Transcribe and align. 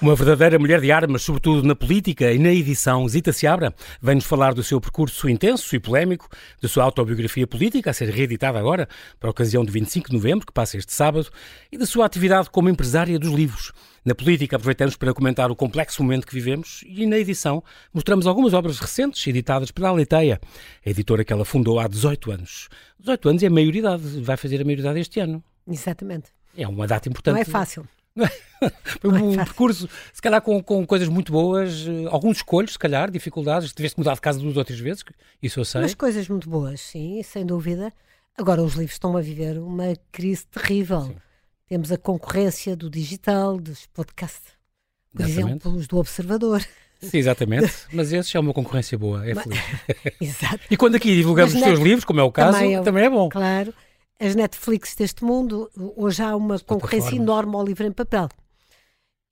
Uma 0.00 0.14
verdadeira 0.14 0.60
mulher 0.60 0.80
de 0.80 0.92
armas, 0.92 1.22
sobretudo 1.22 1.66
na 1.66 1.74
política 1.74 2.32
e 2.32 2.38
na 2.38 2.52
edição, 2.52 3.08
Zita 3.08 3.32
Seabra, 3.32 3.74
vem-nos 4.00 4.24
falar 4.24 4.54
do 4.54 4.62
seu 4.62 4.80
percurso 4.80 5.28
intenso 5.28 5.74
e 5.74 5.80
polémico, 5.80 6.28
da 6.62 6.68
sua 6.68 6.84
autobiografia 6.84 7.48
política, 7.48 7.90
a 7.90 7.92
ser 7.92 8.08
reeditada 8.08 8.60
agora, 8.60 8.88
para 9.18 9.28
a 9.28 9.32
ocasião 9.32 9.64
do 9.64 9.72
25 9.72 10.10
de 10.10 10.14
novembro, 10.14 10.46
que 10.46 10.52
passa 10.52 10.76
este 10.76 10.92
sábado, 10.92 11.28
e 11.72 11.76
da 11.76 11.84
sua 11.84 12.06
atividade 12.06 12.48
como 12.48 12.68
empresária 12.68 13.18
dos 13.18 13.32
livros. 13.32 13.72
Na 14.04 14.14
política, 14.14 14.54
aproveitamos 14.54 14.94
para 14.94 15.12
comentar 15.12 15.50
o 15.50 15.56
complexo 15.56 16.00
momento 16.00 16.28
que 16.28 16.34
vivemos 16.34 16.84
e 16.86 17.04
na 17.04 17.18
edição 17.18 17.60
mostramos 17.92 18.28
algumas 18.28 18.54
obras 18.54 18.78
recentes 18.78 19.26
editadas 19.26 19.72
pela 19.72 19.88
Aleteia, 19.88 20.40
a 20.86 20.90
editora 20.90 21.24
que 21.24 21.32
ela 21.32 21.44
fundou 21.44 21.80
há 21.80 21.88
18 21.88 22.30
anos. 22.30 22.68
18 23.00 23.30
anos 23.30 23.42
é 23.42 23.48
a 23.48 23.50
maioridade, 23.50 24.20
vai 24.20 24.36
fazer 24.36 24.60
a 24.60 24.64
maioridade 24.64 25.00
este 25.00 25.18
ano. 25.18 25.42
Exatamente. 25.68 26.30
É 26.56 26.68
uma 26.68 26.86
data 26.86 27.08
importante. 27.08 27.34
Não 27.34 27.42
é 27.42 27.44
fácil. 27.44 27.84
Foi 29.00 29.22
um 29.22 29.36
percurso, 29.36 29.88
se 30.12 30.20
calhar 30.20 30.42
com, 30.42 30.62
com 30.62 30.86
coisas 30.86 31.08
muito 31.08 31.32
boas, 31.32 31.86
eh, 31.86 32.06
alguns 32.10 32.38
escolhos, 32.38 32.72
se 32.72 32.78
calhar, 32.78 33.10
dificuldades, 33.10 33.72
tiveste 33.72 33.98
mudar 33.98 34.14
de 34.14 34.20
casa 34.20 34.40
duas 34.40 34.56
ou 34.56 34.64
três 34.64 34.80
vezes, 34.80 35.04
isso 35.42 35.60
eu 35.60 35.64
sei. 35.64 35.82
Mas 35.82 35.94
coisas 35.94 36.28
muito 36.28 36.48
boas, 36.48 36.80
sim, 36.80 37.22
sem 37.22 37.46
dúvida. 37.46 37.92
Agora 38.36 38.62
os 38.62 38.74
livros 38.74 38.94
estão 38.94 39.16
a 39.16 39.20
viver 39.20 39.58
uma 39.58 39.94
crise 40.12 40.46
terrível. 40.46 41.02
Sim. 41.02 41.16
Temos 41.68 41.92
a 41.92 41.98
concorrência 41.98 42.74
do 42.74 42.88
digital, 42.88 43.58
dos 43.58 43.86
podcasts, 43.86 44.52
por 45.12 45.22
exatamente. 45.22 45.50
exemplo, 45.50 45.74
os 45.74 45.86
do 45.86 45.98
Observador. 45.98 46.60
Sim, 47.00 47.18
exatamente. 47.18 47.72
Mas 47.92 48.12
esse 48.12 48.36
é 48.36 48.40
uma 48.40 48.52
concorrência 48.52 48.98
boa, 48.98 49.28
é 49.28 49.34
feliz. 49.34 49.60
Exato. 50.20 50.60
E 50.70 50.76
quando 50.76 50.96
aqui 50.96 51.14
divulgamos 51.14 51.52
Mas 51.52 51.62
os 51.62 51.68
teus 51.68 51.80
livros, 51.80 52.04
como 52.04 52.20
é 52.20 52.22
o 52.22 52.32
caso, 52.32 52.58
também 52.58 52.76
é, 52.76 52.82
também 52.82 53.04
é 53.04 53.10
bom. 53.10 53.28
Claro 53.28 53.72
as 54.20 54.34
Netflix 54.34 54.94
deste 54.94 55.24
mundo, 55.24 55.70
hoje 55.96 56.22
há 56.22 56.34
uma 56.34 56.58
concorrência 56.58 57.14
enorme 57.14 57.54
ao 57.54 57.64
livro 57.64 57.86
em 57.86 57.92
papel. 57.92 58.28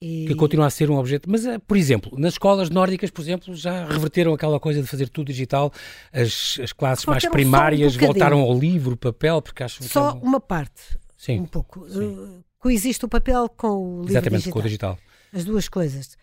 E... 0.01 0.27
Que 0.27 0.35
continua 0.35 0.67
a 0.67 0.71
ser 0.71 0.91
um 0.91 0.97
objeto. 0.97 1.29
Mas, 1.29 1.47
eh, 1.47 1.59
por 1.59 1.77
exemplo, 1.77 2.19
nas 2.19 2.35
escolas 2.35 2.69
nórdicas, 2.69 3.11
por 3.11 3.23
exemplo, 3.23 3.55
já 3.55 3.87
reverteram 3.87 4.35
aquela 4.35 4.61
coisa 4.61 4.83
de 4.83 4.87
fazer 4.87 5.09
tudo 5.09 5.29
digital. 5.29 5.73
As, 6.13 6.59
as 6.63 6.73
classes 6.73 7.07
mais 7.07 7.27
primárias 7.27 7.97
um 7.97 8.01
voltaram 8.01 8.41
ao 8.41 8.59
livro, 8.59 8.97
papel, 8.97 9.41
porque 9.41 9.67
Só 9.69 10.13
que 10.13 10.19
é 10.19 10.21
um... 10.21 10.29
uma 10.29 10.41
parte. 10.41 10.99
Sim. 11.17 11.41
Um 11.41 11.47
pouco. 11.47 11.81
Uh, 11.81 12.45
coexiste 12.59 13.07
o 13.07 13.09
papel 13.09 13.49
com 13.49 13.69
o 13.69 14.01
livro 14.01 14.13
Exatamente, 14.13 14.43
digital. 14.43 14.53
com 14.53 14.59
o 14.59 14.63
digital. 14.63 14.99
As 15.33 15.45
duas 15.45 15.69
coisas. 15.69 16.17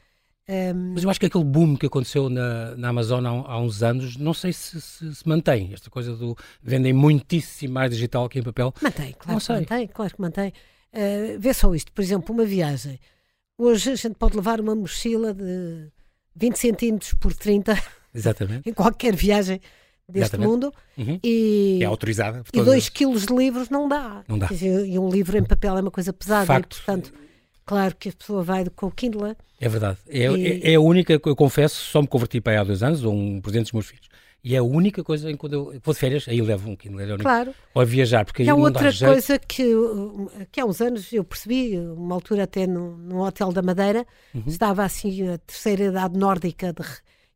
Um... 0.47 0.94
Mas 0.94 1.03
eu 1.03 1.09
acho 1.09 1.19
que 1.19 1.25
aquele 1.25 1.44
boom 1.44 1.75
que 1.75 1.86
aconteceu 1.86 2.30
na, 2.30 2.75
na 2.75 2.89
Amazon 2.89 3.25
há, 3.25 3.30
há, 3.30 3.59
uns 3.59 3.81
anos, 3.81 4.17
não 4.17 4.33
sei 4.33 4.52
se, 4.52 4.80
se, 4.81 5.16
se, 5.16 5.27
mantém. 5.27 5.72
Esta 5.73 5.89
coisa 5.89 6.16
do 6.16 6.38
vendem 6.61 6.91
muitíssimo 6.91 7.73
mais 7.73 7.91
digital 7.91 8.27
que 8.27 8.39
em 8.39 8.44
papel. 8.44 8.73
Mantém, 8.81 9.13
claro 9.13 9.31
não 9.31 9.38
que 9.38 9.45
sei. 9.45 9.55
mantém, 9.55 9.88
claro 9.88 10.13
que 10.13 10.22
mantém. 10.22 10.53
Uh, 10.94 11.39
vê 11.39 11.53
só 11.53 11.73
isto, 11.73 11.91
por 11.91 12.02
exemplo, 12.02 12.33
uma 12.35 12.45
viagem. 12.45 13.00
Hoje 13.58 13.91
a 13.91 13.95
gente 13.95 14.16
pode 14.16 14.35
levar 14.35 14.59
uma 14.59 14.75
mochila 14.75 15.33
de 15.33 15.88
20 16.35 16.55
centímetros 16.57 17.13
por 17.13 17.33
30 17.33 17.78
Exatamente. 18.13 18.69
em 18.69 18.73
qualquer 18.73 19.16
viagem 19.16 19.61
deste 20.09 20.35
Exatamente. 20.35 20.50
mundo 20.50 20.73
uhum. 20.97 21.19
e 21.23 21.80
é 21.81 21.85
autorizada 21.85 22.44
e 22.52 22.61
2 22.61 22.89
quilos 22.89 23.25
de 23.25 23.33
livros 23.33 23.69
não 23.69 23.88
dá. 23.88 24.23
Não 24.28 24.38
dá. 24.38 24.50
E 24.52 25.00
um 25.00 25.09
livro 25.09 25.38
em 25.38 25.44
papel 25.44 25.78
é 25.78 25.81
uma 25.81 25.91
coisa 25.91 26.11
pesada 26.11 26.45
Facto. 26.45 26.73
e 26.73 26.75
portanto 26.75 27.13
Claro 27.66 27.95
que 27.95 28.09
a 28.09 28.14
pessoa 28.14 28.44
vai 28.44 28.66
com 28.75 28.88
o 28.88 28.92
Kindle. 28.92 29.36
É 29.59 29.69
verdade. 29.69 29.97
É, 30.08 30.30
e... 30.31 30.47
é, 30.64 30.72
é, 30.72 30.75
a 30.75 30.81
única, 30.81 31.14
eu 31.14 31.36
confesso, 31.36 31.75
só 31.75 32.02
me 32.02 32.08
converti 32.08 32.42
para 32.42 32.53
aí 32.53 32.58
há 32.59 32.64
dois 32.64 32.83
anos, 32.83 33.03
ou 33.03 33.14
um 33.14 33.39
presente 33.42 33.64
dos 33.66 33.72
meus 33.73 33.88
filhos. 33.88 34.08
E 34.44 34.56
é 34.56 34.58
a 34.58 34.64
única 34.64 35.02
coisa 35.06 35.31
em 35.31 35.38
quando 35.38 35.53
eu 35.53 35.80
vou 35.81 35.94
de 35.94 36.00
férias, 36.00 36.25
aí 36.28 36.41
levo 36.41 36.69
um 36.69 36.75
Kindle. 36.75 37.17
Claro. 37.19 37.53
Ou 37.73 37.81
a 37.81 37.86
viajar, 37.86 38.25
porque 38.25 38.41
aí 38.41 38.50
é 38.50 38.53
outra 38.53 38.91
coisa 38.94 39.39
que, 39.39 39.64
que 40.52 40.59
há 40.59 40.66
uns 40.66 40.81
anos 40.81 41.14
eu 41.14 41.23
percebi, 41.23 41.80
uma 41.80 42.16
altura 42.16 42.44
até 42.44 42.68
no, 42.68 42.97
no 42.97 43.25
Hotel 43.25 43.53
da 43.53 43.62
Madeira, 43.62 44.06
uhum. 44.35 44.44
estava 44.46 44.84
assim 44.84 45.29
a 45.29 45.38
terceira 45.38 45.85
idade 45.85 46.19
nórdica 46.19 46.73
de, 46.73 46.84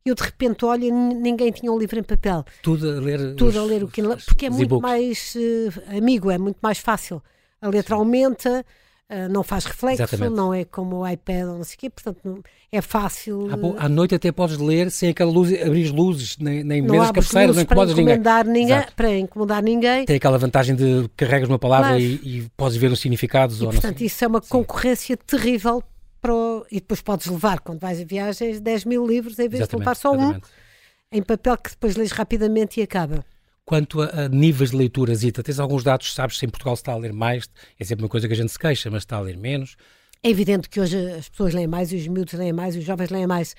eu 0.04 0.14
de 0.14 0.22
repente 0.22 0.66
olho 0.66 0.84
e 0.84 0.90
ninguém 0.90 1.50
tinha 1.50 1.72
um 1.72 1.78
livro 1.78 1.98
em 1.98 2.02
papel. 2.02 2.44
Tudo 2.62 2.90
a 2.90 3.00
ler, 3.00 3.34
Tudo 3.36 3.48
os, 3.48 3.56
a 3.56 3.64
ler 3.64 3.84
o 3.84 3.88
Kindle, 3.88 4.18
porque 4.26 4.44
é 4.44 4.50
muito 4.50 4.78
mais 4.78 5.34
uh, 5.34 5.96
amigo, 5.96 6.30
é 6.30 6.36
muito 6.36 6.58
mais 6.60 6.78
fácil. 6.78 7.22
A 7.58 7.68
letra 7.68 7.96
Sim. 7.96 8.02
aumenta, 8.02 8.66
Uh, 9.10 9.26
não 9.30 9.42
faz 9.42 9.64
reflexo, 9.64 10.02
Exatamente. 10.02 10.36
não 10.36 10.52
é 10.52 10.66
como 10.66 10.96
o 10.96 11.08
iPad 11.08 11.46
ou 11.46 11.56
não 11.56 11.64
sei 11.64 11.76
o 11.76 11.78
quê, 11.78 11.88
portanto 11.88 12.18
não, 12.22 12.42
é 12.70 12.82
fácil. 12.82 13.48
À, 13.78 13.86
à, 13.86 13.88
noite 13.88 14.14
até 14.14 14.30
podes 14.30 14.58
ler 14.58 14.90
sem 14.90 15.08
aquela 15.08 15.30
luz, 15.30 15.50
abrir 15.62 15.90
luzes 15.90 16.36
nem, 16.36 16.62
nem 16.62 16.82
não 16.82 16.92
mesas 16.92 17.12
cabeceiras, 17.12 17.56
não 17.56 17.62
incomodas 17.62 17.94
ninguém. 17.94 18.18
ninguém 18.44 18.84
para 18.94 19.16
incomodar 19.16 19.62
ninguém. 19.62 20.04
Tem 20.04 20.16
aquela 20.16 20.36
vantagem 20.36 20.76
de 20.76 21.08
carregas 21.16 21.48
uma 21.48 21.58
palavra 21.58 21.98
e, 21.98 22.16
e, 22.16 22.50
podes 22.54 22.76
ver 22.76 22.92
os 22.92 23.00
significados. 23.00 23.62
E, 23.62 23.64
ou 23.64 23.70
portanto, 23.70 24.02
isso 24.02 24.22
é 24.22 24.28
uma 24.28 24.42
Sim. 24.42 24.48
concorrência 24.50 25.16
terrível 25.16 25.82
para 26.20 26.34
o, 26.34 26.66
e 26.70 26.74
depois 26.74 27.00
podes 27.00 27.28
levar, 27.28 27.60
quando 27.60 27.80
vais 27.80 27.98
a 28.02 28.04
viagens, 28.04 28.60
10 28.60 28.84
mil 28.84 29.06
livros 29.06 29.38
em 29.38 29.48
vez 29.48 29.62
Exatamente. 29.62 29.70
de 29.70 29.76
levar 29.78 29.94
só 29.94 30.14
Exatamente. 30.14 30.44
um 30.44 31.16
em 31.16 31.22
papel 31.22 31.56
que 31.56 31.70
depois 31.70 31.96
lês 31.96 32.12
rapidamente 32.12 32.78
e 32.78 32.82
acaba. 32.82 33.24
Quanto 33.68 34.00
a, 34.00 34.06
a, 34.06 34.28
níveis 34.30 34.70
de 34.70 34.78
leitura, 34.78 35.14
Zita, 35.14 35.42
tens 35.42 35.60
alguns 35.60 35.84
dados, 35.84 36.14
sabes 36.14 36.38
se 36.38 36.46
em 36.46 36.48
Portugal 36.48 36.74
se 36.74 36.80
está 36.80 36.92
a 36.92 36.96
ler 36.96 37.12
mais, 37.12 37.50
é 37.78 37.84
sempre 37.84 38.02
uma 38.02 38.08
coisa 38.08 38.26
que 38.26 38.32
a 38.32 38.36
gente 38.36 38.50
se 38.50 38.58
queixa, 38.58 38.90
mas 38.90 39.02
está 39.02 39.18
a 39.18 39.20
ler 39.20 39.36
menos. 39.36 39.76
É 40.22 40.30
evidente 40.30 40.70
que 40.70 40.80
hoje 40.80 40.96
as 41.12 41.28
pessoas 41.28 41.52
leem 41.52 41.66
mais, 41.66 41.92
e 41.92 41.96
os 41.96 42.08
miúdos 42.08 42.32
leem 42.32 42.50
mais, 42.50 42.74
e 42.74 42.78
os 42.78 42.84
jovens 42.86 43.10
leem 43.10 43.26
mais. 43.26 43.52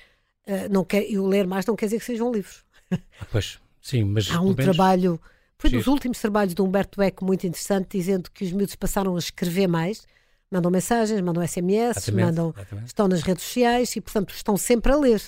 Uh, 0.48 0.68
não 0.68 0.84
quer, 0.84 1.08
e 1.08 1.16
o 1.16 1.24
ler 1.24 1.46
mais 1.46 1.64
não 1.64 1.76
quer 1.76 1.86
dizer 1.86 2.00
que 2.00 2.04
sejam 2.04 2.32
livros. 2.32 2.64
Ah, 2.90 3.26
pois, 3.30 3.60
sim, 3.80 4.02
mas. 4.02 4.28
Há 4.32 4.40
um 4.40 4.52
trabalho. 4.52 5.20
Foi 5.56 5.70
dos 5.70 5.86
últimos 5.86 6.18
trabalhos 6.18 6.54
de 6.56 6.60
Humberto 6.60 7.00
Eco 7.00 7.24
muito 7.24 7.46
interessante, 7.46 7.96
dizendo 7.96 8.32
que 8.32 8.44
os 8.44 8.50
miúdos 8.50 8.74
passaram 8.74 9.14
a 9.14 9.18
escrever 9.20 9.68
mais, 9.68 10.04
mandam 10.50 10.72
mensagens, 10.72 11.20
mandam 11.20 11.46
SMS, 11.46 11.98
exatamente, 11.98 12.26
mandam, 12.26 12.54
exatamente. 12.56 12.86
estão 12.88 13.06
nas 13.06 13.22
redes 13.22 13.44
sociais 13.44 13.94
e, 13.94 14.00
portanto, 14.00 14.34
estão 14.34 14.56
sempre 14.56 14.90
a 14.90 14.96
ler. 14.96 15.22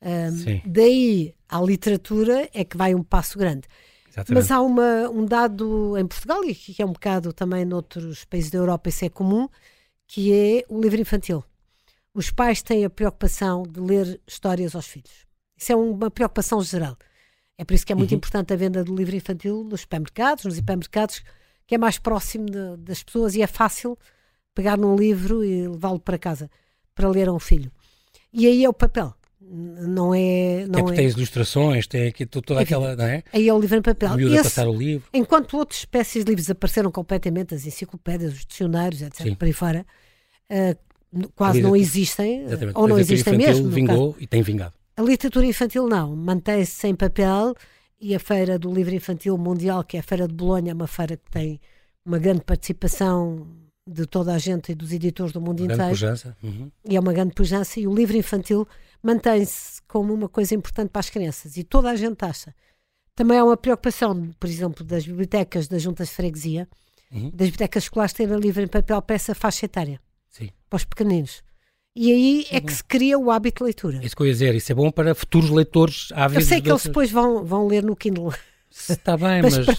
Um, 0.00 0.60
daí 0.64 1.34
à 1.48 1.60
literatura 1.60 2.48
é 2.54 2.64
que 2.64 2.76
vai 2.76 2.94
um 2.94 3.02
passo 3.02 3.36
grande. 3.36 3.66
Exatamente. 4.16 4.34
Mas 4.34 4.50
há 4.50 4.62
uma, 4.62 5.10
um 5.10 5.26
dado 5.26 5.96
em 5.98 6.06
Portugal, 6.06 6.42
e 6.44 6.54
que 6.54 6.80
é 6.80 6.86
um 6.86 6.92
bocado 6.92 7.32
também 7.34 7.64
noutros 7.66 8.24
países 8.24 8.50
da 8.50 8.58
Europa, 8.58 8.88
isso 8.88 9.04
é 9.04 9.10
comum, 9.10 9.46
que 10.06 10.32
é 10.32 10.64
o 10.68 10.80
livro 10.80 11.00
infantil. 11.00 11.44
Os 12.14 12.30
pais 12.30 12.62
têm 12.62 12.84
a 12.84 12.90
preocupação 12.90 13.62
de 13.62 13.78
ler 13.78 14.18
histórias 14.26 14.74
aos 14.74 14.86
filhos. 14.86 15.26
Isso 15.54 15.72
é 15.72 15.76
uma 15.76 16.10
preocupação 16.10 16.62
geral. 16.62 16.96
É 17.58 17.64
por 17.64 17.74
isso 17.74 17.84
que 17.84 17.92
é 17.92 17.96
muito 17.96 18.12
uhum. 18.12 18.16
importante 18.16 18.52
a 18.52 18.56
venda 18.56 18.82
do 18.82 18.94
livro 18.94 19.14
infantil 19.14 19.62
nos 19.64 19.82
supermercados, 19.82 20.44
nos 20.44 20.56
hipermercados, 20.56 21.22
que 21.66 21.74
é 21.74 21.78
mais 21.78 21.98
próximo 21.98 22.46
de, 22.46 22.76
das 22.78 23.02
pessoas 23.02 23.34
e 23.34 23.42
é 23.42 23.46
fácil 23.46 23.98
pegar 24.54 24.78
num 24.78 24.96
livro 24.96 25.44
e 25.44 25.68
levá-lo 25.68 26.00
para 26.00 26.18
casa 26.18 26.50
para 26.94 27.08
ler 27.08 27.28
a 27.28 27.32
um 27.32 27.38
filho. 27.38 27.70
E 28.32 28.46
aí 28.46 28.64
é 28.64 28.68
o 28.68 28.72
papel 28.72 29.14
não 29.40 30.14
é. 30.14 30.66
Não 30.66 30.88
é, 30.88 30.92
é... 30.92 30.96
tem 30.96 31.06
as 31.06 31.12
ilustrações, 31.12 31.86
tem 31.86 32.08
aqui 32.08 32.24
toda 32.26 32.60
aquela. 32.60 32.96
Não 32.96 33.04
é? 33.04 33.22
Aí 33.32 33.48
é 33.48 33.52
o 33.52 33.58
livro 33.58 33.76
em 33.76 33.82
papel. 33.82 34.18
Esse, 34.18 34.38
a 34.38 34.42
passar 34.42 34.68
o 34.68 34.74
livro. 34.74 35.08
Enquanto 35.12 35.56
outras 35.56 35.80
espécies 35.80 36.24
de 36.24 36.30
livros 36.30 36.50
apareceram 36.50 36.90
completamente, 36.90 37.54
as 37.54 37.66
enciclopédias, 37.66 38.32
os 38.32 38.44
dicionários, 38.46 39.02
etc., 39.02 39.22
Sim. 39.22 39.34
para 39.34 39.46
aí 39.46 39.52
fora, 39.52 39.86
uh, 40.50 41.28
quase 41.34 41.60
não 41.60 41.76
existem, 41.76 42.44
Exatamente. 42.44 42.78
ou 42.78 42.88
não 42.88 42.98
existem 42.98 43.36
mesmo. 43.36 43.68
vingou 43.68 44.16
e 44.18 44.26
tem 44.26 44.42
vingado. 44.42 44.74
A 44.96 45.02
literatura 45.02 45.44
infantil 45.44 45.86
não, 45.86 46.16
mantém-se 46.16 46.86
em 46.86 46.94
papel 46.94 47.54
e 48.00 48.14
a 48.14 48.18
Feira 48.18 48.58
do 48.58 48.72
Livro 48.72 48.94
Infantil 48.94 49.36
Mundial, 49.36 49.84
que 49.84 49.96
é 49.96 50.00
a 50.00 50.02
Feira 50.02 50.26
de 50.26 50.34
Bolonha, 50.34 50.70
é 50.70 50.74
uma 50.74 50.86
feira 50.86 51.16
que 51.16 51.30
tem 51.30 51.60
uma 52.04 52.18
grande 52.18 52.40
participação 52.40 53.46
de 53.86 54.06
toda 54.06 54.34
a 54.34 54.38
gente 54.38 54.72
e 54.72 54.74
dos 54.74 54.92
editores 54.92 55.32
do 55.32 55.40
mundo 55.40 55.62
uma 55.62 55.72
inteiro. 55.72 55.90
Pujança. 55.90 56.36
Uhum. 56.42 56.70
E 56.84 56.96
é 56.96 57.00
uma 57.00 57.12
grande 57.12 57.34
pujança. 57.34 57.78
E 57.78 57.86
o 57.86 57.94
livro 57.94 58.16
infantil 58.16 58.66
mantém-se 59.02 59.80
como 59.86 60.12
uma 60.12 60.28
coisa 60.28 60.54
importante 60.54 60.90
para 60.90 61.00
as 61.00 61.10
crianças 61.10 61.56
e 61.56 61.62
toda 61.62 61.90
a 61.90 61.96
gente 61.96 62.24
acha. 62.24 62.54
Também 63.14 63.38
há 63.38 63.44
uma 63.44 63.56
preocupação, 63.56 64.30
por 64.38 64.48
exemplo, 64.48 64.84
das 64.84 65.06
bibliotecas 65.06 65.68
das 65.68 65.80
juntas 65.82 66.08
de 66.08 66.14
freguesia, 66.14 66.68
uhum. 67.10 67.30
das 67.30 67.48
bibliotecas 67.48 67.84
escolares 67.84 68.12
terem 68.12 68.36
livro 68.38 68.62
em 68.62 68.66
papel 68.66 69.00
para 69.00 69.16
essa 69.16 69.34
faixa 69.34 69.64
etária, 69.64 70.00
Sim. 70.28 70.50
para 70.68 70.76
os 70.76 70.84
pequeninos. 70.84 71.42
E 71.94 72.12
aí 72.12 72.46
é, 72.50 72.56
é 72.56 72.60
que 72.60 72.72
se 72.72 72.84
cria 72.84 73.18
o 73.18 73.30
hábito 73.30 73.60
de 73.60 73.64
leitura. 73.64 74.04
Isso 74.04 74.14
que 74.14 74.22
eu 74.22 74.26
ia 74.26 74.32
dizer, 74.32 74.54
isso 74.54 74.70
é 74.70 74.74
bom 74.74 74.90
para 74.90 75.14
futuros 75.14 75.48
leitores. 75.48 76.08
Eu 76.34 76.42
sei 76.42 76.60
que 76.60 76.70
eles 76.70 76.82
depois 76.82 77.10
vão, 77.10 77.42
vão 77.42 77.66
ler 77.66 77.82
no 77.82 77.96
Kindle. 77.96 78.34
Está 78.88 79.16
bem, 79.16 79.42
mas, 79.42 79.56
mas 79.58 79.76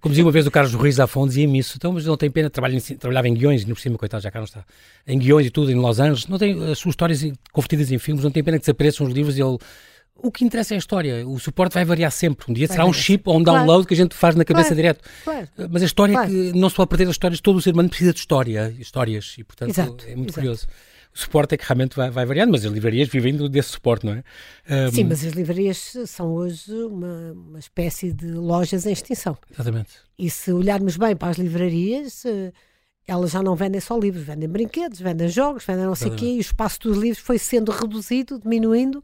como 0.00 0.12
dizia 0.12 0.24
uma 0.24 0.32
vez 0.32 0.46
o 0.46 0.50
Carlos 0.50 0.74
Ruiz 0.74 0.96
Zafon, 0.96 1.26
dizia-me 1.26 1.58
isso, 1.58 1.74
então, 1.76 1.92
mas 1.92 2.04
não 2.04 2.16
tem 2.16 2.30
pena, 2.30 2.50
trabalha 2.50 2.76
em, 2.76 2.80
trabalhava 2.80 3.28
em 3.28 3.34
guiões, 3.34 3.64
no 3.64 3.74
por 3.74 3.80
cima, 3.80 3.96
coitado, 3.96 4.22
já 4.22 4.30
cá 4.30 4.38
não 4.38 4.44
está, 4.44 4.64
em 5.06 5.18
guiões 5.18 5.46
e 5.46 5.50
tudo, 5.50 5.70
em 5.70 5.76
Los 5.76 6.00
Angeles, 6.00 6.26
não 6.26 6.36
tem 6.36 6.52
as 6.70 6.78
suas 6.78 6.92
histórias 6.92 7.22
convertidas 7.52 7.90
em 7.90 7.98
filmes, 7.98 8.24
não 8.24 8.30
tem 8.30 8.42
pena 8.42 8.58
que 8.58 8.62
desapareçam 8.62 9.06
os 9.06 9.12
livros 9.12 9.38
e 9.38 9.42
ele... 9.42 9.56
O 10.20 10.32
que 10.32 10.44
interessa 10.44 10.74
é 10.74 10.76
a 10.76 10.78
história, 10.78 11.24
o 11.24 11.38
suporte 11.38 11.74
vai 11.74 11.84
variar 11.84 12.10
sempre. 12.10 12.50
Um 12.50 12.52
dia 12.52 12.66
vai 12.66 12.74
será 12.74 12.84
um 12.84 12.92
chip 12.92 13.22
ou 13.26 13.38
um 13.38 13.42
download 13.42 13.66
claro. 13.66 13.86
que 13.86 13.94
a 13.94 13.96
gente 13.96 14.16
faz 14.16 14.34
na 14.34 14.44
cabeça 14.44 14.70
claro. 14.70 14.76
direto. 14.76 15.04
Claro. 15.22 15.48
Mas 15.70 15.80
a 15.80 15.86
história 15.86 16.18
é 16.18 16.26
que 16.26 16.58
não 16.58 16.68
se 16.68 16.74
pode 16.74 16.88
perder 16.88 17.04
as 17.04 17.10
histórias, 17.10 17.40
todo 17.40 17.58
o 17.58 17.62
ser 17.62 17.72
humano 17.72 17.88
precisa 17.88 18.12
de 18.12 18.18
história, 18.18 18.74
histórias, 18.80 19.36
e 19.38 19.44
portanto 19.44 19.70
Exato. 19.70 20.04
é 20.08 20.16
muito 20.16 20.30
Exato. 20.30 20.34
curioso 20.34 20.66
suporte 21.18 21.54
é 21.54 21.58
que 21.58 21.64
realmente 21.64 21.96
vai, 21.96 22.10
vai, 22.10 22.24
variando, 22.24 22.52
mas 22.52 22.64
as 22.64 22.72
livrarias 22.72 23.08
vivem 23.08 23.36
desse 23.48 23.70
suporte, 23.70 24.06
não 24.06 24.12
é? 24.12 24.24
Um... 24.68 24.92
Sim, 24.92 25.04
mas 25.04 25.24
as 25.24 25.32
livrarias 25.32 25.96
são 26.06 26.32
hoje 26.32 26.72
uma, 26.72 27.32
uma 27.32 27.58
espécie 27.58 28.12
de 28.12 28.30
lojas 28.32 28.86
em 28.86 28.92
extinção. 28.92 29.36
Exatamente. 29.52 29.90
E 30.18 30.30
se 30.30 30.52
olharmos 30.52 30.96
bem 30.96 31.14
para 31.16 31.28
as 31.28 31.38
livrarias, 31.38 32.24
eh, 32.24 32.52
elas 33.06 33.30
já 33.30 33.42
não 33.42 33.54
vendem 33.56 33.80
só 33.80 33.98
livros, 33.98 34.22
vendem 34.22 34.48
brinquedos, 34.48 35.00
vendem 35.00 35.28
jogos, 35.28 35.64
vendem 35.64 35.86
não 35.86 35.94
sei 35.94 36.10
o 36.10 36.14
quê, 36.14 36.26
e 36.26 36.38
o 36.38 36.40
espaço 36.40 36.80
dos 36.80 36.98
livros 36.98 37.18
foi 37.18 37.38
sendo 37.38 37.72
reduzido, 37.72 38.38
diminuindo, 38.38 39.02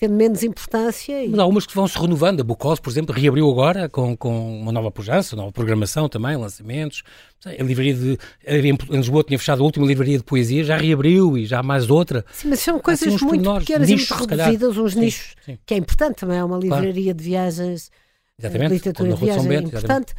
tendo 0.00 0.14
menos 0.14 0.42
importância. 0.42 1.22
E... 1.22 1.28
Mas 1.28 1.38
há 1.38 1.46
umas 1.46 1.66
que 1.66 1.74
vão 1.74 1.86
se 1.86 1.98
renovando. 1.98 2.40
A 2.40 2.44
Bucos, 2.44 2.80
por 2.80 2.88
exemplo, 2.88 3.14
reabriu 3.14 3.50
agora 3.50 3.86
com, 3.86 4.16
com 4.16 4.60
uma 4.62 4.72
nova 4.72 4.90
pujança, 4.90 5.36
nova 5.36 5.52
programação 5.52 6.08
também, 6.08 6.36
lançamentos. 6.38 7.02
A 7.44 7.62
livraria 7.62 7.94
de. 7.94 8.18
Em 8.46 8.96
Lisboa 8.96 9.22
tinha 9.22 9.38
fechado 9.38 9.60
a 9.60 9.64
última 9.64 9.86
livraria 9.86 10.16
de 10.16 10.24
poesia, 10.24 10.64
já 10.64 10.78
reabriu 10.78 11.36
e 11.36 11.44
já 11.44 11.58
há 11.58 11.62
mais 11.62 11.90
outra. 11.90 12.24
Sim, 12.32 12.48
mas 12.48 12.60
são 12.60 12.78
coisas 12.78 13.14
assim, 13.14 13.24
muito 13.26 13.42
menores, 13.42 13.66
pequenas 13.66 13.88
nichos, 13.88 14.10
e 14.10 14.18
muito 14.18 14.30
reduzidas, 14.30 14.76
uns 14.78 14.92
sim, 14.94 15.00
nichos, 15.00 15.34
sim. 15.44 15.58
que 15.66 15.74
é 15.74 15.76
importante 15.76 16.16
também. 16.16 16.38
É 16.38 16.44
uma 16.44 16.56
livraria 16.56 16.92
claro. 16.92 17.18
de 17.18 17.24
viagens. 17.24 17.90
Exatamente, 18.38 18.72
literatura 18.72 19.12
de 19.12 19.20
viagem 19.20 19.52
é 19.52 19.58
importante. 19.58 20.12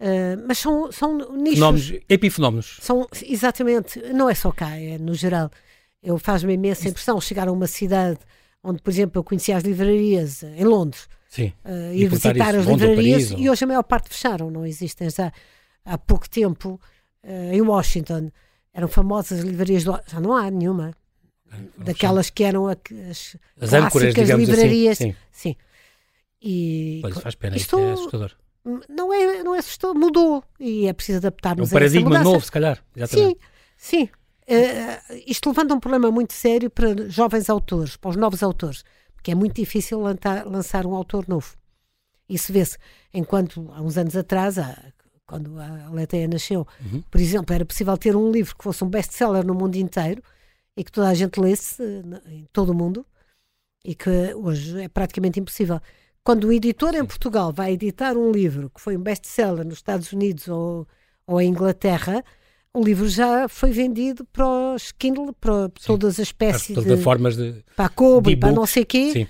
Uh, 0.00 0.44
mas 0.46 0.58
são, 0.58 0.90
são 0.90 1.16
nichos. 1.32 1.58
Fenómenos, 1.58 1.92
epifenómenos. 2.08 2.78
São, 2.80 3.06
exatamente, 3.24 4.00
não 4.12 4.28
é 4.28 4.34
só 4.34 4.50
cá, 4.50 4.76
é 4.76 4.98
no 4.98 5.14
geral. 5.14 5.48
Eu 6.02 6.18
faz-me 6.18 6.54
imensa 6.54 6.88
impressão 6.88 7.20
chegar 7.20 7.48
a 7.48 7.52
uma 7.52 7.66
cidade 7.68 8.18
onde, 8.62 8.82
por 8.82 8.90
exemplo, 8.90 9.18
eu 9.18 9.24
conhecia 9.24 9.56
as 9.56 9.62
livrarias 9.62 10.42
em 10.42 10.64
Londres, 10.64 11.08
Sim. 11.28 11.52
Uh, 11.64 11.92
ir 11.92 12.08
visitar 12.08 12.54
as 12.54 12.66
livrarias 12.66 13.28
Paris, 13.28 13.44
e 13.44 13.50
hoje 13.50 13.64
a 13.64 13.66
maior 13.66 13.82
parte 13.82 14.08
fecharam, 14.08 14.50
não 14.50 14.64
existem 14.64 15.10
já 15.10 15.32
há 15.84 15.98
pouco 15.98 16.28
tempo 16.28 16.80
uh, 17.22 17.52
em 17.52 17.60
Washington 17.60 18.30
eram 18.72 18.88
famosas 18.88 19.40
livrarias, 19.40 19.84
do, 19.84 19.98
já 20.06 20.20
não 20.20 20.36
há 20.36 20.50
nenhuma 20.50 20.94
daquelas 21.78 22.30
que 22.30 22.44
eram 22.44 22.66
as, 22.68 22.76
as 23.60 23.70
clássicas 23.70 24.30
assim, 24.30 24.44
livrarias. 24.44 25.00
Assim, 25.00 25.12
sim. 25.12 25.16
sim. 25.32 25.56
E 26.40 27.00
pois 27.02 27.18
faz 27.18 27.34
pena, 27.34 27.56
isto 27.56 27.78
é 27.78 27.92
assustador. 27.92 28.32
Não 28.88 29.12
é, 29.12 29.42
não 29.42 29.54
é 29.54 29.58
assustador, 29.58 29.98
mudou 29.98 30.44
e 30.60 30.86
é 30.86 30.92
preciso 30.92 31.18
adaptar-nos 31.18 31.72
é 31.72 31.74
um 31.74 31.74
paradigma 31.74 32.18
novo, 32.20 32.44
se 32.44 32.52
calhar. 32.52 32.82
Exatamente. 32.94 33.40
Sim, 33.76 33.98
sim. 34.06 34.08
Uh, 34.48 35.22
isto 35.26 35.50
levanta 35.50 35.74
um 35.74 35.80
problema 35.80 36.10
muito 36.10 36.32
sério 36.32 36.70
para 36.70 37.08
jovens 37.10 37.50
autores, 37.50 37.96
para 37.96 38.08
os 38.08 38.16
novos 38.16 38.42
autores, 38.42 38.82
porque 39.14 39.30
é 39.30 39.34
muito 39.34 39.56
difícil 39.56 40.00
lançar, 40.00 40.46
lançar 40.46 40.86
um 40.86 40.94
autor 40.94 41.28
novo. 41.28 41.54
Isso 42.26 42.50
vê-se. 42.50 42.78
Enquanto 43.12 43.70
há 43.74 43.82
uns 43.82 43.98
anos 43.98 44.16
atrás, 44.16 44.58
há, 44.58 44.74
quando 45.26 45.60
a 45.60 45.90
Leteia 45.90 46.26
nasceu, 46.26 46.66
uhum. 46.80 47.02
por 47.10 47.20
exemplo, 47.20 47.54
era 47.54 47.64
possível 47.64 47.96
ter 47.98 48.16
um 48.16 48.30
livro 48.30 48.56
que 48.56 48.64
fosse 48.64 48.82
um 48.82 48.88
best-seller 48.88 49.46
no 49.46 49.54
mundo 49.54 49.76
inteiro 49.76 50.22
e 50.74 50.82
que 50.82 50.90
toda 50.90 51.08
a 51.08 51.14
gente 51.14 51.38
lesse 51.38 51.82
em 52.26 52.46
todo 52.50 52.70
o 52.70 52.74
mundo 52.74 53.04
e 53.84 53.94
que 53.94 54.34
hoje 54.34 54.80
é 54.80 54.88
praticamente 54.88 55.38
impossível. 55.38 55.78
Quando 56.24 56.44
o 56.44 56.52
editor 56.52 56.94
em 56.94 57.04
Portugal 57.04 57.52
vai 57.52 57.72
editar 57.72 58.16
um 58.16 58.30
livro 58.30 58.70
que 58.70 58.80
foi 58.80 58.96
um 58.96 59.02
best-seller 59.02 59.64
nos 59.64 59.76
Estados 59.76 60.10
Unidos 60.12 60.48
ou, 60.48 60.86
ou 61.26 61.40
em 61.40 61.50
Inglaterra, 61.50 62.24
o 62.78 62.84
livro 62.84 63.08
já 63.08 63.48
foi 63.48 63.70
vendido 63.70 64.24
para 64.26 64.46
os 64.46 64.92
Kindle, 64.92 65.32
para 65.32 65.68
todas 65.84 66.20
as 66.20 66.28
espécies 66.28 66.68
de 66.68 66.74
plataformas 66.74 67.36
de 67.36 67.64
para 67.74 67.86
a 67.86 67.88
Kobo 67.88 68.30
e 68.30 68.36
para 68.36 68.52
não 68.52 68.66
sei 68.66 68.84
quê, 68.84 69.12
Sim. 69.12 69.26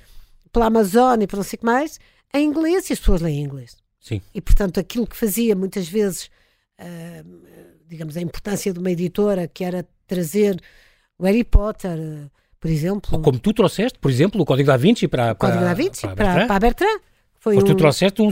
pela 0.53 0.67
Amazon 0.67 1.21
e 1.23 1.27
para 1.27 1.37
não 1.39 1.45
sei 1.45 1.57
o 1.57 1.61
que 1.61 1.67
mais, 1.67 1.99
em 2.35 2.47
inglês 2.47 2.91
e 2.91 2.93
as 2.93 2.99
pessoas 2.99 3.23
leem 3.23 3.41
em 3.41 3.45
inglês. 3.45 3.77
Sim. 4.01 4.21
E 4.35 4.41
portanto 4.41 4.79
aquilo 4.79 5.07
que 5.07 5.17
fazia 5.17 5.57
muitas 5.57 5.89
vezes, 5.89 6.31
uh, 6.81 7.39
digamos, 7.89 8.17
a 8.17 8.21
importância 8.21 8.73
de 8.73 8.79
uma 8.79 8.91
editora 8.91 9.49
que 9.49 9.65
era 9.65 9.87
trazer 10.07 10.61
o 11.19 11.25
Harry 11.25 11.45
Potter, 11.45 11.99
uh, 11.99 12.31
por 12.61 12.71
exemplo. 12.71 13.11
Ou 13.13 13.23
como 13.23 13.39
tu 13.39 13.53
trouxeste, 13.53 13.99
por 13.99 14.11
exemplo, 14.11 14.41
o 14.41 14.45
Código 14.45 14.67
da 14.67 14.77
Vinci 14.77 15.09
para, 15.09 15.35
para, 15.35 15.49
Código 15.49 15.65
da 15.65 15.75
Vinci 15.75 16.03
para, 16.03 16.15
para, 16.15 16.47
para 16.47 16.57
a 16.57 16.61
Bertrand. 16.61 17.01
Foi 17.49 17.57
Mas 17.57 17.65
tu 17.65 17.75
trouxeste 17.75 18.23
um, 18.23 18.31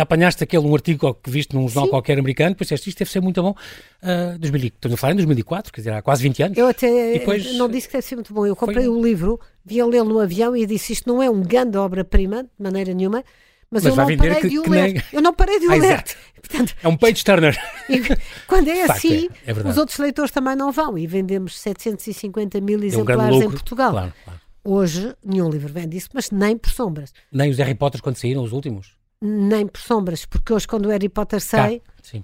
apanhaste 0.00 0.42
aquele 0.42 0.66
um 0.66 0.74
artigo 0.74 1.14
que 1.14 1.30
viste 1.30 1.54
num 1.54 1.68
jornal 1.68 1.84
Sim. 1.84 1.90
qualquer 1.90 2.18
americano, 2.18 2.50
depois 2.50 2.66
disseste 2.66 2.88
isto 2.88 2.98
deve 2.98 3.10
ser 3.10 3.20
muito 3.20 3.42
bom. 3.42 3.54
Uh, 4.02 4.38
2000, 4.38 4.68
estamos 4.68 4.94
a 4.94 4.96
falar 4.96 5.12
em 5.12 5.16
2004, 5.16 5.72
quer 5.72 5.80
dizer, 5.80 5.92
há 5.92 6.02
quase 6.02 6.22
20 6.22 6.42
anos. 6.42 6.58
Eu 6.58 6.66
até 6.66 7.12
depois, 7.12 7.54
não 7.54 7.68
disse 7.68 7.86
que 7.86 7.92
deve 7.92 8.06
ser 8.06 8.16
muito 8.16 8.34
bom. 8.34 8.46
Eu 8.46 8.56
comprei 8.56 8.84
foi... 8.84 8.88
o 8.88 9.02
livro, 9.02 9.40
vi 9.64 9.80
a 9.80 9.86
lê-lo 9.86 10.08
no 10.08 10.20
avião 10.20 10.56
e 10.56 10.66
disse 10.66 10.92
isto 10.92 11.08
não 11.08 11.22
é 11.22 11.30
um 11.30 11.42
grande 11.42 11.78
obra-prima, 11.78 12.42
de 12.42 12.62
maneira 12.62 12.92
nenhuma, 12.92 13.22
mas, 13.70 13.82
mas 13.82 13.96
eu 13.96 13.96
não 13.96 14.16
parei 14.16 14.40
que, 14.40 14.48
de 14.48 14.58
o 14.58 14.70
ler. 14.70 14.92
Nem... 14.92 15.02
Eu 15.12 15.22
não 15.22 15.34
parei 15.34 15.58
de 15.58 15.66
o 15.66 15.72
ah, 15.72 15.76
ler. 15.76 16.04
Portanto, 16.40 16.76
é 16.82 16.88
um 16.88 16.96
page 16.96 17.24
turner. 17.24 17.58
quando 18.46 18.68
é 18.68 18.82
assim, 18.82 19.28
é, 19.46 19.50
é 19.50 19.68
os 19.68 19.76
outros 19.76 19.98
leitores 19.98 20.30
também 20.30 20.54
não 20.54 20.70
vão 20.70 20.96
e 20.96 21.06
vendemos 21.06 21.58
750 21.58 22.60
mil 22.60 22.82
exemplares 22.82 23.36
um 23.36 23.42
em 23.42 23.50
Portugal. 23.50 23.90
Claro, 23.90 24.12
claro. 24.24 24.40
Hoje, 24.66 25.14
nenhum 25.24 25.48
livro 25.48 25.72
vende 25.72 25.96
isso, 25.96 26.08
mas 26.12 26.32
nem 26.32 26.58
por 26.58 26.70
sombras. 26.70 27.12
Nem 27.30 27.50
os 27.50 27.58
Harry 27.58 27.76
Potter 27.76 28.02
quando 28.02 28.16
saíram, 28.16 28.42
os 28.42 28.50
últimos? 28.50 28.96
Nem 29.22 29.64
por 29.64 29.80
sombras, 29.80 30.26
porque 30.26 30.52
hoje, 30.52 30.66
quando 30.66 30.86
o 30.86 30.88
Harry 30.88 31.08
Potter 31.08 31.40
sai, 31.40 31.80
uh, 32.12 32.22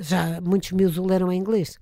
já 0.00 0.40
muitos 0.40 0.72
miúdos 0.72 0.96
o 0.96 1.06
leram 1.06 1.30
em 1.30 1.38
inglês. 1.38 1.78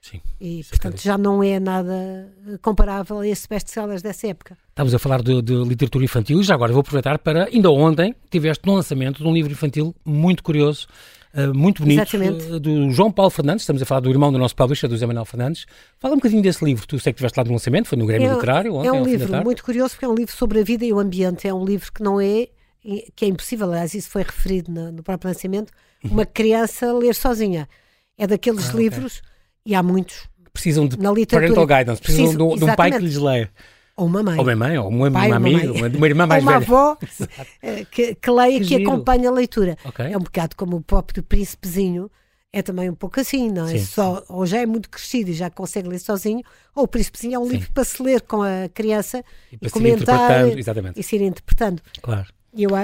Sim, 0.00 0.20
e, 0.40 0.62
portanto, 0.70 1.02
já 1.02 1.18
não 1.18 1.42
é 1.42 1.58
nada 1.58 2.32
comparável 2.62 3.18
a 3.18 3.26
esse 3.26 3.48
best-sellers 3.48 4.00
dessa 4.00 4.28
época. 4.28 4.56
Estamos 4.68 4.94
a 4.94 4.98
falar 5.00 5.20
de, 5.20 5.42
de, 5.42 5.64
literatura 5.64 6.04
infantil 6.04 6.40
e 6.40 6.44
já 6.44 6.54
agora 6.54 6.72
vou 6.72 6.80
aproveitar 6.80 7.18
para, 7.18 7.46
ainda 7.46 7.68
ontem, 7.72 8.14
tiveste 8.30 8.64
no 8.64 8.74
lançamento 8.74 9.20
de 9.20 9.28
um 9.28 9.34
livro 9.34 9.50
infantil 9.50 9.92
muito 10.04 10.44
curioso, 10.44 10.86
uh, 11.36 11.54
muito 11.54 11.82
bonito, 11.82 12.16
uh, 12.16 12.60
do 12.60 12.90
João 12.90 13.12
Paulo 13.12 13.30
Fernandes, 13.30 13.62
estamos 13.62 13.82
a 13.82 13.84
falar 13.84 14.00
do 14.00 14.10
irmão 14.10 14.32
do 14.32 14.38
nosso 14.38 14.56
publisher, 14.56 14.88
do 14.88 14.94
José 14.94 15.06
Manuel 15.06 15.24
Fernandes. 15.24 15.66
Fala 15.98 16.14
um 16.14 16.18
bocadinho 16.18 16.42
desse 16.42 16.64
livro, 16.64 16.86
tu 16.86 16.98
sei 16.98 17.12
que 17.12 17.18
estiveste 17.18 17.38
lá 17.38 17.44
no 17.44 17.52
lançamento, 17.52 17.86
foi 17.88 17.98
no 17.98 18.06
Grêmio 18.06 18.30
é, 18.30 18.34
Literário 18.34 18.74
ontem, 18.74 18.88
É 18.88 18.92
um 18.92 19.04
livro 19.04 19.44
muito 19.44 19.62
curioso 19.64 19.94
porque 19.94 20.04
é 20.04 20.08
um 20.08 20.14
livro 20.14 20.34
sobre 20.34 20.60
a 20.60 20.64
vida 20.64 20.84
e 20.84 20.92
o 20.92 20.98
ambiente, 20.98 21.46
é 21.46 21.54
um 21.54 21.64
livro 21.64 21.92
que 21.92 22.02
não 22.02 22.20
é 22.20 22.48
que 23.14 23.24
é 23.24 23.28
impossível, 23.28 23.66
aliás, 23.68 23.94
isso 23.94 24.08
foi 24.08 24.22
referido 24.22 24.70
no, 24.70 24.92
no 24.92 25.02
próprio 25.02 25.28
lançamento, 25.28 25.72
uma 26.04 26.24
criança 26.26 26.92
ler 26.92 27.14
sozinha. 27.14 27.68
É 28.16 28.26
daqueles 28.26 28.70
ah, 28.70 28.76
livros, 28.76 29.18
okay. 29.18 29.30
e 29.66 29.74
há 29.74 29.82
muitos. 29.82 30.28
Precisam 30.52 30.86
de 30.86 30.96
parental 30.96 31.66
guidance, 31.66 32.00
precisam, 32.00 32.26
precisam 32.26 32.48
de, 32.54 32.58
de, 32.58 32.64
um 32.64 32.74
pai 32.76 32.92
que 32.92 32.98
lhes 32.98 33.16
leia. 33.16 33.50
Ou 33.96 34.06
uma 34.06 34.22
mãe. 34.22 34.38
Ou 34.38 34.44
uma 34.44 34.56
mãe, 34.56 34.78
ou 34.78 34.88
uma, 34.88 35.10
pai, 35.10 35.28
uma 35.28 35.36
amiga, 35.36 35.72
uma, 35.72 35.88
uma, 35.88 36.06
irmã 36.06 36.26
mais 36.26 36.44
ou 36.44 36.50
uma 36.50 36.60
velha. 36.60 36.72
avó 36.72 36.98
eh, 37.62 37.86
que, 37.90 38.14
que 38.14 38.30
leia, 38.30 38.60
que, 38.60 38.66
que 38.66 38.74
acompanha 38.76 39.30
a 39.30 39.32
leitura. 39.32 39.76
Okay. 39.86 40.12
É 40.12 40.16
um 40.16 40.20
bocado 40.20 40.54
como 40.54 40.76
o 40.76 40.82
próprio 40.82 41.22
príncipezinho, 41.22 42.10
é 42.52 42.60
também 42.60 42.90
um 42.90 42.94
pouco 42.94 43.18
assim, 43.18 43.50
não 43.50 43.66
é? 43.66 43.78
Sim, 43.78 43.84
Só, 43.84 44.16
sim. 44.18 44.24
Ou 44.28 44.44
já 44.44 44.58
é 44.58 44.66
muito 44.66 44.90
crescido 44.90 45.30
e 45.30 45.32
já 45.32 45.48
consegue 45.48 45.88
ler 45.88 45.98
sozinho, 45.98 46.42
ou 46.74 46.84
o 46.84 46.88
príncipezinho 46.88 47.36
é 47.36 47.38
um 47.38 47.46
sim. 47.46 47.52
livro 47.52 47.70
para 47.72 47.84
se 47.84 48.02
ler 48.02 48.20
com 48.20 48.42
a 48.42 48.68
criança 48.72 49.24
e, 49.50 49.66
e 49.66 49.70
comentar 49.70 50.46
e 50.94 51.02
se 51.02 51.16
ir 51.16 51.22
interpretando. 51.22 51.80
Claro. 52.02 52.26
Eu, 52.56 52.70
uh, 52.70 52.74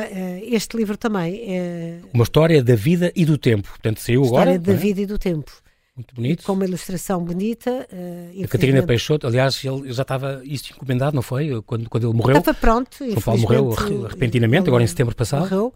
este 0.43 0.77
livro 0.77 0.97
também 0.99 1.43
é. 1.47 1.99
Uma 2.13 2.25
história 2.25 2.63
da 2.63 2.75
vida 2.75 3.11
e 3.17 3.25
do 3.25 3.39
tempo. 3.39 3.69
Portanto, 3.69 4.01
saiu 4.01 4.23
história 4.23 4.43
agora. 4.43 4.57
História 4.57 4.77
da 4.77 4.81
é? 4.81 4.83
vida 4.83 5.01
e 5.01 5.07
do 5.07 5.19
tempo. 5.19 5.62
Muito 5.95 6.15
bonito. 6.15 6.45
com 6.45 6.53
uma 6.53 6.65
ilustração 6.65 7.23
bonita. 7.23 7.87
Uh, 7.93 8.45
a 8.45 8.49
Catarina 8.49 8.83
Peixoto, 8.83 9.27
aliás, 9.27 9.63
ele 9.63 9.93
já 9.93 10.03
estava 10.03 10.41
isso 10.45 10.73
encomendado, 10.73 11.15
não 11.15 11.23
foi? 11.23 11.63
Quando, 11.63 11.89
quando 11.91 12.09
ele 12.09 12.17
morreu. 12.17 12.39
Estava 12.39 12.59
pronto. 12.59 12.97
São 12.97 13.23
Paulo 13.23 13.41
morreu 13.41 13.71
repentinamente, 14.09 14.69
agora 14.69 14.83
em 14.83 14.87
setembro 14.87 15.15
passado. 15.15 15.43
Morreu. 15.43 15.75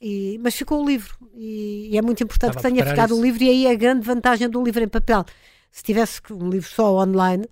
E, 0.00 0.38
mas 0.42 0.54
ficou 0.54 0.84
o 0.84 0.86
livro. 0.86 1.16
E, 1.34 1.88
e 1.90 1.98
é 1.98 2.02
muito 2.02 2.22
importante 2.22 2.56
estava 2.56 2.68
que 2.68 2.74
tenha 2.74 2.88
ficado 2.88 3.10
isso. 3.10 3.20
o 3.20 3.24
livro, 3.24 3.42
e 3.42 3.48
aí 3.48 3.66
a 3.66 3.74
grande 3.74 4.06
vantagem 4.06 4.48
do 4.48 4.62
livro 4.62 4.84
em 4.84 4.88
papel. 4.88 5.24
Se 5.70 5.82
tivesse 5.82 6.20
um 6.30 6.48
livro 6.48 6.68
só 6.68 6.94
online, 6.98 7.44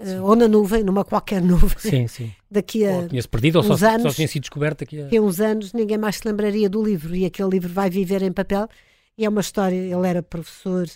uh, 0.00 0.22
ou 0.22 0.36
na 0.36 0.46
nuvem, 0.46 0.82
numa 0.82 1.04
qualquer 1.04 1.40
nuvem. 1.40 1.78
Sim, 1.78 2.06
sim. 2.08 2.32
Daqui 2.50 2.86
a. 2.86 2.90
Ou 2.90 3.08
tinha-se 3.08 3.28
perdido, 3.28 3.56
ou 3.56 3.62
só, 3.62 3.86
anos, 3.86 4.02
só 4.02 4.10
tinha 4.10 4.28
sido 4.28 4.42
descoberto 4.42 4.82
aqui. 4.82 5.00
A... 5.00 5.04
Daqui 5.04 5.16
a 5.16 5.22
uns 5.22 5.40
anos 5.40 5.72
ninguém 5.72 5.96
mais 5.96 6.16
se 6.16 6.28
lembraria 6.28 6.68
do 6.68 6.82
livro 6.82 7.14
e 7.14 7.24
aquele 7.24 7.48
livro 7.48 7.72
vai 7.72 7.88
viver 7.88 8.22
em 8.22 8.32
papel. 8.32 8.68
E 9.16 9.24
é 9.24 9.28
uma 9.28 9.40
história. 9.40 9.76
Ele 9.76 10.06
era 10.06 10.22
professor 10.22 10.86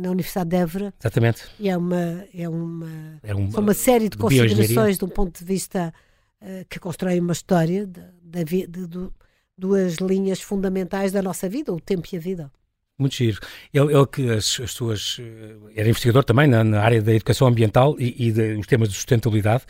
na 0.00 0.10
Universidade 0.10 0.50
de 0.50 0.56
Évora. 0.56 0.94
Exatamente. 1.00 1.42
E 1.58 1.68
é 1.68 1.76
uma. 1.76 2.24
É 2.34 2.48
uma, 2.48 3.20
é 3.22 3.34
uma, 3.34 3.58
uma 3.58 3.74
série 3.74 4.08
de 4.08 4.16
considerações 4.16 4.98
de 4.98 5.04
um 5.04 5.08
ponto 5.08 5.38
de 5.38 5.44
vista 5.44 5.92
uh, 6.40 6.64
que 6.68 6.78
constrói 6.78 7.18
uma 7.18 7.32
história 7.32 7.86
de, 7.86 8.44
de, 8.44 8.66
de, 8.66 9.08
duas 9.56 9.96
linhas 9.96 10.40
fundamentais 10.40 11.12
da 11.12 11.22
nossa 11.22 11.48
vida, 11.48 11.72
o 11.72 11.80
tempo 11.80 12.06
e 12.12 12.16
a 12.16 12.20
vida. 12.20 12.52
Muito 12.98 13.16
giro. 13.16 13.40
Ele, 13.72 13.92
ele 13.92 14.06
que 14.06 14.30
as, 14.30 14.60
as, 14.60 14.70
suas. 14.70 15.16
Eh, 15.20 15.56
era 15.74 15.88
investigador 15.88 16.22
também 16.22 16.46
na, 16.46 16.62
na 16.62 16.80
área 16.80 17.02
da 17.02 17.12
educação 17.12 17.48
ambiental 17.48 17.96
e, 17.98 18.28
e 18.28 18.32
de, 18.32 18.54
os 18.54 18.66
temas 18.66 18.88
de 18.88 18.94
sustentabilidade. 18.94 19.64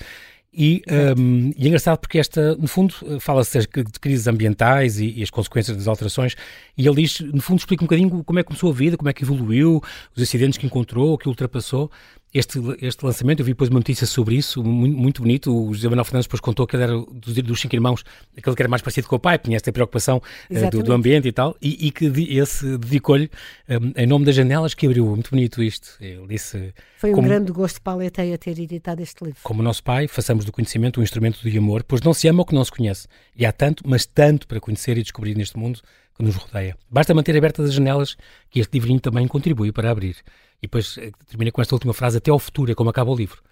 E, 0.57 0.83
um, 1.19 1.51
e, 1.57 1.65
é 1.65 1.67
engraçado 1.67 1.99
porque 1.99 2.19
esta, 2.19 2.55
no 2.57 2.69
fundo, 2.69 2.95
fala-se 3.19 3.59
de 3.59 3.69
crises 4.01 4.29
ambientais 4.29 5.01
e, 5.01 5.13
e, 5.19 5.23
as 5.23 5.31
consequências 5.31 5.77
das 5.77 5.89
alterações, 5.89 6.37
e 6.79 6.87
ele 6.87 7.03
diz, 7.03 7.19
no 7.21 7.43
fundo, 7.43 7.59
explica 7.59 7.83
um 7.83 7.87
bocadinho 7.87 8.23
como 8.23 8.39
é 8.39 8.43
que 8.43 8.47
começou 8.47 8.71
a 8.71 8.75
vida, 8.75 8.97
como 8.97 9.09
é 9.09 9.13
que 9.13 9.25
evoluiu, 9.25 9.83
os 10.15 10.23
acidentes 10.23 10.57
que 10.57 10.67
encontrou, 10.67 11.19
que 11.19 11.29
ultrapassou, 11.29 11.91
este, 12.35 12.59
este 12.81 13.05
lançamento, 13.05 13.41
eu 13.41 13.47
vi 13.47 13.53
depois 13.53 13.71
uma 13.71 13.79
notícia 13.79 14.09
sobre 14.09 14.35
isso, 14.35 14.63
muito, 14.65 14.99
muito 14.99 15.23
bonito. 15.23 15.57
O 15.57 15.73
José 15.73 15.89
Manuel 15.89 16.05
Fernandes 16.05 16.27
depois 16.27 16.41
contou 16.41 16.67
que 16.67 16.75
ele 16.75 16.83
era 16.83 16.93
dos, 16.93 17.35
dos, 17.35 17.61
cinco 17.61 17.77
irmãos, 17.77 18.05
aquele 18.37 18.57
que 18.57 18.63
era 18.63 18.69
mais 18.69 18.83
parecido 18.83 19.07
com 19.07 19.15
o 19.15 19.21
pai, 19.21 19.39
tinha 19.39 19.55
esta 19.55 19.73
preocupação 19.73 20.21
uh, 20.51 20.71
do, 20.71 20.83
do, 20.83 20.93
ambiente 20.93 21.29
e 21.29 21.33
tal, 21.33 21.57
e, 21.63 21.87
e 21.87 21.91
que 21.93 22.07
esse 22.37 22.77
dedicou-lhe 22.77 23.31
um, 23.69 23.93
em 24.03 24.07
nome 24.07 24.25
das 24.25 24.35
janelas 24.35 24.75
que 24.75 24.85
abriu. 24.85 25.07
Muito 25.07 25.31
bonito 25.31 25.63
isto. 25.63 25.97
Ele 26.01 26.27
disse. 26.27 26.75
Foi 26.99 27.13
um 27.13 27.15
como, 27.15 27.29
grande 27.29 27.53
gosto 27.53 27.81
para 27.81 28.05
a 28.05 28.11
ter 28.11 28.59
editado 28.59 29.01
este 29.01 29.25
livro. 29.25 29.39
Como 29.45 29.63
nosso 29.63 29.85
pai, 29.85 30.09
façamos 30.09 30.45
do 30.45 30.51
conhecimento 30.51 30.99
um 30.99 31.05
instrumento 31.05 31.41
de 31.41 31.57
amor, 31.57 31.85
pois 31.85 32.01
não 32.01 32.13
se 32.13 32.27
ama 32.27 32.43
o 32.43 32.45
que 32.45 32.55
não 32.55 32.65
se 32.65 32.73
conhece. 32.73 33.07
E 33.37 33.47
há 33.47 33.53
tanto, 33.53 33.85
mas 33.87 34.07
tanto 34.07 34.49
para 34.49 34.59
conhecer 34.59 34.99
e 34.99 35.03
descobrir 35.03 35.37
neste 35.37 35.57
mundo 35.57 35.81
que 36.17 36.23
nos 36.23 36.37
rodeia. 36.37 36.77
Basta 36.91 37.15
manter 37.15 37.37
abertas 37.37 37.67
as 37.67 37.75
janelas 37.75 38.17
que 38.51 38.61
este 38.61 38.73
livrinho 38.75 39.01
também 39.01 39.27
contribui 39.27 39.73
para 39.73 39.91
abrir. 39.91 40.17
E 40.59 40.67
depois 40.67 40.97
eh, 40.99 41.11
termina 41.29 41.51
com 41.51 41.61
esta 41.61 41.75
última 41.75 41.93
frase, 41.93 42.19
até 42.19 42.31
ao 42.31 42.39
futuro, 42.39 42.71
é 42.71 42.75
como 42.75 42.91
acaba 42.91 43.11
o 43.11 43.17
livro. 43.17 43.43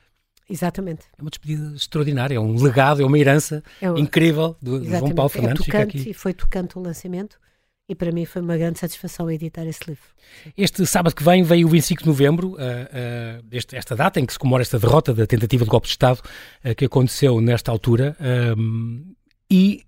Exatamente. 0.48 1.02
É 1.18 1.22
uma 1.22 1.30
despedida 1.30 1.74
extraordinária, 1.74 2.36
é 2.36 2.40
um 2.40 2.60
legado, 2.62 3.02
é 3.02 3.04
uma 3.04 3.18
herança 3.18 3.62
é 3.80 3.90
um... 3.90 3.96
incrível 3.96 4.56
do, 4.60 4.84
João 4.84 5.14
Paulo 5.14 5.28
Fernandes. 5.28 5.62
É 5.62 5.64
tocante, 5.64 6.10
e 6.10 6.14
foi 6.14 6.34
tocante 6.34 6.78
o 6.78 6.82
lançamento 6.82 7.38
e 7.88 7.94
para 7.94 8.12
mim 8.12 8.24
foi 8.24 8.40
uma 8.40 8.56
grande 8.56 8.78
satisfação 8.78 9.30
editar 9.30 9.66
esse 9.66 9.80
livro. 9.86 10.04
Este 10.56 10.86
sábado 10.86 11.14
que 11.14 11.22
vem 11.22 11.42
veio 11.42 11.66
o 11.66 11.70
25 11.70 12.02
de 12.02 12.08
novembro, 12.08 12.52
uh, 12.52 12.54
uh, 12.54 13.44
este, 13.50 13.76
esta 13.76 13.94
data 13.94 14.20
em 14.20 14.26
que 14.26 14.32
se 14.32 14.38
comemora 14.38 14.62
esta 14.62 14.78
derrota 14.78 15.12
da 15.12 15.26
tentativa 15.26 15.64
de 15.64 15.70
golpe 15.70 15.86
de 15.86 15.92
Estado 15.92 16.20
uh, 16.64 16.74
que 16.74 16.84
aconteceu 16.84 17.40
nesta 17.40 17.70
altura 17.70 18.16
e 19.50 19.84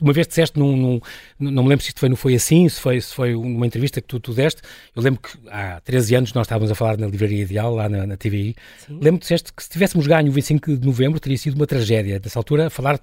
uma 0.00 0.12
vez 0.12 0.26
disseste, 0.26 0.58
num, 0.58 0.76
num, 0.76 1.00
não 1.38 1.62
me 1.62 1.68
lembro 1.68 1.82
se 1.82 1.88
isto 1.88 2.00
foi, 2.00 2.08
não 2.08 2.16
foi 2.16 2.34
assim, 2.34 2.68
se 2.68 2.80
foi, 2.80 3.00
se 3.00 3.14
foi 3.14 3.34
uma 3.34 3.66
entrevista 3.66 4.00
que 4.00 4.06
tu, 4.06 4.18
tu 4.20 4.32
deste, 4.32 4.62
eu 4.94 5.02
lembro 5.02 5.20
que 5.20 5.30
há 5.48 5.80
13 5.80 6.14
anos 6.16 6.32
nós 6.32 6.46
estávamos 6.46 6.70
a 6.70 6.74
falar 6.74 6.96
na 6.96 7.06
Livraria 7.06 7.42
Ideal, 7.42 7.74
lá 7.74 7.88
na, 7.88 8.06
na 8.06 8.16
TVI, 8.16 8.56
Sim. 8.78 8.98
lembro 9.00 9.18
que 9.18 9.24
disseste 9.24 9.52
que 9.52 9.62
se 9.62 9.70
tivéssemos 9.70 10.06
ganho 10.06 10.28
o 10.28 10.32
25 10.32 10.76
de 10.76 10.86
novembro 10.86 11.20
teria 11.20 11.38
sido 11.38 11.54
uma 11.54 11.66
tragédia, 11.66 12.18
dessa 12.18 12.38
altura, 12.38 12.70
falar 12.70 13.00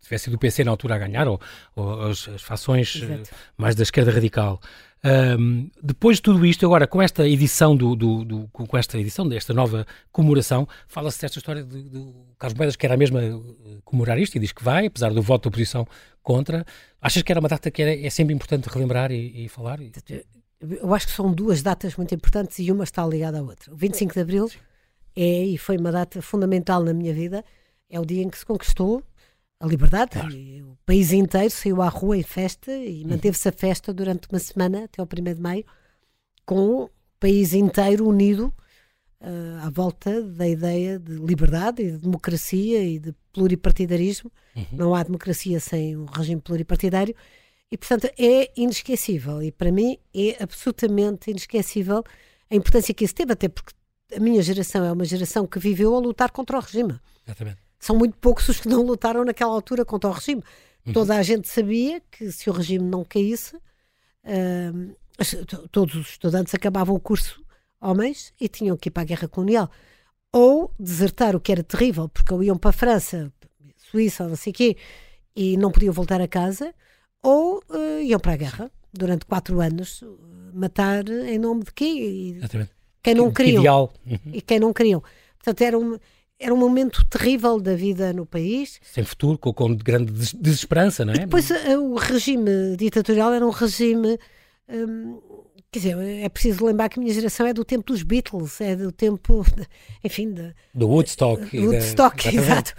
se 0.00 0.04
tivesse 0.04 0.24
sido 0.24 0.34
o 0.34 0.38
PC 0.38 0.64
na 0.64 0.70
altura 0.70 0.94
a 0.94 0.98
ganhar, 0.98 1.28
ou, 1.28 1.40
ou 1.76 2.08
as, 2.08 2.28
as 2.28 2.42
fações 2.42 2.96
Exato. 2.96 3.30
mais 3.56 3.74
da 3.74 3.82
esquerda 3.82 4.10
radical. 4.10 4.60
Um, 5.02 5.70
depois 5.82 6.16
de 6.16 6.22
tudo 6.22 6.44
isto, 6.44 6.66
agora 6.66 6.86
com 6.86 7.00
esta 7.00 7.26
edição 7.26 7.74
do, 7.74 7.96
do, 7.96 8.24
do 8.24 8.48
com 8.48 8.76
esta 8.76 8.98
edição 8.98 9.26
desta 9.26 9.54
nova 9.54 9.86
comemoração, 10.12 10.68
fala-se 10.86 11.20
desta 11.22 11.38
história 11.38 11.64
do 11.64 12.14
Carlos 12.38 12.56
Moedas 12.56 12.76
que 12.76 12.84
era 12.84 12.94
a 12.94 12.98
mesma 12.98 13.22
eh, 13.22 13.78
comemorar 13.82 14.18
isto 14.18 14.36
e 14.36 14.38
diz 14.38 14.52
que 14.52 14.62
vai, 14.62 14.86
apesar 14.86 15.14
do 15.14 15.22
voto 15.22 15.44
da 15.44 15.48
oposição 15.48 15.86
contra. 16.22 16.66
Achas 17.00 17.22
que 17.22 17.32
era 17.32 17.40
uma 17.40 17.48
data 17.48 17.70
que 17.70 17.80
era, 17.80 17.98
é 17.98 18.10
sempre 18.10 18.34
importante 18.34 18.68
relembrar 18.68 19.10
e, 19.10 19.46
e, 19.46 19.48
falar? 19.48 19.78
Eu 20.60 20.94
acho 20.94 21.06
que 21.06 21.12
são 21.12 21.32
duas 21.32 21.62
datas 21.62 21.96
muito 21.96 22.14
importantes 22.14 22.58
e 22.58 22.70
uma 22.70 22.84
está 22.84 23.06
ligada 23.06 23.38
à 23.38 23.42
outra. 23.42 23.72
O 23.72 23.76
25 23.76 24.12
de 24.12 24.20
Abril 24.20 24.50
é 25.16 25.44
e 25.44 25.56
foi 25.56 25.78
uma 25.78 25.90
data 25.90 26.20
fundamental 26.20 26.84
na 26.84 26.92
minha 26.92 27.14
vida. 27.14 27.42
É 27.88 27.98
o 27.98 28.04
dia 28.04 28.22
em 28.22 28.28
que 28.28 28.38
se 28.38 28.44
conquistou 28.44 29.02
a 29.60 29.66
liberdade. 29.66 30.12
Claro. 30.12 30.34
o 30.72 30.76
país 30.86 31.12
inteiro 31.12 31.50
saiu 31.50 31.82
à 31.82 31.88
rua 31.88 32.16
em 32.16 32.22
festa 32.22 32.72
e 32.72 33.02
uhum. 33.02 33.10
manteve-se 33.10 33.48
a 33.48 33.52
festa 33.52 33.92
durante 33.92 34.26
uma 34.30 34.38
semana, 34.38 34.84
até 34.84 35.02
o 35.02 35.06
1 35.06 35.34
de 35.34 35.40
maio, 35.40 35.64
com 36.46 36.84
o 36.84 36.90
país 37.20 37.52
inteiro 37.52 38.08
unido 38.08 38.52
uh, 39.20 39.66
à 39.66 39.70
volta 39.70 40.22
da 40.22 40.48
ideia 40.48 40.98
de 40.98 41.12
liberdade 41.12 41.82
e 41.82 41.90
de 41.92 41.98
democracia 41.98 42.82
e 42.82 42.98
de 42.98 43.14
pluripartidarismo. 43.32 44.32
Uhum. 44.56 44.66
Não 44.72 44.94
há 44.94 45.02
democracia 45.02 45.60
sem 45.60 45.96
um 45.96 46.06
regime 46.06 46.40
pluripartidário. 46.40 47.14
E, 47.70 47.76
portanto, 47.76 48.10
é 48.18 48.50
inesquecível. 48.56 49.42
E, 49.42 49.52
para 49.52 49.70
mim, 49.70 49.98
é 50.12 50.42
absolutamente 50.42 51.30
inesquecível 51.30 52.02
a 52.50 52.54
importância 52.54 52.92
que 52.92 53.04
isso 53.04 53.14
teve, 53.14 53.32
até 53.32 53.48
porque 53.48 53.72
a 54.16 54.18
minha 54.18 54.42
geração 54.42 54.84
é 54.84 54.90
uma 54.90 55.04
geração 55.04 55.46
que 55.46 55.60
viveu 55.60 55.94
a 55.94 56.00
lutar 56.00 56.32
contra 56.32 56.56
o 56.56 56.60
regime. 56.60 56.98
Exatamente 57.24 57.69
são 57.80 57.96
muito 57.96 58.16
poucos 58.18 58.46
os 58.48 58.60
que 58.60 58.68
não 58.68 58.82
lutaram 58.82 59.24
naquela 59.24 59.52
altura 59.52 59.84
contra 59.84 60.10
o 60.10 60.12
regime. 60.12 60.42
Uhum. 60.86 60.92
Toda 60.92 61.16
a 61.16 61.22
gente 61.22 61.48
sabia 61.48 62.00
que 62.10 62.30
se 62.30 62.48
o 62.50 62.52
regime 62.52 62.84
não 62.84 63.02
caísse, 63.04 63.56
uh, 63.56 64.96
todos 65.72 65.94
os 65.94 66.10
estudantes 66.10 66.54
acabavam 66.54 66.94
o 66.94 67.00
curso, 67.00 67.42
homens, 67.80 68.32
e 68.38 68.48
tinham 68.48 68.76
que 68.76 68.88
ir 68.88 68.92
para 68.92 69.02
a 69.02 69.06
guerra 69.06 69.26
colonial. 69.26 69.70
Ou 70.30 70.72
desertar, 70.78 71.34
o 71.34 71.40
que 71.40 71.50
era 71.50 71.64
terrível, 71.64 72.08
porque 72.08 72.32
ou 72.32 72.42
iam 72.42 72.56
para 72.56 72.70
a 72.70 72.74
França, 72.74 73.32
Suíça, 73.76 74.28
não 74.28 74.36
sei 74.36 74.52
o 74.52 74.54
quê, 74.54 74.76
e 75.34 75.56
não 75.56 75.72
podiam 75.72 75.92
voltar 75.92 76.20
a 76.20 76.28
casa, 76.28 76.74
ou 77.22 77.62
uh, 77.70 78.00
iam 78.02 78.20
para 78.20 78.34
a 78.34 78.36
guerra 78.36 78.70
durante 78.92 79.24
quatro 79.24 79.60
anos, 79.60 80.04
matar 80.52 81.08
em 81.08 81.38
nome 81.38 81.64
de 81.64 81.72
quê? 81.72 82.34
Exatamente. 82.36 82.70
Quem 83.02 83.14
não 83.14 83.30
que, 83.30 83.36
queriam. 83.36 83.62
Ideal. 83.62 83.92
Uhum. 84.06 84.18
E 84.32 84.42
quem 84.42 84.60
não 84.60 84.72
queriam. 84.72 85.02
Portanto, 85.38 85.62
era 85.62 85.78
um, 85.78 85.98
era 86.40 86.54
um 86.54 86.56
momento 86.56 87.04
terrível 87.04 87.60
da 87.60 87.76
vida 87.76 88.14
no 88.14 88.24
país. 88.24 88.80
Sem 88.82 89.04
futuro, 89.04 89.36
com, 89.36 89.52
com 89.52 89.76
grande 89.76 90.10
desesperança, 90.10 91.04
não 91.04 91.12
é? 91.12 91.16
E 91.16 91.20
depois 91.20 91.50
eh, 91.50 91.76
o 91.76 91.94
regime 91.96 92.76
ditatorial 92.78 93.34
era 93.34 93.46
um 93.46 93.50
regime. 93.50 94.18
Hum, 94.66 95.20
quer 95.70 95.78
dizer, 95.80 95.98
é 95.98 96.28
preciso 96.30 96.64
lembrar 96.64 96.88
que 96.88 96.98
a 96.98 97.02
minha 97.02 97.12
geração 97.12 97.46
é 97.46 97.52
do 97.52 97.62
tempo 97.62 97.92
dos 97.92 98.02
Beatles, 98.02 98.58
é 98.62 98.74
do 98.74 98.90
tempo, 98.90 99.44
enfim, 100.02 100.32
de, 100.32 100.54
do 100.74 100.88
Woodstock. 100.88 101.54
Do 101.54 101.66
Woodstock, 101.66 102.24
da... 102.24 102.32
exato. 102.32 102.74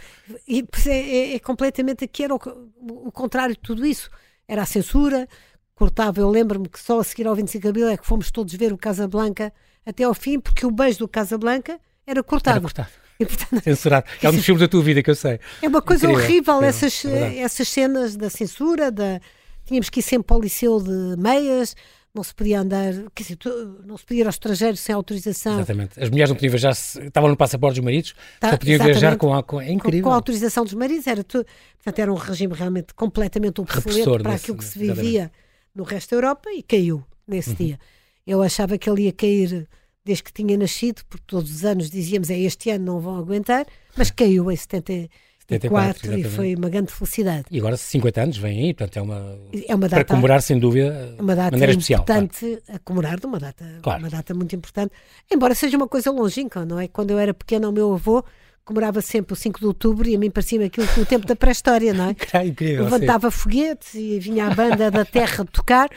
E 0.48 0.66
é, 0.88 0.92
é, 0.92 1.36
é, 1.36 1.40
completamente 1.40 2.04
aqui 2.04 2.24
era 2.24 2.34
o, 2.34 2.40
o, 2.80 3.12
contrário 3.12 3.54
de 3.54 3.62
tudo 3.62 3.86
isso. 3.86 4.10
Era 4.48 4.64
a 4.64 4.66
censura, 4.66 5.30
cortava. 5.76 6.20
Eu 6.20 6.32
lembro-me 6.32 6.68
que 6.68 6.80
só 6.80 7.00
a 7.00 7.04
seguir 7.04 7.28
ao 7.28 7.36
25 7.36 7.62
de 7.62 7.70
Abril 7.70 7.88
é 7.90 7.96
que 7.96 8.08
fomos 8.08 8.32
todos 8.32 8.56
ver 8.56 8.74
o 8.74 8.78
Casablanca 8.78 9.54
até 9.86 10.04
ao 10.04 10.16
fim, 10.16 10.40
porque 10.40 10.66
o 10.66 10.72
beijo 10.72 10.98
do 10.98 11.08
Casablanca 11.08 11.80
era 12.08 12.24
cortado. 12.24 12.56
Era 12.56 12.62
cortado. 12.62 13.01
portanto, 13.28 13.64
Censurado. 13.64 14.06
É 14.22 14.30
um 14.30 14.34
dos 14.34 14.46
filmes 14.46 14.62
da 14.62 14.68
tua 14.68 14.82
vida 14.82 15.02
que 15.04 15.10
eu 15.10 15.16
sei. 15.16 15.40
É 15.62 15.68
uma 15.68 15.82
coisa 15.82 16.06
Incrível. 16.06 16.26
horrível, 16.26 16.64
essas, 16.64 17.06
é 17.06 17.40
essas 17.40 17.68
cenas 17.68 18.16
da 18.16 18.30
censura, 18.30 18.92
da... 18.92 19.20
tínhamos 19.66 19.90
que 19.90 20.00
ir 20.00 20.04
sempre 20.04 20.28
para 20.28 20.38
o 20.38 20.42
liceu 20.42 20.82
de 20.82 21.22
meias, 21.22 21.76
não 22.14 22.24
se 22.24 22.36
podia 22.36 22.60
andar, 22.60 22.94
quer 23.16 23.24
dizer, 23.24 23.38
não 23.86 23.98
se 23.98 24.06
podia 24.06 24.24
ir 24.24 24.26
ao 24.26 24.32
estrangeiro 24.32 24.76
sem 24.76 24.94
autorização. 24.94 25.54
Exatamente. 25.54 26.02
As 26.02 26.10
mulheres 26.10 26.30
não 26.30 26.36
podiam 26.36 26.52
viajar, 26.52 26.72
estavam 26.72 27.30
no 27.30 27.38
passaporte 27.38 27.76
dos 27.76 27.86
maridos, 27.86 28.14
tá, 28.40 28.52
só 28.52 28.58
podiam 28.58 28.84
viajar 28.84 29.18
com 29.18 29.34
a. 29.34 29.42
Com, 29.42 29.62
é 29.62 29.72
incrível. 29.72 30.04
Com, 30.04 30.10
com, 30.10 30.14
a 30.14 30.16
autorização 30.16 30.66
dos 30.66 30.74
maridos, 30.74 31.08
era 31.08 31.24
tudo. 31.24 31.46
Portanto, 31.78 32.00
era 32.00 32.12
um 32.12 32.18
regime 32.18 32.54
realmente 32.54 32.94
completamente 32.94 33.62
obsoleto 33.62 34.20
para 34.24 34.34
aquilo 34.34 34.58
que 34.58 34.66
se 34.66 34.78
vivia 34.78 34.94
exatamente. 34.94 35.32
no 35.74 35.84
resto 35.84 36.10
da 36.12 36.18
Europa 36.18 36.50
e 36.52 36.62
caiu 36.62 37.04
nesse 37.26 37.52
uhum. 37.52 37.56
dia. 37.56 37.80
Eu 38.28 38.42
achava 38.42 38.78
que 38.78 38.90
ele 38.90 39.04
ia 39.04 39.14
cair 39.14 39.68
desde 40.04 40.24
que 40.24 40.34
tinha 40.34 40.58
nascido, 40.58 41.04
porque 41.08 41.24
todos 41.28 41.52
os 41.52 41.66
anos 41.66 41.90
dizíamos 41.90 42.30
é 42.30 42.40
este 42.40 42.70
ano 42.70 42.86
não 42.86 43.00
vão 43.00 43.18
aguentar, 43.18 43.66
mas 43.96 44.10
caiu 44.10 44.52
em 44.52 44.56
74, 44.56 45.10
74 45.40 46.20
e 46.20 46.24
foi 46.24 46.56
uma 46.56 46.70
grande 46.70 46.92
felicidade. 46.92 47.46
E 47.52 47.60
agora 47.60 47.78
50 47.78 48.22
anos 48.22 48.38
vem 48.38 48.66
aí, 48.66 48.74
portanto 48.74 48.98
é 48.98 49.02
uma, 49.02 49.40
é 49.68 49.76
uma 49.76 49.88
data, 49.88 49.96
para 49.96 50.06
comemorar 50.06 50.42
sem 50.42 50.58
dúvida 50.58 51.16
uma 51.20 51.36
data 51.36 51.52
maneira 51.52 51.72
especial. 51.72 52.02
importante 52.02 52.40
claro. 52.40 52.62
a 52.70 52.80
comemorar 52.80 53.20
de 53.20 53.26
uma 53.26 53.40
data, 53.40 53.66
claro. 53.82 54.00
uma 54.00 54.10
data 54.10 54.34
muito 54.34 54.56
importante, 54.56 54.92
embora 55.32 55.54
seja 55.54 55.78
uma 55.78 55.88
coisa 55.88 56.12
longínqua, 56.12 56.66
não 56.66 56.80
é? 56.80 56.88
Quando 56.88 57.12
eu 57.12 57.20
era 57.20 57.34
pequena 57.34 57.70
o 57.70 57.72
meu 57.72 57.94
avô 57.94 58.24
comemorava 58.64 59.02
sempre 59.02 59.34
o 59.34 59.36
5 59.36 59.60
de 59.60 59.66
outubro 59.66 60.08
e 60.08 60.16
a 60.16 60.20
mim 60.20 60.30
parecia-me 60.30 60.66
aquilo 60.66 60.88
o 60.98 61.06
tempo 61.06 61.28
da 61.28 61.36
pré-história, 61.36 61.94
não 61.94 62.10
é? 62.10 62.16
é 62.34 62.46
incrível, 62.46 62.86
Levantava 62.86 63.30
sim. 63.30 63.38
foguetes 63.38 63.94
e 63.96 64.20
vinha 64.20 64.48
a 64.48 64.56
banda 64.56 64.90
da 64.90 65.04
terra 65.04 65.46
tocar 65.46 65.90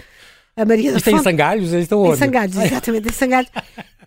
a 0.57 0.65
Maria 0.65 0.93
da 0.93 0.99
Isto 0.99 1.11
Fonte. 1.11 1.21
em 1.21 1.25
Sangalhos? 1.25 1.73
Estão 1.73 2.01
onde? 2.03 2.15
Em 2.15 2.17
Sangalhos, 2.17 2.57
exatamente, 2.57 3.09
em 3.09 3.13
Sangalhos. 3.13 3.51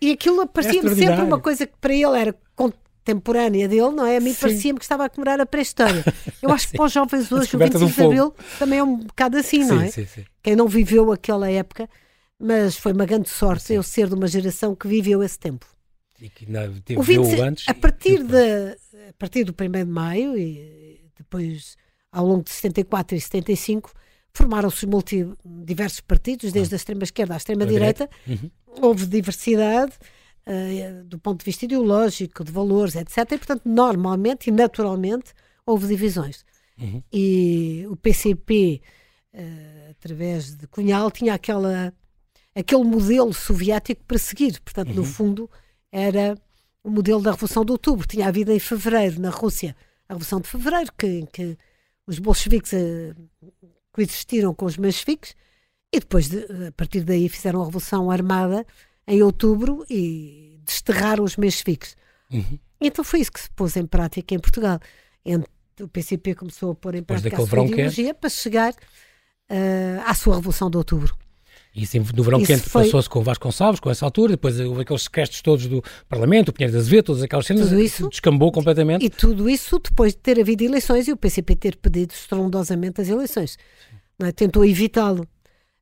E 0.00 0.12
aquilo 0.12 0.46
parecia-me 0.48 0.94
sempre 0.94 1.22
uma 1.22 1.40
coisa 1.40 1.66
que 1.66 1.74
para 1.80 1.92
ele 1.92 2.18
era 2.18 2.34
contemporânea 2.56 3.68
dele, 3.68 3.90
não 3.90 4.06
é? 4.06 4.16
A 4.16 4.20
mim 4.20 4.34
parecia-me 4.34 4.78
que 4.78 4.84
estava 4.84 5.04
a 5.04 5.08
comemorar 5.08 5.40
a 5.40 5.46
pré-história. 5.46 6.04
Eu 6.42 6.50
acho 6.50 6.68
que 6.70 6.76
para 6.76 6.86
os 6.86 6.92
jovens 6.92 7.30
hoje, 7.30 7.54
o 7.54 7.58
25 7.58 7.92
de 7.92 8.02
Abril 8.02 8.34
também 8.58 8.78
é 8.78 8.82
um 8.82 8.96
bocado 8.96 9.36
assim, 9.36 9.64
não 9.64 9.80
é? 9.80 9.90
Sim, 9.90 10.06
sim. 10.06 10.24
Quem 10.42 10.56
não 10.56 10.66
viveu 10.66 11.12
aquela 11.12 11.50
época, 11.50 11.88
mas 12.38 12.76
foi 12.76 12.92
uma 12.92 13.04
grande 13.04 13.28
sorte 13.28 13.64
sim. 13.64 13.74
eu 13.74 13.82
ser 13.82 14.08
de 14.08 14.14
uma 14.14 14.26
geração 14.26 14.74
que 14.74 14.88
viveu 14.88 15.22
esse 15.22 15.38
tempo. 15.38 15.66
E 16.20 16.28
que 16.28 16.50
não, 16.50 16.80
teve, 16.80 16.98
o 16.98 17.02
20, 17.02 17.40
antes. 17.40 17.68
A 17.68 17.74
partir, 17.74 18.24
de, 18.24 18.72
a 19.08 19.12
partir 19.18 19.44
do 19.44 19.52
1 19.52 19.70
de 19.70 19.84
maio 19.84 20.36
e 20.36 21.00
depois 21.16 21.76
ao 22.10 22.26
longo 22.26 22.42
de 22.42 22.50
74 22.50 23.16
e 23.16 23.20
75 23.20 23.92
formaram-se 24.32 24.86
diversos 25.64 26.00
partidos, 26.00 26.52
desde 26.52 26.74
ah. 26.74 26.76
a 26.76 26.78
extrema-esquerda 26.78 27.34
à 27.34 27.36
extrema-direita. 27.36 28.08
Uhum. 28.26 28.50
Houve 28.80 29.06
diversidade 29.06 29.92
uh, 30.48 31.04
do 31.04 31.18
ponto 31.18 31.40
de 31.40 31.44
vista 31.44 31.64
ideológico, 31.64 32.42
de 32.42 32.50
valores, 32.50 32.96
etc. 32.96 33.18
E, 33.32 33.38
portanto, 33.38 33.62
normalmente 33.64 34.48
e 34.48 34.52
naturalmente 34.52 35.32
houve 35.66 35.86
divisões. 35.86 36.44
Uhum. 36.80 37.02
E 37.12 37.84
o 37.90 37.96
PCP, 37.96 38.80
uh, 39.34 39.36
eh, 39.36 39.88
através 39.90 40.54
de 40.54 40.66
Cunhal, 40.68 41.10
tinha 41.10 41.34
aquela, 41.34 41.92
aquele 42.54 42.84
modelo 42.84 43.34
soviético 43.34 44.02
para 44.04 44.18
seguir. 44.18 44.60
Portanto, 44.60 44.90
uhum. 44.90 44.96
no 44.96 45.04
fundo, 45.04 45.50
era 45.92 46.38
o 46.82 46.90
modelo 46.90 47.20
da 47.20 47.32
Revolução 47.32 47.64
de 47.64 47.72
Outubro. 47.72 48.06
Tinha 48.06 48.28
havido 48.28 48.52
em 48.52 48.58
fevereiro, 48.58 49.20
na 49.20 49.30
Rússia, 49.30 49.76
a 50.08 50.14
Revolução 50.14 50.40
de 50.40 50.48
Fevereiro, 50.48 50.90
que, 50.96 51.06
em 51.06 51.26
que 51.26 51.58
os 52.06 52.18
bolcheviques 52.18 52.72
uh, 52.72 53.14
coexistiram 53.98 54.54
com 54.54 54.64
os 54.64 54.76
mencheviques 54.76 55.34
e 55.92 55.98
depois, 55.98 56.28
de, 56.28 56.38
a 56.68 56.72
partir 56.76 57.00
daí, 57.00 57.28
fizeram 57.28 57.60
a 57.60 57.64
Revolução 57.64 58.12
Armada 58.12 58.64
em 59.08 59.22
outubro 59.24 59.84
e 59.90 60.60
desterraram 60.64 61.24
os 61.24 61.36
mencheviques. 61.36 61.96
Uhum. 62.30 62.60
Então 62.80 63.04
foi 63.04 63.20
isso 63.20 63.32
que 63.32 63.40
se 63.40 63.50
pôs 63.50 63.76
em 63.76 63.84
prática 63.84 64.36
em 64.36 64.38
Portugal. 64.38 64.78
o 65.80 65.88
PCP 65.88 66.36
começou 66.36 66.70
a 66.70 66.74
pôr 66.76 66.94
em 66.94 67.02
prática 67.02 67.42
a 67.42 67.44
sua 67.44 67.64
ideologia 67.64 68.14
para 68.14 68.30
chegar 68.30 68.72
uh, 68.72 70.02
à 70.06 70.14
sua 70.14 70.36
Revolução 70.36 70.70
de 70.70 70.76
Outubro. 70.76 71.16
E 71.74 71.84
assim, 71.84 71.98
no 71.98 72.22
verão 72.22 72.38
Isso 72.38 72.46
quente 72.46 72.68
foi... 72.68 72.84
passou-se 72.84 73.08
com 73.08 73.20
o 73.20 73.22
Vasconcelos, 73.22 73.78
com 73.78 73.90
essa 73.90 74.04
altura, 74.04 74.32
depois 74.32 74.58
houve 74.58 74.82
aqueles 74.82 75.02
sequestros 75.02 75.42
todos 75.42 75.66
do 75.66 75.82
Parlamento, 76.08 76.48
o 76.48 76.52
Pinheiro 76.52 76.72
da 76.72 76.80
Azevedo, 76.80 77.04
todas 77.04 77.22
aquelas 77.22 77.46
cenas, 77.46 77.68
tudo 77.68 77.80
isso, 77.80 78.08
descambou 78.08 78.50
completamente. 78.50 79.04
E 79.04 79.10
tudo 79.10 79.48
isso 79.48 79.78
depois 79.78 80.12
de 80.12 80.18
ter 80.18 80.40
havido 80.40 80.64
eleições 80.64 81.06
e 81.06 81.12
o 81.12 81.16
PCP 81.16 81.54
ter 81.54 81.76
pedido 81.76 82.12
estrondosamente 82.12 83.00
as 83.00 83.08
eleições. 83.08 83.56
É? 84.20 84.32
Tentou 84.32 84.64
evitá-lo. 84.64 85.26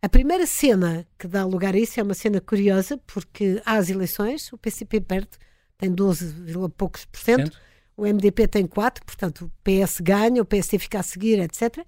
A 0.02 0.08
primeira 0.08 0.46
cena 0.46 1.06
que 1.18 1.26
dá 1.26 1.44
lugar 1.44 1.74
a 1.74 1.78
isso 1.78 1.98
é 1.98 2.02
uma 2.02 2.14
cena 2.14 2.40
curiosa, 2.40 2.98
porque 3.06 3.60
há 3.64 3.76
as 3.76 3.88
eleições, 3.90 4.52
o 4.52 4.58
PCP 4.58 5.00
perde, 5.00 5.30
tem 5.78 5.90
12, 5.90 6.34
poucos 6.76 7.04
por 7.06 7.18
cento, 7.18 7.58
o 7.96 8.02
MDP 8.02 8.46
tem 8.46 8.66
4, 8.66 9.04
portanto 9.04 9.46
o 9.46 9.52
PS 9.64 10.00
ganha, 10.00 10.42
o 10.42 10.44
PSD 10.44 10.78
fica 10.78 11.00
a 11.00 11.02
seguir, 11.02 11.40
etc. 11.40 11.84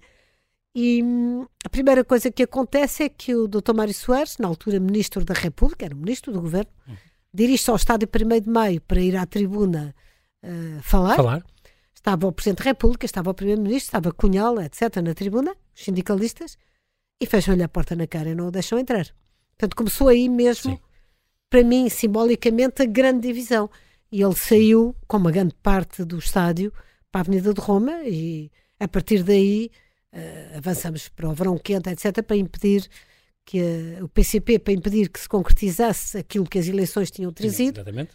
E 0.75 1.03
hum, 1.03 1.45
a 1.63 1.69
primeira 1.69 2.03
coisa 2.03 2.31
que 2.31 2.43
acontece 2.43 3.03
é 3.03 3.09
que 3.09 3.35
o 3.35 3.47
Dr. 3.47 3.73
Mário 3.73 3.93
Soares, 3.93 4.37
na 4.37 4.47
altura 4.47 4.79
Ministro 4.79 5.23
da 5.23 5.33
República, 5.33 5.85
era 5.85 5.95
Ministro 5.95 6.31
do 6.31 6.41
Governo, 6.41 6.71
uhum. 6.87 6.95
dirige-se 7.33 7.69
ao 7.69 7.75
estádio 7.75 8.07
1 8.07 8.41
de 8.41 8.49
Maio 8.49 8.81
para 8.81 8.99
ir 8.99 9.15
à 9.15 9.25
tribuna 9.25 9.95
uh, 10.43 10.81
falar. 10.81 11.15
falar. 11.15 11.45
Estava 11.93 12.27
o 12.27 12.31
Presidente 12.31 12.59
da 12.59 12.63
República, 12.65 13.05
estava 13.05 13.29
o 13.29 13.33
Primeiro-Ministro, 13.33 13.87
estava 13.87 14.11
Cunhal, 14.13 14.61
etc., 14.61 14.97
na 15.03 15.13
tribuna, 15.13 15.55
os 15.79 15.85
sindicalistas, 15.85 16.57
e 17.19 17.25
fecham-lhe 17.25 17.63
a 17.63 17.69
porta 17.69 17.95
na 17.95 18.05
cara 18.05 18.29
e 18.29 18.35
não 18.35 18.47
o 18.47 18.51
deixam 18.51 18.77
entrar. 18.77 19.07
Portanto, 19.57 19.75
começou 19.75 20.07
aí 20.07 20.29
mesmo, 20.29 20.73
Sim. 20.73 20.79
para 21.49 21.63
mim, 21.63 21.89
simbolicamente, 21.89 22.81
a 22.81 22.85
grande 22.85 23.27
divisão. 23.27 23.69
E 24.11 24.21
ele 24.21 24.35
saiu 24.35 24.95
com 25.07 25.17
uma 25.17 25.31
grande 25.31 25.53
parte 25.61 26.03
do 26.03 26.17
estádio 26.17 26.73
para 27.11 27.19
a 27.19 27.21
Avenida 27.21 27.53
de 27.53 27.61
Roma 27.61 28.03
e, 28.05 28.51
a 28.79 28.87
partir 28.87 29.23
daí, 29.23 29.69
uh, 30.13 30.57
avançamos 30.57 31.09
para 31.09 31.29
o 31.29 31.33
verão 31.33 31.57
quente, 31.57 31.89
etc., 31.89 32.23
para 32.23 32.37
impedir 32.37 32.87
que 33.45 33.61
uh, 33.61 34.05
o 34.05 34.09
PCP, 34.09 34.59
para 34.59 34.73
impedir 34.73 35.09
que 35.09 35.19
se 35.19 35.27
concretizasse 35.27 36.17
aquilo 36.17 36.45
que 36.45 36.57
as 36.57 36.67
eleições 36.67 37.11
tinham 37.11 37.31
trazido. 37.31 37.83
Sim, 37.83 38.07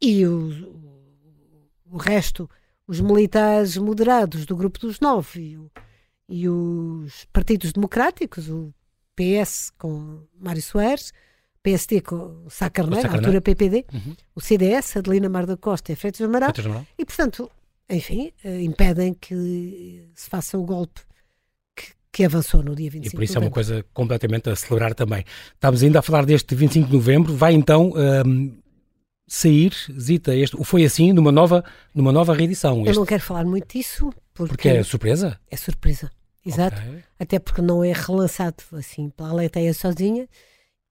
e 0.00 0.26
o, 0.26 1.08
o 1.90 1.96
resto 1.96 2.48
os 2.86 3.00
militares 3.00 3.76
moderados 3.76 4.46
do 4.46 4.56
grupo 4.56 4.78
dos 4.78 4.98
nove 4.98 5.40
e, 5.40 5.58
o, 5.58 5.70
e 6.28 6.48
os 6.48 7.26
partidos 7.32 7.72
democráticos, 7.72 8.48
o 8.48 8.72
PS 9.16 9.72
com 9.78 10.20
Mário 10.38 10.62
Soares, 10.62 11.12
PSD 11.62 12.00
com 12.02 12.44
Sá 12.48 12.70
Carneiro, 12.70 13.08
na 13.08 13.16
altura 13.16 13.40
PPD, 13.40 13.84
uhum. 13.92 14.14
o 14.34 14.40
CDS, 14.40 14.96
Adelina 14.96 15.28
Mar 15.28 15.46
da 15.46 15.56
Costa 15.56 15.92
e 15.92 15.96
Freitas 15.96 16.20
Amaral, 16.20 16.52
e 16.98 17.04
portanto, 17.04 17.50
enfim, 17.88 18.32
uh, 18.44 18.60
impedem 18.60 19.14
que 19.14 20.08
se 20.14 20.28
faça 20.28 20.58
o 20.58 20.64
golpe 20.64 21.00
que, 21.74 21.86
que 22.12 22.24
avançou 22.24 22.62
no 22.62 22.74
dia 22.76 22.90
25 22.90 23.14
E 23.14 23.16
por 23.16 23.24
isso 23.24 23.38
é 23.38 23.40
uma 23.40 23.50
coisa 23.50 23.84
completamente 23.92 24.50
a 24.50 24.56
celebrar 24.56 24.94
também. 24.94 25.24
Estamos 25.54 25.82
ainda 25.82 25.98
a 25.98 26.02
falar 26.02 26.24
deste 26.24 26.54
25 26.54 26.88
de 26.88 26.92
novembro, 26.94 27.34
vai 27.34 27.54
então... 27.54 27.92
Um, 28.26 28.56
sair, 29.28 29.72
Zita, 30.00 30.34
este, 30.34 30.56
foi 30.64 30.84
assim 30.84 31.12
numa 31.12 31.30
nova, 31.30 31.62
numa 31.94 32.10
nova 32.10 32.34
reedição. 32.34 32.80
Este. 32.80 32.88
Eu 32.88 32.94
não 32.94 33.06
quero 33.06 33.22
falar 33.22 33.44
muito 33.44 33.70
disso. 33.70 34.10
Porque, 34.32 34.54
porque 34.54 34.68
é 34.68 34.82
surpresa? 34.82 35.38
É 35.50 35.56
surpresa, 35.56 36.10
exato. 36.44 36.80
Okay. 36.80 37.02
Até 37.18 37.38
porque 37.38 37.60
não 37.60 37.84
é 37.84 37.92
relançado 37.92 38.56
assim 38.72 39.10
pela 39.10 39.30
Aleiteia 39.30 39.74
sozinha. 39.74 40.26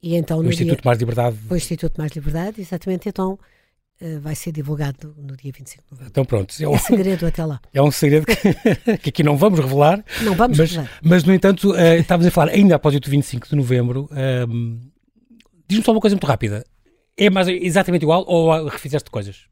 E 0.02 0.16
então, 0.16 0.40
o 0.40 0.48
Instituto 0.48 0.82
dia, 0.82 0.86
Mais 0.86 1.00
Liberdade. 1.00 1.38
O 1.50 1.56
Instituto 1.56 1.98
Mais 1.98 2.12
Liberdade, 2.12 2.62
exatamente. 2.62 3.10
Então 3.10 3.40
uh, 4.02 4.20
vai 4.20 4.36
ser 4.36 4.52
divulgado 4.52 5.16
no 5.18 5.36
dia 5.36 5.52
25 5.52 5.84
de 5.84 5.92
novembro. 5.92 6.12
Então 6.12 6.26
pronto. 6.26 6.54
É, 6.62 6.68
um, 6.68 6.76
é 6.76 6.78
segredo 6.78 7.26
até 7.26 7.44
lá. 7.44 7.60
É 7.74 7.82
um 7.82 7.90
segredo 7.90 8.26
que, 8.26 8.36
que 9.00 9.10
aqui 9.10 9.24
não 9.24 9.38
vamos 9.38 9.60
revelar. 9.60 10.04
Não 10.22 10.36
vamos 10.36 10.58
mas, 10.58 10.70
revelar. 10.70 11.00
Mas, 11.02 11.24
no 11.24 11.34
entanto, 11.34 11.72
uh, 11.72 11.94
estávamos 12.00 12.28
a 12.28 12.32
falar 12.32 12.52
ainda 12.52 12.76
após 12.76 12.94
o 12.96 13.00
25 13.04 13.50
de 13.50 13.56
novembro. 13.56 14.10
Uh, 14.12 14.80
Diz-me 15.68 15.84
só 15.84 15.92
uma 15.92 16.00
coisa 16.00 16.16
muito 16.16 16.28
rápida. 16.28 16.66
É 17.18 17.30
mais 17.30 17.48
exatamente 17.48 18.04
igual 18.04 18.24
ou 18.28 18.68
refizeste 18.68 19.10
coisas? 19.10 19.46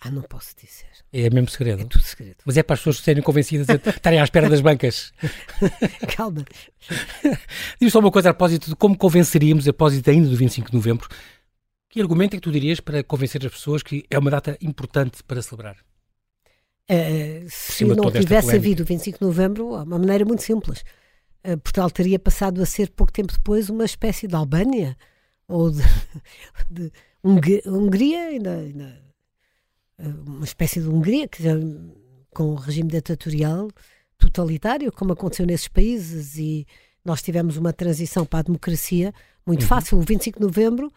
Ah, 0.00 0.10
não 0.10 0.22
posso 0.22 0.54
dizer. 0.56 0.86
É 1.12 1.30
mesmo 1.30 1.48
segredo? 1.48 1.82
É 1.82 1.84
tudo 1.86 2.04
segredo. 2.04 2.36
Mas 2.44 2.56
é 2.58 2.62
para 2.62 2.74
as 2.74 2.80
pessoas 2.80 2.98
serem 2.98 3.22
convencidas 3.22 3.66
de 3.66 3.88
estarem 3.88 4.20
à 4.20 4.24
espera 4.24 4.50
das 4.50 4.60
bancas. 4.60 5.12
Calma. 6.14 6.44
Diz 7.80 7.92
só 7.92 8.00
uma 8.00 8.10
coisa 8.10 8.30
a 8.30 8.34
propósito 8.34 8.68
de 8.70 8.76
como 8.76 8.96
convenceríamos, 8.96 9.66
a 9.66 9.72
propósito 9.72 10.10
ainda 10.10 10.28
do 10.28 10.36
25 10.36 10.70
de 10.70 10.76
novembro, 10.76 11.08
que 11.88 12.00
argumento 12.00 12.34
é 12.34 12.36
que 12.36 12.42
tu 12.42 12.52
dirias 12.52 12.80
para 12.80 13.02
convencer 13.02 13.44
as 13.46 13.52
pessoas 13.52 13.82
que 13.82 14.04
é 14.10 14.18
uma 14.18 14.30
data 14.30 14.58
importante 14.60 15.22
para 15.22 15.40
celebrar? 15.40 15.76
Uh, 16.90 17.46
se 17.48 17.84
não 17.84 18.12
tivesse 18.12 18.54
havido 18.54 18.82
o 18.82 18.86
25 18.86 19.18
de 19.18 19.24
novembro, 19.24 19.74
há 19.74 19.82
uma 19.82 19.98
maneira 19.98 20.24
muito 20.24 20.42
simples. 20.42 20.84
Uh, 21.42 21.56
Portugal 21.58 21.90
teria 21.90 22.18
passado 22.18 22.62
a 22.62 22.66
ser, 22.66 22.90
pouco 22.90 23.12
tempo 23.12 23.32
depois, 23.32 23.70
uma 23.70 23.86
espécie 23.86 24.28
de 24.28 24.34
Albânia 24.34 24.96
ou 25.48 25.70
de, 25.70 25.82
de 26.70 26.92
Hungria, 27.24 28.26
ainda, 28.26 28.56
ainda, 28.56 29.02
eh, 29.98 30.08
uma 30.26 30.44
espécie 30.44 30.80
de 30.80 30.88
Hungria, 30.88 31.28
que, 31.28 31.42
com 32.34 32.52
o 32.52 32.54
regime 32.54 32.90
ditatorial 32.90 33.68
totalitário, 34.18 34.92
como 34.92 35.12
aconteceu 35.12 35.46
nesses 35.46 35.68
países, 35.68 36.36
e 36.36 36.66
nós 37.04 37.22
tivemos 37.22 37.56
uma 37.56 37.72
transição 37.72 38.24
para 38.24 38.40
a 38.40 38.42
democracia 38.42 39.12
muito 39.46 39.62
uhum. 39.62 39.68
fácil. 39.68 39.98
O 39.98 40.00
25 40.00 40.40
de 40.40 40.44
novembro, 40.44 40.88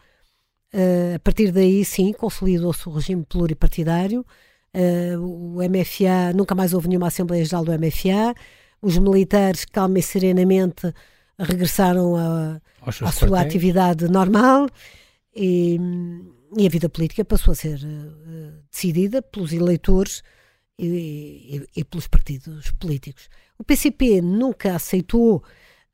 uh, 0.74 1.14
a 1.14 1.18
partir 1.20 1.52
daí, 1.52 1.84
sim, 1.84 2.12
consolidou-se 2.12 2.88
o 2.88 2.92
regime 2.92 3.24
pluripartidário. 3.24 4.26
Uh, 4.74 5.56
o 5.56 5.58
MFA, 5.68 6.32
nunca 6.34 6.54
mais 6.54 6.74
houve 6.74 6.88
nenhuma 6.88 7.08
Assembleia 7.08 7.44
Geral 7.44 7.64
do 7.64 7.72
MFA. 7.72 8.34
Os 8.82 8.98
militares, 8.98 9.64
calma 9.64 9.98
e 9.98 10.02
serenamente, 10.02 10.92
regressaram 11.40 12.16
a, 12.16 12.60
à 12.82 13.12
sua 13.12 13.40
atividade 13.40 14.08
normal 14.08 14.68
e, 15.34 15.78
e, 16.56 16.66
a 16.66 16.70
vida 16.70 16.88
política 16.88 17.24
passou 17.24 17.52
a 17.52 17.54
ser 17.54 17.78
uh, 17.78 18.62
decidida 18.70 19.22
pelos 19.22 19.52
eleitores 19.52 20.22
e, 20.78 20.86
e, 20.86 21.80
e, 21.80 21.84
pelos 21.84 22.06
partidos 22.06 22.70
políticos. 22.72 23.28
O 23.58 23.64
PCP 23.64 24.20
nunca 24.20 24.74
aceitou, 24.74 25.42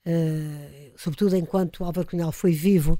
uh, 0.06 0.92
sobretudo 0.96 1.37
enquanto 1.37 1.85
Álvaro 1.85 2.06
Cunhal 2.06 2.32
foi 2.32 2.52
vivo, 2.52 2.98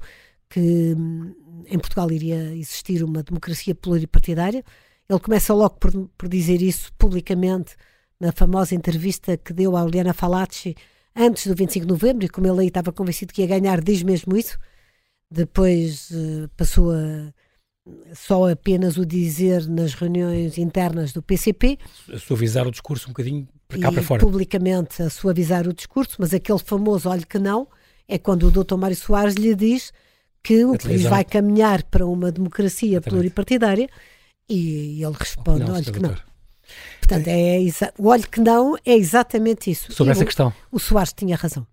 que 0.49 0.93
um, 0.95 1.33
em 1.67 1.77
Portugal 1.77 2.09
iria 2.11 2.55
existir 2.55 3.03
uma 3.03 3.23
democracia 3.23 3.75
pluripartidária. 3.75 4.63
Ele 5.09 5.19
começa 5.19 5.53
logo 5.53 5.75
por, 5.75 5.91
por 6.17 6.29
dizer 6.29 6.61
isso 6.61 6.91
publicamente 6.97 7.75
na 8.19 8.31
famosa 8.31 8.75
entrevista 8.75 9.37
que 9.37 9.53
deu 9.53 9.75
à 9.75 9.81
Juliana 9.81 10.13
Falacci 10.13 10.75
antes 11.17 11.47
do 11.47 11.55
25 11.55 11.85
de 11.85 11.91
novembro, 11.91 12.25
e 12.25 12.29
como 12.29 12.47
ele 12.47 12.61
aí 12.61 12.67
estava 12.67 12.91
convencido 12.91 13.33
que 13.33 13.41
ia 13.41 13.47
ganhar, 13.47 13.81
diz 13.81 14.03
mesmo 14.03 14.37
isso. 14.37 14.57
Depois 15.29 16.09
uh, 16.11 16.49
passou 16.55 16.91
a 16.91 17.33
só 18.13 18.49
apenas 18.49 18.97
o 18.97 19.05
dizer 19.05 19.67
nas 19.67 19.93
reuniões 19.93 20.57
internas 20.57 21.13
do 21.13 21.21
PCP. 21.21 21.77
A 22.11 22.17
suavizar 22.17 22.67
o 22.67 22.71
discurso 22.71 23.07
um 23.07 23.11
bocadinho 23.11 23.47
para 23.67 23.79
cá 23.79 23.91
para 23.91 24.03
fora. 24.03 24.21
publicamente 24.21 25.01
a 25.01 25.09
suavizar 25.09 25.67
o 25.67 25.73
discurso, 25.73 26.15
mas 26.19 26.33
aquele 26.33 26.59
famoso 26.59 27.09
olhe 27.09 27.25
que 27.25 27.39
não, 27.39 27.67
é 28.07 28.17
quando 28.17 28.47
o 28.47 28.51
Dr. 28.51 28.75
Mário 28.75 28.95
Soares 28.95 29.35
lhe 29.35 29.55
diz 29.55 29.91
que 30.43 30.63
o 30.63 30.77
país 30.77 31.03
vai 31.03 31.25
caminhar 31.25 31.83
para 31.83 32.05
uma 32.05 32.31
democracia 32.31 33.01
pluripartidária 33.01 33.89
e 34.49 35.03
ele 35.03 35.15
responde, 35.17 35.69
olhe 35.69 35.91
que 35.91 35.99
não. 35.99 36.15
Portanto, 36.99 37.27
é 37.27 37.59
o 37.97 38.07
olho 38.07 38.29
que 38.29 38.39
não 38.39 38.75
é 38.85 38.95
exatamente 38.95 39.71
isso. 39.71 39.91
Sobre 39.91 40.11
e 40.11 40.13
essa 40.13 40.23
o, 40.23 40.25
questão. 40.25 40.53
O 40.71 40.79
Soares 40.79 41.13
tinha 41.13 41.35
razão. 41.35 41.65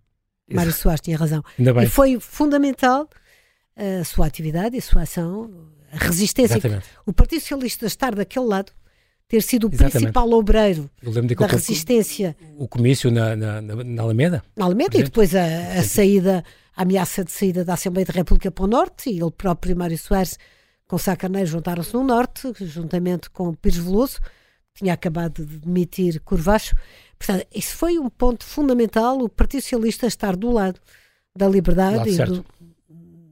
Mário 0.50 0.72
Soares 0.72 1.00
tinha 1.00 1.16
razão. 1.16 1.42
E 1.58 1.86
foi 1.86 2.18
fundamental 2.20 3.08
a 3.76 4.04
sua 4.04 4.26
atividade 4.26 4.76
e 4.76 4.78
a 4.78 4.82
sua 4.82 5.02
ação, 5.02 5.50
a 5.92 6.04
resistência. 6.04 6.54
Exatamente. 6.54 6.86
O 7.06 7.12
Partido 7.12 7.40
Socialista 7.40 7.86
estar 7.86 8.14
daquele 8.14 8.46
lado, 8.46 8.72
ter 9.26 9.42
sido 9.42 9.64
o 9.64 9.68
Exatamente. 9.68 9.92
principal 9.92 10.30
obreiro 10.30 10.90
da 11.36 11.46
resistência. 11.46 12.36
O, 12.56 12.64
o 12.64 12.68
comício 12.68 13.10
na, 13.10 13.34
na, 13.34 13.60
na, 13.62 14.02
Alameda? 14.02 14.42
Na 14.56 14.66
Alameda 14.66 14.98
e 14.98 15.02
depois 15.02 15.34
a, 15.34 15.44
a 15.78 15.82
saída, 15.82 16.44
a 16.76 16.82
ameaça 16.82 17.24
de 17.24 17.32
saída 17.32 17.64
da 17.64 17.74
Assembleia 17.74 18.06
da 18.06 18.12
República 18.12 18.50
para 18.50 18.64
o 18.64 18.68
Norte 18.68 19.10
e 19.10 19.20
ele 19.20 19.30
próprio, 19.30 19.76
Mário 19.76 19.98
Soares, 19.98 20.38
com 20.86 20.98
Sá 20.98 21.16
Carneiro, 21.16 21.48
juntaram-se 21.48 21.94
no 21.94 22.04
Norte, 22.04 22.52
juntamente 22.60 23.30
com 23.30 23.54
Pires 23.54 23.78
Veloso 23.78 24.20
tinha 24.76 24.92
acabado 24.92 25.44
de 25.44 25.58
demitir 25.58 26.20
Curvacho. 26.20 26.74
Portanto, 27.18 27.46
isso 27.54 27.76
foi 27.76 27.98
um 27.98 28.10
ponto 28.10 28.44
fundamental, 28.44 29.18
o 29.20 29.28
Partido 29.28 29.62
Socialista 29.62 30.06
estar 30.06 30.36
do 30.36 30.50
lado 30.50 30.80
da 31.36 31.48
liberdade 31.48 32.10
e 32.10 32.16
do, 32.24 32.44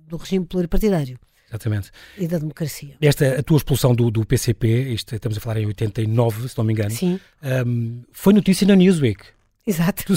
do, 0.07 0.17
regime 0.17 0.47
pluripartidário. 0.47 1.19
Exatamente. 1.49 1.91
E 2.17 2.27
da 2.27 2.39
democracia. 2.39 2.97
Esta, 3.01 3.41
a 3.41 3.43
tua 3.43 3.59
expulsão 3.59 3.95
do, 3.95 4.11
do 4.11 4.25
PCP, 4.25 4.95
isto, 4.95 5.15
estamos 5.15 5.37
a 5.37 5.41
falar 5.41 5.59
em 5.61 5.67
89, 5.67 6.49
se 6.49 6.57
não 6.57 6.65
me 6.65 6.73
engano, 6.73 6.91
Sim. 6.93 7.21
Um, 7.67 8.03
foi 8.13 8.33
notícia 8.33 8.67
na 8.67 8.75
Newsweek. 8.75 9.23
Exato. 9.67 10.05
Tu, 10.05 10.15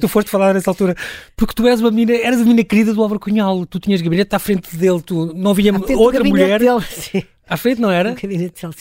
tu 0.00 0.08
foste 0.08 0.30
falar 0.30 0.54
nessa 0.54 0.70
altura, 0.70 0.96
porque 1.36 1.54
tu 1.54 1.66
és 1.68 1.80
uma 1.80 1.90
menina, 1.90 2.16
eras 2.16 2.40
a 2.40 2.44
menina 2.44 2.64
querida 2.64 2.94
do 2.94 3.02
Álvaro 3.02 3.20
Cunhal, 3.20 3.66
tu 3.66 3.78
tinhas 3.78 4.00
gabinete 4.00 4.34
à 4.34 4.38
frente 4.38 4.74
dele, 4.76 5.02
tu 5.02 5.34
não 5.34 5.50
havia 5.50 5.72
outra 5.74 6.24
mulher. 6.24 6.60
Dele, 6.60 6.80
sim. 6.88 7.22
À 7.52 7.56
frente 7.58 7.82
não 7.82 7.90
era? 7.90 8.16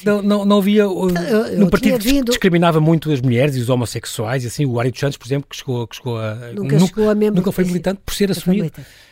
Não, 0.05 0.21
não, 0.21 0.45
não 0.45 0.57
havia. 0.59 0.83
Eu, 0.83 1.57
no 1.57 1.69
partido 1.69 1.99
vindo... 1.99 2.29
discriminava 2.29 2.79
muito 2.79 3.11
as 3.11 3.19
mulheres 3.19 3.57
e 3.57 3.59
os 3.59 3.69
homossexuais, 3.69 4.45
e 4.45 4.47
assim, 4.47 4.65
o 4.65 4.79
Ari 4.79 4.91
dos 4.91 4.99
Santos, 5.01 5.17
por 5.17 5.27
exemplo, 5.27 5.47
que 5.49 5.57
chegou, 5.57 5.85
que 5.85 5.97
chegou 5.97 6.17
a. 6.17 6.35
Nunca, 6.53 6.75
nunca 6.75 6.79
chegou 6.87 7.09
a 7.09 7.15
membro. 7.15 7.35
Nunca 7.35 7.51
foi 7.51 7.65
militante 7.65 7.99
por 8.05 8.13
ser 8.13 8.31
assumido. 8.31 8.71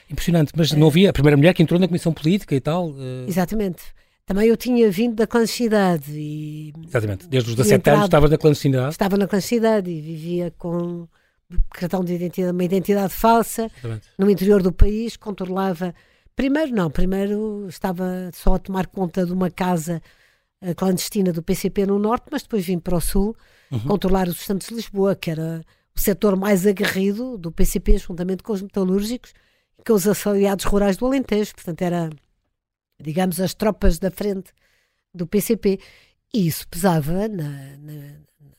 Impressionante, 0.09 0.53
mas 0.55 0.71
é. 0.71 0.77
não 0.77 0.87
havia. 0.87 1.09
A 1.09 1.13
primeira 1.13 1.35
mulher 1.35 1.53
que 1.53 1.61
entrou 1.61 1.77
na 1.77 1.87
Comissão 1.87 2.13
Política 2.13 2.55
e 2.55 2.61
tal. 2.61 2.91
Uh... 2.91 3.25
Exatamente. 3.27 3.83
Também 4.25 4.47
eu 4.47 4.55
tinha 4.55 4.89
vindo 4.89 5.15
da 5.15 5.27
clandestinidade. 5.27 6.09
E, 6.11 6.71
Exatamente. 6.87 7.27
Desde 7.27 7.49
os 7.49 7.55
17 7.57 7.89
anos 7.89 8.05
estava 8.05 8.29
na 8.29 8.37
clandestinidade. 8.37 8.91
Estava 8.91 9.17
na 9.17 9.27
clandestinidade 9.27 9.91
e 9.91 9.99
vivia 9.99 10.53
com 10.57 11.05
cartão 11.71 12.01
de 12.01 12.13
identidade, 12.13 12.53
uma 12.53 12.63
identidade 12.63 13.11
falsa, 13.11 13.63
Exatamente. 13.63 14.07
no 14.17 14.29
interior 14.29 14.61
do 14.61 14.71
país, 14.71 15.17
controlava. 15.17 15.93
Primeiro, 16.39 16.71
não, 16.73 16.89
primeiro 16.89 17.67
estava 17.67 18.31
só 18.33 18.53
a 18.53 18.59
tomar 18.59 18.87
conta 18.87 19.25
de 19.25 19.33
uma 19.33 19.51
casa 19.51 20.01
uh, 20.61 20.73
clandestina 20.73 21.33
do 21.33 21.43
PCP 21.43 21.85
no 21.85 21.99
norte, 21.99 22.27
mas 22.31 22.43
depois 22.43 22.65
vim 22.65 22.79
para 22.79 22.95
o 22.95 23.01
sul 23.01 23.35
uhum. 23.69 23.79
controlar 23.81 24.29
os 24.29 24.37
Santos 24.37 24.69
de 24.69 24.75
Lisboa, 24.75 25.17
que 25.17 25.31
era 25.31 25.61
o 25.93 25.99
setor 25.99 26.37
mais 26.37 26.65
aguerrido 26.65 27.37
do 27.37 27.51
PCP, 27.51 27.97
juntamente 27.97 28.41
com 28.41 28.53
os 28.53 28.61
metalúrgicos 28.61 29.33
e 29.77 29.83
com 29.83 29.91
os 29.91 30.07
associados 30.07 30.63
rurais 30.63 30.95
do 30.95 31.07
Alentejo. 31.07 31.53
Portanto, 31.55 31.81
era, 31.81 32.09
digamos, 33.01 33.41
as 33.41 33.53
tropas 33.53 33.99
da 33.99 34.09
frente 34.09 34.53
do 35.13 35.27
PCP. 35.27 35.77
E 36.33 36.47
isso 36.47 36.65
pesava 36.69 37.27
na, 37.27 37.49
na, 37.79 38.13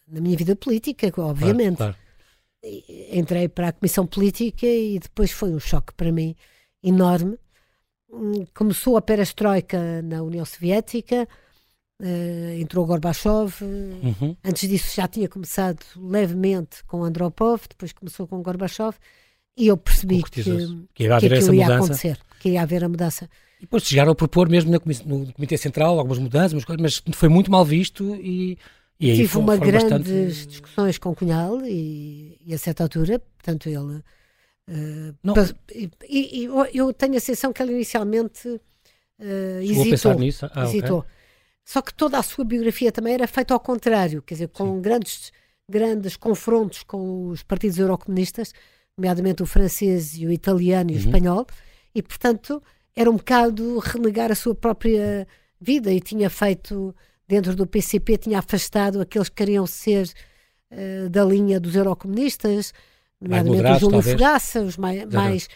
na 0.07 0.21
minha 0.21 0.37
vida 0.37 0.55
política, 0.55 1.11
obviamente. 1.17 1.79
Claro, 1.79 1.97
claro. 2.63 2.83
Entrei 3.11 3.49
para 3.49 3.69
a 3.69 3.73
Comissão 3.73 4.07
Política 4.07 4.67
e 4.67 4.99
depois 4.99 5.31
foi 5.31 5.51
um 5.51 5.59
choque 5.59 5.95
para 5.95 6.13
mim 6.13 6.37
enorme. 6.83 7.39
Hum, 8.13 8.45
começou 8.55 8.97
a 8.97 9.03
perestroika 9.03 10.03
na 10.03 10.23
União 10.23 10.45
Soviética, 10.45 11.29
Uh, 12.03 12.59
entrou 12.59 12.87
Gorbachev, 12.87 13.63
uhum. 13.63 14.35
antes 14.43 14.67
disso 14.67 14.97
já 14.97 15.07
tinha 15.07 15.29
começado 15.29 15.85
levemente 15.95 16.83
com 16.85 17.05
Andropov, 17.05 17.61
depois 17.69 17.93
começou 17.93 18.27
com 18.27 18.41
Gorbachev, 18.41 18.97
e 19.55 19.67
eu 19.67 19.77
percebi 19.77 20.23
que, 20.23 20.43
que, 20.95 21.05
ia, 21.05 21.17
haver 21.17 21.31
que 21.31 21.37
essa 21.37 21.55
ia 21.55 21.65
mudança. 21.65 21.85
acontecer, 21.85 22.19
que 22.41 22.49
ia 22.49 22.63
haver 22.63 22.85
a 22.85 22.89
mudança. 22.89 23.29
E 23.59 23.65
depois 23.65 23.83
chegaram 23.83 24.13
a 24.13 24.15
propor 24.15 24.49
mesmo 24.49 24.71
no 24.71 24.81
Comitê 25.35 25.59
Central 25.59 25.99
algumas 25.99 26.19
mudanças, 26.19 26.65
mas 26.79 27.03
foi 27.13 27.29
muito 27.29 27.51
mal 27.51 27.67
visto 27.67 28.17
e, 28.17 28.57
e 28.99 29.17
Tive 29.17 29.29
foi, 29.29 29.43
uma 29.43 29.59
grandes 29.59 29.91
bastante... 29.91 30.47
discussões 30.47 30.97
com 30.97 31.15
Cunhal 31.15 31.61
e, 31.67 32.39
e 32.47 32.55
a 32.55 32.59
certa 32.59 32.83
altura, 32.83 33.19
portanto 33.19 33.69
ele... 33.69 34.03
Uh, 34.71 35.15
e, 36.09 36.45
e, 36.45 36.45
eu 36.73 36.93
tenho 36.93 37.17
a 37.17 37.21
sensação 37.21 37.53
que 37.53 37.61
ele 37.61 37.73
inicialmente 37.73 38.49
uh, 38.49 39.61
hesitou. 39.61 40.15
Nisso? 40.15 40.49
Ah, 40.55 40.65
hesitou. 40.65 41.01
Okay 41.01 41.21
só 41.71 41.81
que 41.81 41.95
toda 41.95 42.19
a 42.19 42.23
sua 42.25 42.45
biografia 42.45 42.91
também 42.91 43.15
era 43.15 43.29
feita 43.29 43.55
ao 43.55 43.61
contrário, 43.61 44.21
quer 44.23 44.35
dizer, 44.35 44.49
com 44.49 44.81
grandes, 44.81 45.31
grandes 45.69 46.17
confrontos 46.17 46.83
com 46.83 47.29
os 47.29 47.45
partidos 47.45 47.79
eurocomunistas, 47.79 48.53
nomeadamente 48.99 49.41
o 49.41 49.47
francês 49.47 50.19
e 50.19 50.27
o 50.27 50.33
italiano 50.33 50.91
e 50.91 50.95
o 50.95 50.97
uhum. 50.97 51.05
espanhol, 51.05 51.47
e 51.95 52.03
portanto 52.03 52.61
era 52.97 53.09
um 53.09 53.17
bocado 53.17 53.79
renegar 53.79 54.33
a 54.33 54.35
sua 54.35 54.53
própria 54.53 55.29
vida 55.61 55.93
e 55.93 56.01
tinha 56.01 56.29
feito 56.29 56.93
dentro 57.29 57.55
do 57.55 57.69
PCP, 57.69 58.19
tinha 58.19 58.41
afastado 58.41 59.01
aqueles 59.01 59.29
que 59.29 59.37
queriam 59.37 59.65
ser 59.65 60.11
uh, 60.73 61.09
da 61.09 61.25
linha 61.25 61.61
dos 61.61 61.77
eurocomunistas, 61.77 62.73
nomeadamente 63.21 63.77
o 63.77 63.79
Júlio 63.79 64.03
Fogaça, 64.03 64.63
os 64.63 64.77
mais, 64.77 65.05
mais 65.07 65.49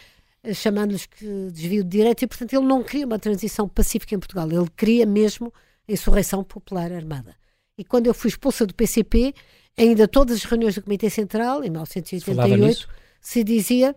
uh, 0.43 0.53
chamando-lhes 0.53 1.05
que 1.05 1.49
desvio 1.51 1.83
de 1.83 1.89
direito, 1.89 2.23
e 2.23 2.27
portanto 2.27 2.53
ele 2.53 2.65
não 2.65 2.83
queria 2.83 3.05
uma 3.05 3.19
transição 3.19 3.67
pacífica 3.67 4.15
em 4.15 4.19
Portugal, 4.19 4.49
ele 4.51 4.69
queria 4.75 5.05
mesmo 5.05 5.53
insurreição 5.87 6.43
popular 6.43 6.91
armada. 6.91 7.35
E 7.77 7.83
quando 7.83 8.07
eu 8.07 8.13
fui 8.13 8.29
expulsa 8.29 8.65
do 8.65 8.73
PCP, 8.73 9.33
ainda 9.77 10.07
todas 10.07 10.37
as 10.37 10.43
reuniões 10.43 10.75
do 10.75 10.81
Comitê 10.81 11.09
Central, 11.09 11.63
em 11.63 11.69
1988, 11.69 12.87
se 13.19 13.43
dizia 13.43 13.95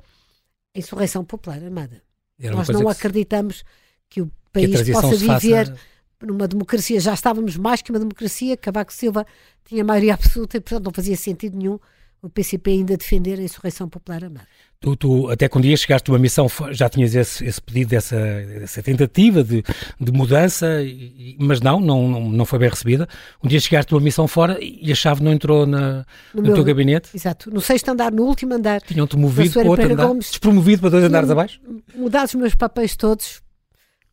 insurreição 0.74 1.24
popular 1.24 1.62
armada. 1.62 2.02
Nós 2.38 2.68
não 2.68 2.88
acreditamos 2.88 3.64
que 4.08 4.22
o 4.22 4.30
país 4.52 4.82
que 4.82 4.92
possa 4.92 5.16
viver 5.16 5.66
faça... 5.66 5.78
numa 6.22 6.48
democracia. 6.48 7.00
Já 7.00 7.14
estávamos 7.14 7.56
mais 7.56 7.82
que 7.82 7.90
uma 7.90 7.98
democracia. 7.98 8.56
Cavaco 8.56 8.92
Silva 8.92 9.26
tinha 9.64 9.84
maioria 9.84 10.14
absoluta 10.14 10.56
e, 10.56 10.60
portanto, 10.60 10.84
não 10.84 10.92
fazia 10.92 11.16
sentido 11.16 11.56
nenhum 11.56 11.78
o 12.20 12.28
PCP 12.28 12.70
ainda 12.70 12.96
defender 12.96 13.38
a 13.38 13.42
insurreição 13.42 13.88
popular 13.88 14.24
armada. 14.24 14.46
Tu, 14.80 14.96
tu, 14.96 15.28
até 15.28 15.48
que 15.48 15.58
um 15.58 15.60
dia 15.60 15.76
chegaste 15.76 16.08
a 16.08 16.12
uma 16.12 16.18
missão, 16.18 16.46
já 16.70 16.88
tinhas 16.88 17.14
esse, 17.14 17.44
esse 17.44 17.60
pedido, 17.60 17.90
dessa, 17.90 18.16
essa 18.16 18.82
tentativa 18.82 19.42
de, 19.42 19.62
de 20.00 20.12
mudança, 20.12 20.82
e, 20.82 21.36
mas 21.40 21.60
não, 21.60 21.80
não, 21.80 22.08
não 22.30 22.44
foi 22.44 22.60
bem 22.60 22.68
recebida. 22.68 23.08
Um 23.42 23.48
dia 23.48 23.58
chegaste 23.58 23.92
a 23.92 23.96
uma 23.96 24.02
missão 24.02 24.28
fora 24.28 24.56
e 24.60 24.90
a 24.90 24.94
chave 24.94 25.22
não 25.22 25.32
entrou 25.32 25.66
na, 25.66 26.06
no, 26.32 26.40
no 26.40 26.42
meu, 26.42 26.54
teu 26.54 26.64
gabinete. 26.64 27.10
Exato, 27.14 27.50
no 27.50 27.60
sexto 27.60 27.88
andar, 27.88 28.12
no 28.12 28.24
último 28.24 28.54
andar. 28.54 28.80
Tinham-te 28.80 29.16
movido 29.16 29.54
para 29.54 29.68
outro 29.68 29.92
andar, 29.92 30.06
Gomes, 30.06 30.30
despromovido 30.30 30.80
para 30.82 30.90
dois 30.90 31.04
andares 31.04 31.30
abaixo? 31.30 31.60
Mudados 31.94 32.34
os 32.34 32.40
meus 32.40 32.54
papéis 32.54 32.96
todos 32.96 33.42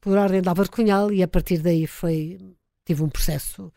por 0.02 0.18
ordem 0.18 0.41
de 0.41 0.50
Álvaro 0.50 0.70
Cunhal 0.70 1.12
e 1.12 1.22
a 1.22 1.28
partir 1.28 1.60
daí 1.60 1.86
foi, 1.86 2.39
tive 2.86 3.04
um 3.04 3.10
processo 3.10 3.72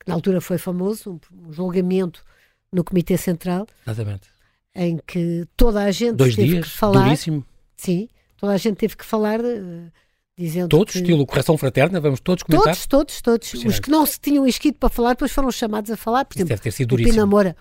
que 0.00 0.08
na 0.08 0.14
altura 0.14 0.40
foi 0.40 0.58
famoso, 0.58 1.20
um, 1.32 1.48
um 1.48 1.52
julgamento 1.52 2.24
no 2.72 2.82
Comitê 2.82 3.16
Central. 3.16 3.66
Exatamente 3.86 4.32
em 4.74 4.98
que 5.06 5.46
toda 5.56 5.82
a 5.82 5.90
gente 5.90 6.16
Dois 6.16 6.34
teve 6.34 6.48
dias, 6.48 6.66
que 6.66 6.76
falar. 6.76 7.04
Duríssimo. 7.04 7.44
Sim, 7.76 8.08
toda 8.36 8.52
a 8.52 8.56
gente 8.56 8.76
teve 8.76 8.96
que 8.96 9.04
falar. 9.04 9.40
Uh, 9.40 9.90
dizendo 10.36 10.68
todos, 10.68 10.94
que, 10.94 10.98
estilo 11.00 11.26
correção 11.26 11.58
fraterna, 11.58 12.00
vamos 12.00 12.20
todos 12.20 12.42
comentar? 12.42 12.74
Todos, 12.88 13.20
todos, 13.20 13.52
todos. 13.52 13.64
Os 13.64 13.78
que 13.78 13.90
não 13.90 14.04
se 14.06 14.18
tinham 14.18 14.46
inscrito 14.46 14.78
para 14.78 14.88
falar, 14.88 15.10
depois 15.10 15.30
foram 15.30 15.50
chamados 15.50 15.90
a 15.90 15.96
falar. 15.96 16.24
Por 16.24 16.34
Isso 16.34 16.40
exemplo, 16.40 16.48
deve 16.48 16.62
ter 16.62 16.70
sido 16.72 16.88
duríssimo. 16.88 17.14
Pina 17.14 17.26
Moura. 17.26 17.56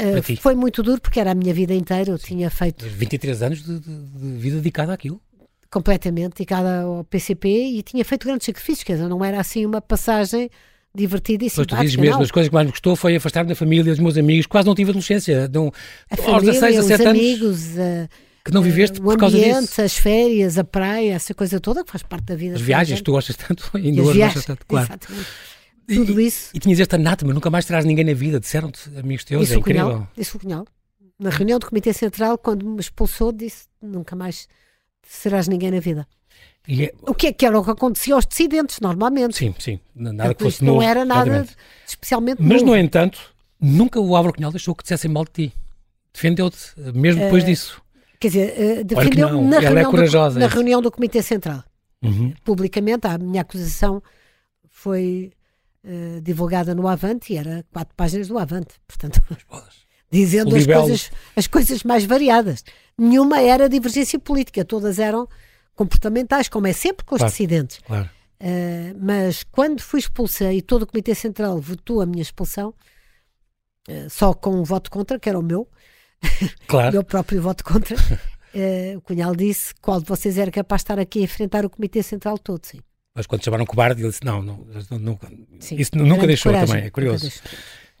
Uh, 0.00 0.40
foi 0.40 0.54
muito 0.54 0.82
duro 0.82 1.00
porque 1.00 1.20
era 1.20 1.32
a 1.32 1.34
minha 1.34 1.52
vida 1.52 1.74
inteira. 1.74 2.12
Eu 2.12 2.18
Sim. 2.18 2.36
tinha 2.36 2.50
feito 2.50 2.86
23 2.86 3.42
anos 3.42 3.62
de, 3.62 3.78
de, 3.78 3.88
de, 3.88 4.38
vida 4.38 4.56
dedicada 4.56 4.92
àquilo. 4.92 5.20
Completamente 5.70 6.34
dedicada 6.34 6.82
ao 6.82 7.04
PCP 7.04 7.48
e 7.48 7.82
tinha 7.82 8.04
feito 8.04 8.26
grandes 8.26 8.46
sacrifícios. 8.46 8.84
Quer 8.84 8.94
dizer, 8.94 9.08
não 9.08 9.24
era 9.24 9.40
assim 9.40 9.66
uma 9.66 9.80
passagem 9.80 10.50
divertido 10.94 11.44
e. 11.44 11.50
Pois 11.50 11.66
tu 11.66 11.76
dizes 11.76 11.96
mesmo, 11.96 12.22
as 12.22 12.30
coisas 12.30 12.48
que 12.48 12.54
mais 12.54 12.66
me 12.66 12.72
gostou 12.72 12.94
foi 12.96 13.16
afastar-me 13.16 13.48
da 13.48 13.54
família, 13.54 13.84
dos 13.84 13.98
meus 13.98 14.16
amigos, 14.16 14.46
quase 14.46 14.66
não 14.66 14.74
tive 14.74 14.90
adolescência. 14.90 15.48
Não, 15.48 15.72
a 16.10 16.16
família, 16.16 16.52
16, 16.52 16.76
17 16.76 17.02
os 17.02 17.06
amigos, 17.08 17.78
anos, 17.78 18.08
que 18.44 18.50
não 18.52 18.62
viveste 18.62 19.00
por 19.00 19.16
causa 19.16 19.36
ambiente, 19.36 19.60
disso. 19.60 19.82
as 19.82 19.96
férias, 19.96 20.58
a 20.58 20.64
praia, 20.64 21.14
essa 21.14 21.34
coisa 21.34 21.60
toda 21.60 21.84
que 21.84 21.90
faz 21.90 22.02
parte 22.02 22.24
da 22.24 22.36
vida. 22.36 22.56
As 22.56 22.60
viagens, 22.60 23.00
tu 23.00 23.12
gostas 23.12 23.36
tanto, 23.36 23.70
ainda 23.74 24.02
hoje 24.02 24.18
gostas 24.18 24.44
tanto, 24.44 24.66
claro. 24.66 24.86
Exatamente. 24.86 25.28
Tudo 25.86 26.20
e, 26.20 26.26
isso. 26.26 26.50
E, 26.54 26.58
tinhas 26.58 26.78
esta 26.78 26.96
anátema, 26.96 27.32
nunca 27.34 27.50
mais 27.50 27.64
terás 27.64 27.84
ninguém 27.84 28.04
na 28.04 28.14
vida, 28.14 28.38
disseram-te 28.38 28.88
amigos 28.96 29.24
teus, 29.24 29.44
isso 29.44 29.54
é 29.54 29.56
incrível. 29.56 29.84
Cunhal, 29.84 30.08
isso 30.16 30.36
o 30.36 30.40
Cunhal. 30.40 30.66
Na 31.18 31.30
reunião 31.30 31.58
do 31.58 31.66
Comitê 31.66 31.92
Central, 31.92 32.38
quando 32.38 32.66
me 32.66 32.80
expulsou, 32.80 33.32
disse 33.32 33.66
nunca 33.80 34.16
mais 34.16 34.48
serás 35.06 35.48
ninguém 35.48 35.70
na 35.70 35.80
vida. 35.80 36.06
É... 36.68 36.94
O 37.02 37.14
que 37.14 37.28
é 37.28 37.32
que 37.32 37.44
era 37.44 37.58
o 37.58 37.64
que 37.64 37.70
acontecia 37.70 38.14
aos 38.14 38.26
dissidentes, 38.26 38.78
normalmente. 38.80 39.36
Sim, 39.36 39.54
sim. 39.58 39.80
Nada 39.94 40.34
que 40.34 40.44
fosse 40.44 40.64
não 40.64 40.74
novo, 40.74 40.86
era 40.86 41.04
nada 41.04 41.30
exatamente. 41.30 41.56
especialmente 41.86 42.40
Mas, 42.40 42.62
novo. 42.62 42.66
no 42.72 42.76
entanto, 42.76 43.18
nunca 43.60 44.00
o 44.00 44.14
Álvaro 44.14 44.34
Cunhal 44.34 44.52
deixou 44.52 44.74
que 44.74 44.82
dissessem 44.82 45.10
mal 45.10 45.24
de 45.24 45.30
ti. 45.30 45.52
Defendeu-te, 46.12 46.58
mesmo 46.94 47.22
depois 47.22 47.42
uh, 47.42 47.46
disso. 47.46 47.82
Quer 48.20 48.28
dizer, 48.28 48.80
uh, 48.80 48.84
defendeu-me 48.84 49.48
na, 49.48 49.58
reunião, 49.58 49.90
é 49.98 50.08
do, 50.08 50.38
na 50.38 50.46
reunião 50.46 50.82
do 50.82 50.90
Comitê 50.90 51.22
Central. 51.22 51.64
Uhum. 52.02 52.32
Publicamente, 52.44 53.06
a 53.06 53.16
minha 53.18 53.42
acusação 53.42 54.02
foi 54.68 55.32
uh, 55.84 56.20
divulgada 56.20 56.74
no 56.74 56.86
Avante 56.86 57.32
e 57.32 57.36
era 57.36 57.64
quatro 57.72 57.94
páginas 57.96 58.28
do 58.28 58.38
Avante. 58.38 58.74
Portanto, 58.86 59.22
dizendo 60.10 60.54
as 60.54 60.66
coisas, 60.66 61.10
as 61.34 61.46
coisas 61.46 61.82
mais 61.82 62.04
variadas. 62.04 62.62
Nenhuma 62.98 63.40
era 63.40 63.68
divergência 63.68 64.18
política, 64.18 64.64
todas 64.64 64.98
eram 64.98 65.26
comportamentais, 65.74 66.48
como 66.48 66.66
é 66.66 66.72
sempre 66.72 67.04
com 67.04 67.14
os 67.14 67.20
claro, 67.20 67.30
dissidentes. 67.30 67.80
Claro. 67.84 68.08
Uh, 68.40 68.98
mas 69.00 69.44
quando 69.44 69.80
fui 69.80 70.00
expulsa 70.00 70.52
e 70.52 70.60
todo 70.60 70.82
o 70.82 70.86
Comitê 70.86 71.14
Central 71.14 71.60
votou 71.60 72.00
a 72.00 72.06
minha 72.06 72.22
expulsão, 72.22 72.74
uh, 73.88 74.10
só 74.10 74.34
com 74.34 74.50
um 74.50 74.64
voto 74.64 74.90
contra, 74.90 75.18
que 75.18 75.28
era 75.28 75.38
o 75.38 75.42
meu, 75.42 75.68
claro. 76.66 76.88
o 76.88 76.92
meu 76.92 77.04
próprio 77.04 77.40
voto 77.40 77.62
contra, 77.64 77.96
uh, 77.96 78.98
o 78.98 79.00
Cunhal 79.00 79.36
disse 79.36 79.72
qual 79.80 80.00
de 80.00 80.06
vocês 80.06 80.38
era 80.38 80.50
capaz 80.50 80.80
de 80.80 80.84
estar 80.84 80.98
aqui 80.98 81.20
a 81.20 81.22
enfrentar 81.22 81.64
o 81.64 81.70
Comitê 81.70 82.02
Central 82.02 82.36
todo, 82.38 82.64
sim. 82.64 82.80
Mas 83.14 83.26
quando 83.26 83.44
chamaram 83.44 83.66
cobarde, 83.66 84.00
ele 84.00 84.08
disse: 84.08 84.24
não, 84.24 84.42
não, 84.42 84.66
não, 84.90 84.98
não 84.98 85.18
sim, 85.60 85.76
isso 85.76 85.90
nunca 85.94 86.26
deixou 86.26 86.50
coragem, 86.50 86.74
também, 86.74 86.86
é 86.86 86.90
curioso. 86.90 87.30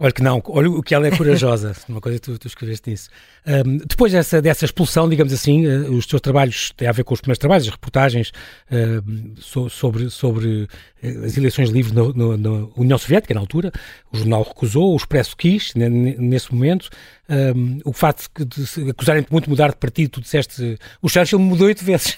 Olha 0.02 0.10
que 0.10 0.20
não, 0.20 0.42
olha 0.46 0.68
o 0.68 0.82
que 0.82 0.96
ela 0.96 1.06
é 1.06 1.16
corajosa, 1.16 1.76
uma 1.88 2.00
coisa 2.00 2.18
que 2.18 2.24
tu, 2.24 2.36
tu 2.36 2.48
escreveste 2.48 2.90
nisso. 2.90 3.08
Um, 3.46 3.76
depois 3.76 4.10
dessa, 4.10 4.42
dessa 4.42 4.64
expulsão, 4.64 5.08
digamos 5.08 5.32
assim, 5.32 5.64
uh, 5.64 5.92
os 5.92 6.06
teus 6.06 6.20
trabalhos 6.20 6.72
têm 6.76 6.88
a 6.88 6.92
ver 6.92 7.04
com 7.04 7.14
os 7.14 7.20
primeiros 7.20 7.38
trabalhos, 7.38 7.68
as 7.68 7.70
reportagens 7.70 8.32
uh, 8.72 9.40
so, 9.40 9.70
sobre, 9.70 10.10
sobre 10.10 10.68
uh, 11.04 11.24
as 11.24 11.36
eleições 11.36 11.70
livres 11.70 11.94
na, 11.94 12.02
na, 12.36 12.66
União 12.76 12.98
Soviética, 12.98 13.32
na 13.32 13.38
altura, 13.38 13.70
o 14.12 14.16
jornal 14.16 14.42
recusou, 14.42 14.92
o 14.92 14.96
Expresso 14.96 15.36
quis, 15.36 15.72
nesse 15.76 16.52
momento. 16.52 16.90
Um, 17.28 17.78
o 17.84 17.92
facto 17.92 18.28
de 18.44 18.90
acusarem-te 18.90 19.30
muito 19.32 19.44
de 19.44 19.50
mudar 19.50 19.70
de 19.70 19.76
partido, 19.76 20.10
tu 20.10 20.20
disseste 20.20 20.76
o 21.00 21.08
Churchill 21.08 21.38
mudou 21.38 21.68
oito 21.68 21.82
vezes. 21.82 22.16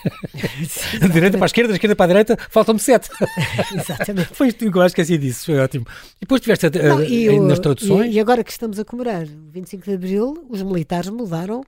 da 0.98 1.06
direita 1.06 1.36
para 1.36 1.44
a 1.44 1.46
esquerda, 1.46 1.68
da 1.68 1.74
esquerda 1.74 1.94
para 1.94 2.04
a 2.04 2.08
direita, 2.08 2.38
faltam-me 2.50 2.80
sete. 2.80 3.10
Exatamente. 3.76 4.30
foi 4.32 4.48
isto, 4.48 4.64
eu 4.64 4.82
acho 4.82 4.94
que 4.94 5.02
esqueci 5.02 5.44
foi 5.44 5.58
ótimo. 5.60 5.86
E 6.16 6.20
depois 6.20 6.40
tiveste 6.40 6.66
Não, 6.70 7.02
traduções. 7.74 8.12
E, 8.12 8.16
e, 8.16 8.20
agora 8.20 8.44
que 8.44 8.50
estamos 8.50 8.78
a 8.78 8.84
comemorar 8.84 9.24
o 9.24 9.50
25 9.50 9.84
de 9.84 9.94
Abril, 9.94 10.46
os 10.48 10.62
militares 10.62 11.08
mudaram 11.10 11.64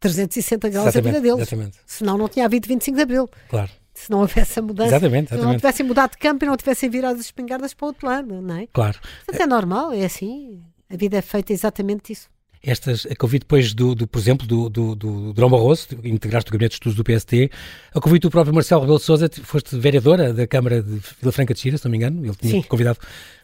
360 0.00 0.68
graus 0.68 0.88
exatamente, 0.88 1.08
a 1.08 1.20
vida 1.20 1.22
deles. 1.22 1.48
Exatamente. 1.48 1.78
Senão 1.86 2.18
não 2.18 2.28
tinha 2.28 2.44
havido 2.44 2.68
25 2.68 2.96
de 2.96 3.02
Abril. 3.02 3.28
Claro 3.48 3.70
se 3.94 4.10
não 4.10 4.20
houvesse 4.20 4.58
a 4.58 4.62
mudança, 4.62 4.88
exatamente, 4.88 5.26
exatamente. 5.26 5.40
se 5.40 5.46
não 5.46 5.56
tivessem 5.56 5.86
mudado 5.86 6.10
de 6.10 6.18
campo 6.18 6.44
e 6.44 6.48
não 6.48 6.56
tivessem 6.56 6.90
virado 6.90 7.14
as 7.14 7.26
espingardas 7.26 7.72
para 7.72 7.84
o 7.84 7.88
outro 7.88 8.06
lado, 8.06 8.42
não 8.42 8.56
é? 8.56 8.66
Claro. 8.72 8.98
Portanto, 9.24 9.40
é 9.40 9.46
normal, 9.46 9.92
é 9.92 10.04
assim. 10.04 10.60
A 10.90 10.96
vida 10.96 11.16
é 11.16 11.22
feita 11.22 11.52
exatamente 11.52 12.12
disso. 12.12 12.28
Estas, 12.64 13.06
a 13.06 13.14
ouvi 13.22 13.38
depois, 13.38 13.74
do, 13.74 13.94
do 13.94 14.06
por 14.06 14.18
exemplo, 14.18 14.46
do, 14.46 14.68
do, 14.68 14.94
do 14.94 15.32
Drão 15.32 15.50
Barroso, 15.50 15.88
integraste 16.02 16.50
o 16.50 16.52
Gabinete 16.52 16.72
de 16.72 16.74
Estudos 16.76 16.96
do 16.96 17.04
PST, 17.04 17.50
a 17.94 18.00
ouvi 18.04 18.18
do 18.18 18.30
próprio 18.30 18.54
Marcelo 18.54 18.80
Rebelo 18.80 18.98
de 18.98 19.04
Sousa, 19.04 19.28
foste 19.42 19.76
vereadora 19.76 20.32
da 20.32 20.46
Câmara 20.46 20.82
de 20.82 21.00
Vila 21.20 21.32
Franca 21.32 21.52
de 21.52 21.60
Xira, 21.60 21.78
se 21.78 21.84
não 21.84 21.90
me 21.90 21.98
engano, 21.98 22.24
ele 22.24 22.34
tinha 22.34 22.52
Sim. 22.52 22.62
convidado, 22.62 22.98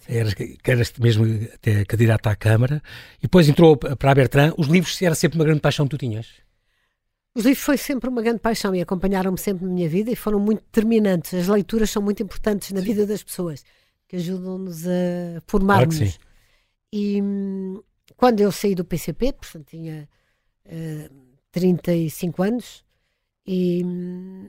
eras, 0.09 0.35
eras 0.64 0.92
mesmo 0.98 1.24
até 1.54 1.85
candidata 1.85 2.30
à 2.30 2.37
Câmara, 2.37 2.83
e 3.18 3.22
depois 3.22 3.48
entrou 3.48 3.76
para 3.76 4.11
a 4.11 4.14
Bertrand, 4.14 4.54
os 4.56 4.66
livros 4.66 5.00
era 5.02 5.14
sempre 5.14 5.38
uma 5.38 5.44
grande 5.44 5.61
paixão 5.61 5.87
que 5.87 5.90
tu 5.90 5.98
tinhas? 5.98 6.26
Os 7.35 7.44
livros 7.44 7.62
foi 7.62 7.76
sempre 7.76 8.09
uma 8.09 8.22
grande 8.22 8.40
paixão 8.40 8.74
e 8.74 8.80
acompanharam-me 8.80 9.38
sempre 9.38 9.64
na 9.64 9.72
minha 9.72 9.88
vida 9.88 10.11
e 10.11 10.16
foram 10.16 10.40
muito 10.40 10.62
determinantes. 10.62 11.33
As 11.33 11.46
leituras 11.46 11.88
são 11.88 12.02
muito 12.02 12.20
importantes 12.22 12.72
na 12.72 12.80
vida 12.80 13.06
das 13.06 13.22
pessoas, 13.22 13.64
que 14.09 14.16
ajudam-nos 14.16 14.85
a 14.88 15.40
formar-nos. 15.46 15.96
Claro 15.96 16.30
e 16.92 17.22
hum, 17.22 17.80
quando 18.20 18.42
eu 18.42 18.52
saí 18.52 18.74
do 18.74 18.85
PCP, 18.85 19.33
portanto 19.33 19.68
tinha 19.68 20.06
uh, 20.66 21.14
35 21.50 22.42
anos 22.42 22.85
e 23.46 23.83
hum, 23.83 24.46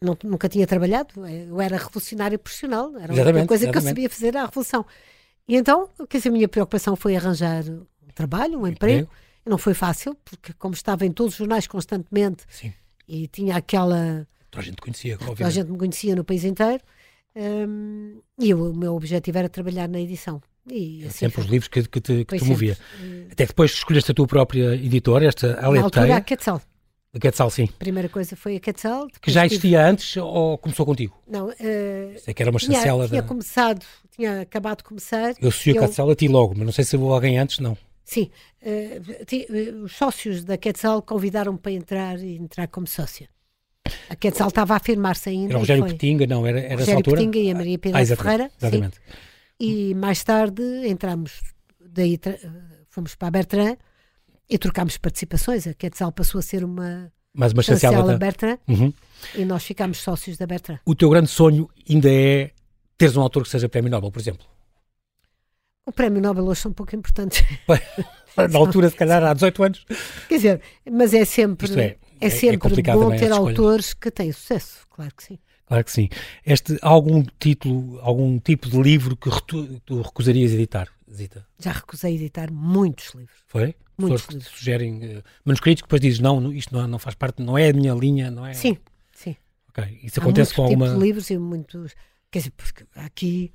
não, 0.00 0.16
nunca 0.22 0.48
tinha 0.48 0.64
trabalhado, 0.64 1.26
eu 1.26 1.60
era 1.60 1.76
revolucionária 1.76 2.38
profissional, 2.38 2.96
era 2.96 3.12
uma 3.12 3.46
coisa 3.48 3.64
exatamente. 3.64 3.72
que 3.72 3.78
eu 3.78 3.82
sabia 3.82 4.08
fazer 4.08 4.36
a 4.36 4.44
revolução. 4.46 4.86
E 5.48 5.56
então, 5.56 5.88
quer 6.08 6.18
dizer, 6.18 6.28
a 6.28 6.32
minha 6.32 6.48
preocupação 6.48 6.94
foi 6.94 7.16
arranjar 7.16 7.64
um 7.68 7.84
trabalho, 8.14 8.60
um 8.60 8.66
emprego. 8.68 9.10
não 9.44 9.58
foi 9.58 9.74
fácil, 9.74 10.14
porque 10.24 10.52
como 10.52 10.74
estava 10.74 11.04
em 11.04 11.10
todos 11.10 11.32
os 11.34 11.38
jornais 11.38 11.66
constantemente 11.66 12.44
Sim. 12.48 12.72
e 13.08 13.26
tinha 13.26 13.56
aquela. 13.56 14.24
Toda 14.52 14.62
a 14.62 14.66
gente 14.66 14.80
conhecia, 14.80 15.14
obviamente. 15.14 15.38
Toda 15.38 15.48
a 15.48 15.50
gente 15.50 15.68
me 15.72 15.78
conhecia 15.78 16.14
no 16.14 16.22
país 16.22 16.44
inteiro. 16.44 16.84
Um, 17.34 18.20
e 18.38 18.54
o, 18.54 18.70
o 18.70 18.76
meu 18.76 18.94
objetivo 18.94 19.36
era 19.36 19.48
trabalhar 19.48 19.88
na 19.88 19.98
edição. 19.98 20.40
E 20.70 21.04
assim 21.06 21.18
sempre 21.18 21.34
foi. 21.36 21.44
os 21.44 21.50
livros 21.50 21.68
que, 21.68 21.82
que 21.86 22.00
te, 22.00 22.24
que 22.24 22.38
te 22.38 22.44
movia. 22.44 22.76
Até 23.30 23.44
que 23.44 23.48
depois 23.48 23.72
escolheste 23.72 24.10
a 24.10 24.14
tua 24.14 24.26
própria 24.26 24.74
editora, 24.74 25.26
esta. 25.26 25.60
Na 25.60 25.82
altura, 25.82 26.16
a 26.16 26.20
Quetzal. 26.20 26.60
A 27.14 27.18
Quetzal, 27.18 27.48
sim. 27.50 27.68
A 27.68 27.78
primeira 27.78 28.08
coisa 28.08 28.34
foi 28.34 28.56
a 28.56 28.60
Quetzal. 28.60 29.06
Que 29.20 29.30
já 29.30 29.46
existia 29.46 29.78
tive... 29.78 29.90
antes 29.90 30.16
ou 30.16 30.58
começou 30.58 30.84
contigo? 30.84 31.16
Não. 31.28 31.48
Uh, 31.48 32.18
Sei 32.18 32.34
que 32.34 32.42
era 32.42 32.50
uma 32.50 32.58
chancela. 32.58 32.82
Tinha, 32.82 32.98
da... 32.98 33.08
tinha 33.08 33.22
começado, 33.22 33.86
tinha 34.16 34.40
acabado 34.40 34.78
de 34.78 34.84
começar. 34.84 35.34
Eu 35.40 35.48
associei 35.48 35.78
a 35.78 35.80
Quetzal 35.82 36.10
a 36.10 36.16
ti 36.16 36.26
logo, 36.26 36.54
mas 36.56 36.64
não 36.64 36.72
sei 36.72 36.84
se 36.84 36.96
houve 36.96 37.12
alguém 37.12 37.38
antes, 37.38 37.58
não. 37.60 37.76
Sim, 38.04 38.30
uh, 38.62 39.84
os 39.84 39.96
sócios 39.96 40.44
da 40.44 40.56
Quetzal 40.56 41.02
convidaram-me 41.02 41.58
para 41.58 41.72
entrar 41.72 42.18
e 42.18 42.36
entrar 42.36 42.66
como 42.68 42.86
sócia. 42.86 43.28
A 44.08 44.16
Quetzal 44.16 44.48
estava 44.48 44.74
a 44.74 44.76
afirmar-se 44.78 45.28
ainda. 45.28 45.52
Era 45.52 45.56
o 45.56 45.60
Rogério 45.60 45.84
Petinga, 45.86 46.26
não? 46.26 46.46
Era, 46.46 46.60
era 46.60 46.76
Rogério? 46.76 47.02
Petinga 47.04 47.38
e 47.38 47.50
a 47.50 47.54
Maria 47.54 47.78
Pedro 47.78 48.00
ah, 48.00 48.16
Ferreira. 48.16 48.50
Exatamente. 48.58 48.96
Sim. 48.96 49.33
E 49.58 49.94
mais 49.94 50.22
tarde 50.24 50.62
entramos, 50.86 51.40
daí 51.80 52.18
fomos 52.88 53.14
para 53.14 53.28
a 53.28 53.30
Bertrand 53.30 53.76
e 54.48 54.58
trocámos 54.58 54.96
participações. 54.98 55.66
A 55.66 55.74
Quetzal 55.74 56.12
passou 56.12 56.38
a 56.38 56.42
ser 56.42 56.64
uma, 56.64 57.12
mais 57.32 57.52
uma 57.52 57.62
chancela 57.62 58.04
da 58.04 58.16
Bertrand 58.16 58.58
uhum. 58.68 58.92
e 59.34 59.44
nós 59.44 59.64
ficámos 59.64 59.98
sócios 59.98 60.36
da 60.36 60.46
Bertrand. 60.46 60.78
O 60.84 60.94
teu 60.94 61.10
grande 61.10 61.28
sonho 61.28 61.68
ainda 61.88 62.10
é 62.10 62.50
teres 62.96 63.16
um 63.16 63.22
autor 63.22 63.42
que 63.42 63.48
seja 63.48 63.68
prémio 63.68 63.90
Nobel, 63.90 64.10
por 64.10 64.20
exemplo? 64.20 64.46
O 65.86 65.92
prémio 65.92 66.22
Nobel 66.22 66.44
hoje 66.44 66.62
são 66.62 66.70
um 66.70 66.74
pouco 66.74 66.96
importantes. 66.96 67.42
Na 68.50 68.58
altura, 68.58 68.90
se 68.90 68.96
calhar, 68.96 69.22
há 69.22 69.32
18 69.32 69.62
anos. 69.62 69.86
Quer 70.28 70.36
dizer, 70.36 70.60
mas 70.90 71.14
é 71.14 71.24
sempre, 71.24 71.80
é, 71.80 71.84
é, 71.84 72.26
é, 72.26 72.30
sempre 72.30 72.80
é 72.80 72.94
bom 72.94 73.16
ter 73.16 73.30
autores 73.30 73.94
que 73.94 74.10
têm 74.10 74.32
sucesso, 74.32 74.86
claro 74.90 75.14
que 75.14 75.22
sim. 75.22 75.38
Claro 75.66 75.84
que 75.84 75.92
sim. 75.92 76.08
Este, 76.44 76.78
algum 76.82 77.24
título, 77.38 77.98
algum 78.00 78.38
tipo 78.38 78.68
de 78.68 78.80
livro 78.80 79.16
que 79.16 79.30
tu, 79.46 80.02
recusarias 80.02 80.52
editar, 80.52 80.88
Zita? 81.12 81.46
Já 81.58 81.72
recusei 81.72 82.14
editar 82.16 82.52
muitos 82.52 83.14
livros. 83.14 83.38
Foi? 83.46 83.74
Muitos 83.96 84.28
livros. 84.28 84.48
Sugerem 84.48 85.18
uh, 85.18 85.22
manuscritos 85.44 85.82
que 85.82 85.86
depois 85.86 86.00
dizes, 86.00 86.20
não, 86.20 86.52
isto 86.52 86.74
não, 86.74 86.86
não 86.86 86.98
faz 86.98 87.14
parte, 87.14 87.42
não 87.42 87.56
é 87.56 87.70
a 87.70 87.72
minha 87.72 87.94
linha, 87.94 88.30
não 88.30 88.46
é? 88.46 88.52
Sim, 88.52 88.76
sim. 89.12 89.36
Ok, 89.68 90.00
isso 90.02 90.20
acontece 90.20 90.54
com 90.54 90.64
alguma... 90.64 90.92
de 90.92 91.00
livros 91.00 91.30
e 91.30 91.38
muitos... 91.38 91.94
Quer 92.30 92.40
dizer, 92.40 92.52
porque 92.56 92.84
aqui 92.96 93.52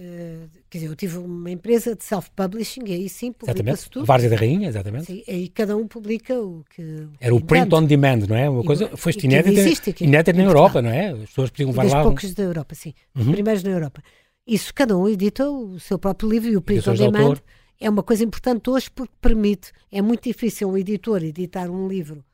Uh, 0.00 0.48
quer 0.70 0.78
dizer, 0.78 0.90
eu 0.90 0.94
tive 0.94 1.18
uma 1.18 1.50
empresa 1.50 1.96
de 1.96 2.04
self-publishing 2.04 2.82
e 2.86 2.92
aí 2.92 3.08
sim 3.08 3.32
publica-se 3.32 3.90
tudo. 3.90 4.06
Várzea 4.06 4.30
da 4.30 4.36
Rainha, 4.36 4.68
exatamente. 4.68 5.06
Sim, 5.06 5.24
aí 5.26 5.48
cada 5.48 5.76
um 5.76 5.88
publica 5.88 6.40
o 6.40 6.64
que. 6.72 7.08
Era 7.18 7.34
o 7.34 7.40
print 7.40 7.74
on 7.74 7.84
demand, 7.84 8.18
não 8.28 8.36
é? 8.36 8.48
Uma 8.48 8.62
coisa. 8.62 8.96
Foi 8.96 9.12
inédita, 9.24 9.60
existe 9.60 9.90
aqui, 9.90 10.04
inédita 10.04 10.32
na 10.32 10.44
Europa, 10.44 10.80
não 10.80 10.90
é? 10.90 11.08
As 11.08 11.30
pessoas 11.30 11.50
podiam 11.50 11.70
levar 11.70 11.84
lá. 11.86 12.02
poucos 12.04 12.32
da 12.32 12.44
Europa, 12.44 12.76
sim. 12.76 12.94
Os 13.12 13.26
uhum. 13.26 13.32
primeiros 13.32 13.64
na 13.64 13.70
Europa. 13.70 14.00
Isso, 14.46 14.72
cada 14.72 14.96
um 14.96 15.08
edita 15.08 15.50
o 15.50 15.80
seu 15.80 15.98
próprio 15.98 16.30
livro 16.30 16.48
e 16.48 16.56
o 16.56 16.62
print 16.62 16.88
on 16.88 16.94
demand 16.94 17.38
é 17.80 17.90
uma 17.90 18.04
coisa 18.04 18.22
importante 18.22 18.70
hoje 18.70 18.88
porque 18.88 19.14
permite. 19.20 19.72
É 19.90 20.00
muito 20.00 20.22
difícil 20.22 20.70
um 20.70 20.78
editor 20.78 21.24
editar 21.24 21.68
um 21.68 21.88
livro 21.88 22.24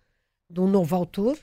de 0.50 0.60
um 0.60 0.68
novo 0.68 0.94
autor. 0.94 1.38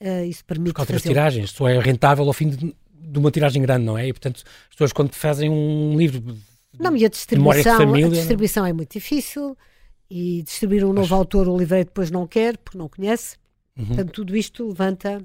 Uh, 0.00 0.24
isso 0.28 0.44
permite. 0.44 0.74
Por 0.74 0.76
causa 0.76 0.92
das 0.92 1.02
tiragens, 1.02 1.50
só 1.50 1.68
é 1.68 1.76
rentável 1.80 2.24
ao 2.24 2.32
fim 2.32 2.50
de 2.50 2.72
de 3.00 3.18
uma 3.18 3.30
tiragem 3.30 3.62
grande, 3.62 3.84
não 3.84 3.96
é? 3.96 4.08
E 4.08 4.12
portanto, 4.12 4.42
as 4.46 4.68
pessoas 4.70 4.92
quando 4.92 5.14
fazem 5.14 5.48
um 5.48 5.96
livro. 5.96 6.36
Não, 6.78 6.96
e 6.96 7.04
a 7.04 7.08
distribuição, 7.08 7.78
família, 7.78 8.06
a 8.06 8.10
distribuição 8.10 8.66
é 8.66 8.72
muito 8.72 8.92
difícil 8.92 9.56
e 10.10 10.42
distribuir 10.42 10.84
um 10.84 10.92
novo 10.92 11.06
Acho... 11.06 11.14
autor, 11.14 11.48
o 11.48 11.56
livreiro 11.56 11.86
depois 11.86 12.10
não 12.10 12.26
quer, 12.26 12.56
porque 12.58 12.78
não 12.78 12.88
conhece. 12.88 13.36
Uhum. 13.76 13.86
Portanto, 13.86 14.12
tudo 14.12 14.36
isto 14.36 14.66
levanta. 14.68 15.22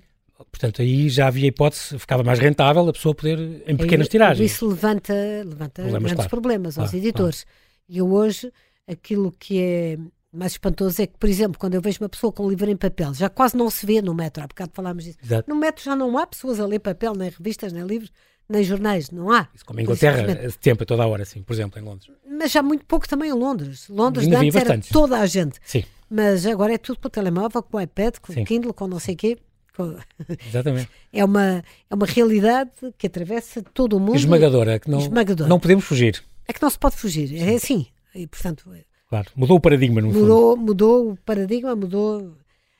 Portanto, 0.51 0.81
aí 0.81 1.07
já 1.07 1.27
havia 1.27 1.47
hipótese, 1.47 1.99
ficava 1.99 2.23
mais 2.23 2.39
rentável 2.39 2.87
a 2.87 2.93
pessoa 2.93 3.13
poder, 3.13 3.37
em 3.67 3.77
pequenas 3.77 4.07
aí, 4.07 4.11
tiragens. 4.11 4.51
Isso 4.51 4.67
levanta, 4.67 5.13
levanta 5.13 5.81
problemas, 5.81 6.01
grandes 6.01 6.15
claro. 6.15 6.29
problemas 6.29 6.77
aos 6.77 6.89
claro, 6.89 7.05
editores. 7.05 7.43
Claro. 7.43 7.57
E 7.89 7.97
eu 7.99 8.11
hoje, 8.11 8.51
aquilo 8.87 9.31
que 9.37 9.59
é 9.59 9.97
mais 10.31 10.53
espantoso 10.53 11.01
é 11.01 11.07
que, 11.07 11.17
por 11.17 11.27
exemplo, 11.27 11.59
quando 11.59 11.75
eu 11.75 11.81
vejo 11.81 11.99
uma 12.01 12.09
pessoa 12.09 12.31
com 12.31 12.45
um 12.45 12.49
livro 12.49 12.69
em 12.69 12.77
papel, 12.77 13.13
já 13.13 13.29
quase 13.29 13.55
não 13.55 13.69
se 13.69 13.85
vê 13.85 14.01
no 14.01 14.13
metro, 14.13 14.43
há 14.43 14.47
bocado 14.47 14.71
falámos 14.73 15.03
disso. 15.03 15.17
Exato. 15.23 15.49
No 15.49 15.55
metro 15.55 15.83
já 15.83 15.95
não 15.95 16.17
há 16.17 16.25
pessoas 16.25 16.59
a 16.59 16.65
ler 16.65 16.79
papel, 16.79 17.13
nem 17.13 17.29
revistas, 17.29 17.73
nem 17.73 17.83
livros, 17.83 18.11
nem 18.47 18.63
jornais, 18.63 19.11
não 19.11 19.29
há. 19.31 19.47
Isso 19.53 19.65
como 19.65 19.79
em 19.79 19.83
Inglaterra, 19.83 20.23
tempo, 20.61 20.83
a 20.83 20.85
toda 20.85 21.03
a 21.03 21.07
hora, 21.07 21.25
sim, 21.25 21.41
por 21.41 21.53
exemplo, 21.53 21.79
em 21.79 21.83
Londres. 21.83 22.09
Mas 22.29 22.51
já 22.51 22.61
muito 22.61 22.85
pouco 22.85 23.07
também 23.07 23.29
em 23.29 23.33
Londres. 23.33 23.87
Londres 23.89 24.25
Ainda 24.25 24.39
antes 24.39 24.55
era 24.55 24.79
toda 24.79 25.19
a 25.19 25.25
gente. 25.25 25.59
Sim. 25.63 25.83
Mas 26.09 26.45
agora 26.45 26.73
é 26.73 26.77
tudo 26.77 26.99
com 26.99 27.07
o 27.07 27.11
telemóvel, 27.11 27.63
com 27.63 27.77
o 27.77 27.81
iPad, 27.81 28.15
com 28.21 28.33
o 28.33 28.45
Kindle, 28.45 28.73
com 28.73 28.87
não 28.87 28.99
sei 28.99 29.15
o 29.15 29.17
quê. 29.17 29.37
Exatamente. 30.47 30.89
É 31.11 31.23
uma, 31.23 31.63
é 31.89 31.95
uma 31.95 32.05
realidade 32.05 32.71
que 32.97 33.07
atravessa 33.07 33.61
todo 33.61 33.93
o 33.97 33.99
mundo. 33.99 34.15
Esmagadora, 34.15 34.79
que 34.79 34.89
não, 34.89 34.99
Esmagadora. 34.99 35.49
não 35.49 35.59
podemos 35.59 35.85
fugir. 35.85 36.21
É 36.47 36.53
que 36.53 36.61
não 36.61 36.69
se 36.69 36.77
pode 36.77 36.97
fugir, 36.97 37.33
é 37.35 37.55
assim. 37.55 37.87
E, 38.13 38.27
portanto, 38.27 38.69
Claro, 39.11 39.29
mudou 39.35 39.57
o 39.57 39.59
paradigma 39.59 39.99
no 39.99 40.07
mudou, 40.07 40.55
fundo. 40.55 40.65
Mudou 40.65 41.11
o 41.11 41.17
paradigma, 41.17 41.75
mudou, 41.75 42.33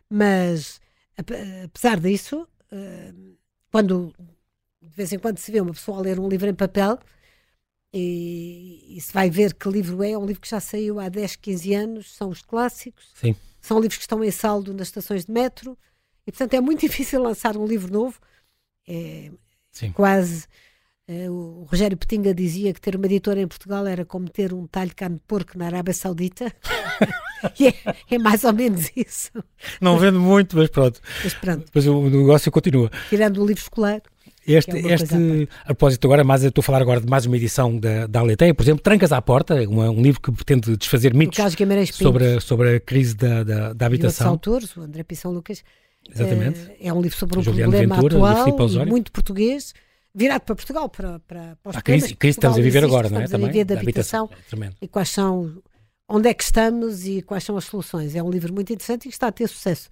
mas 0.09 0.79
apesar 1.17 1.99
disso, 1.99 2.47
eh, 2.71 3.11
quando 3.69 4.15
de 4.81 4.95
vez 4.95 5.11
em 5.11 5.19
quando 5.19 5.39
se 5.39 5.51
vê 5.51 5.59
uma 5.59 5.73
pessoa 5.73 5.97
a 5.97 6.01
ler 6.01 6.21
um 6.21 6.29
livro 6.29 6.47
em 6.47 6.53
papel 6.53 6.97
e, 7.93 8.95
e 8.95 9.01
se 9.01 9.11
vai 9.11 9.29
ver 9.29 9.53
que 9.53 9.67
livro 9.67 10.01
é, 10.01 10.11
é 10.11 10.17
um 10.17 10.25
livro 10.25 10.41
que 10.41 10.49
já 10.49 10.61
saiu 10.61 11.01
há 11.01 11.09
10, 11.09 11.35
15 11.35 11.73
anos, 11.73 12.15
são 12.15 12.29
os 12.29 12.41
clássicos, 12.41 13.11
Sim. 13.13 13.35
são 13.59 13.77
livros 13.77 13.97
que 13.97 14.03
estão 14.03 14.23
em 14.23 14.31
saldo 14.31 14.73
nas 14.73 14.87
estações 14.87 15.25
de 15.25 15.33
metro 15.33 15.77
e 16.25 16.31
portanto 16.31 16.53
é 16.53 16.61
muito 16.61 16.79
difícil 16.87 17.21
lançar 17.21 17.57
um 17.57 17.65
livro 17.65 17.91
novo, 17.91 18.17
é 18.87 19.29
Sim. 19.69 19.91
quase 19.91 20.47
o 21.29 21.65
Rogério 21.69 21.97
Petinga 21.97 22.33
dizia 22.33 22.73
que 22.73 22.79
ter 22.79 22.95
uma 22.95 23.05
editora 23.05 23.41
em 23.41 23.47
Portugal 23.47 23.85
era 23.85 24.05
como 24.05 24.29
ter 24.29 24.53
um 24.53 24.67
talho 24.67 24.89
de 24.89 24.95
carne 24.95 25.15
de 25.15 25.21
porco 25.27 25.57
na 25.57 25.65
Arábia 25.65 25.93
Saudita. 25.93 26.53
é, 27.59 28.15
é, 28.15 28.17
mais 28.17 28.43
ou 28.43 28.53
menos 28.53 28.91
isso. 28.95 29.31
Não 29.79 29.97
vendo 29.97 30.19
muito, 30.19 30.55
mas 30.55 30.69
pronto. 30.69 31.01
Mas 31.23 31.33
pronto. 31.33 31.65
Depois 31.65 31.87
o 31.87 32.09
negócio 32.09 32.51
continua. 32.51 32.91
Tirando 33.09 33.41
o 33.41 33.45
livro 33.45 33.61
escolar. 33.61 34.01
Este, 34.45 34.71
é 34.71 34.93
este 34.93 35.47
a 35.63 35.65
propósito 35.67 36.05
agora, 36.07 36.23
mas 36.23 36.43
eu 36.43 36.49
estou 36.49 36.61
a 36.61 36.63
falar 36.63 36.81
agora 36.81 36.99
de 36.99 37.07
mais 37.07 37.25
uma 37.27 37.37
edição 37.37 37.77
da, 37.77 38.07
da 38.07 38.21
Aleteia, 38.21 38.55
por 38.55 38.63
exemplo, 38.63 38.81
Trancas 38.81 39.11
à 39.11 39.21
Porta, 39.21 39.55
uma, 39.69 39.89
um 39.91 40.01
livro 40.01 40.19
que 40.19 40.31
pretende 40.31 40.75
desfazer 40.77 41.13
mitos 41.13 41.37
sobre, 41.93 42.25
a, 42.25 42.41
sobre 42.41 42.75
a 42.75 42.79
crise 42.79 43.15
da, 43.15 43.43
da, 43.43 43.73
da 43.73 43.85
habitação. 43.85 44.27
E 44.27 44.29
autores, 44.29 44.75
o 44.75 44.81
André 44.81 45.03
Pissão 45.03 45.31
Lucas. 45.31 45.63
Exatamente. 46.09 46.59
É, 46.79 46.87
é 46.87 46.93
um 46.93 47.01
livro 47.01 47.17
sobre 47.17 47.37
um 47.37 47.43
Juliano 47.43 47.71
problema 47.71 47.95
Ventura, 47.95 48.31
atual, 48.31 48.85
muito 48.87 49.11
português 49.11 49.73
virado 50.13 50.41
para 50.41 50.55
Portugal, 50.55 50.89
para, 50.89 51.19
para, 51.19 51.57
para 51.61 51.69
os 51.69 51.75
a 51.75 51.81
crise, 51.81 52.15
crise 52.15 52.37
estamos 52.37 52.57
a 52.57 52.61
viver 52.61 52.83
agora, 52.83 53.09
não 53.09 53.21
é? 53.21 53.25
Estamos 53.25 53.47
a 53.47 53.51
viver 53.51 53.65
da 53.65 53.79
habitação, 53.79 54.25
habitação 54.25 54.67
é 54.67 54.71
e 54.81 54.87
quais 54.87 55.09
são, 55.09 55.61
onde 56.07 56.29
é 56.29 56.33
que 56.33 56.43
estamos 56.43 57.05
e 57.05 57.21
quais 57.21 57.43
são 57.43 57.57
as 57.57 57.65
soluções. 57.65 58.15
É 58.15 58.21
um 58.21 58.29
livro 58.29 58.53
muito 58.53 58.71
interessante 58.71 59.05
e 59.05 59.09
que 59.09 59.15
está 59.15 59.27
a 59.27 59.31
ter 59.31 59.47
sucesso. 59.47 59.89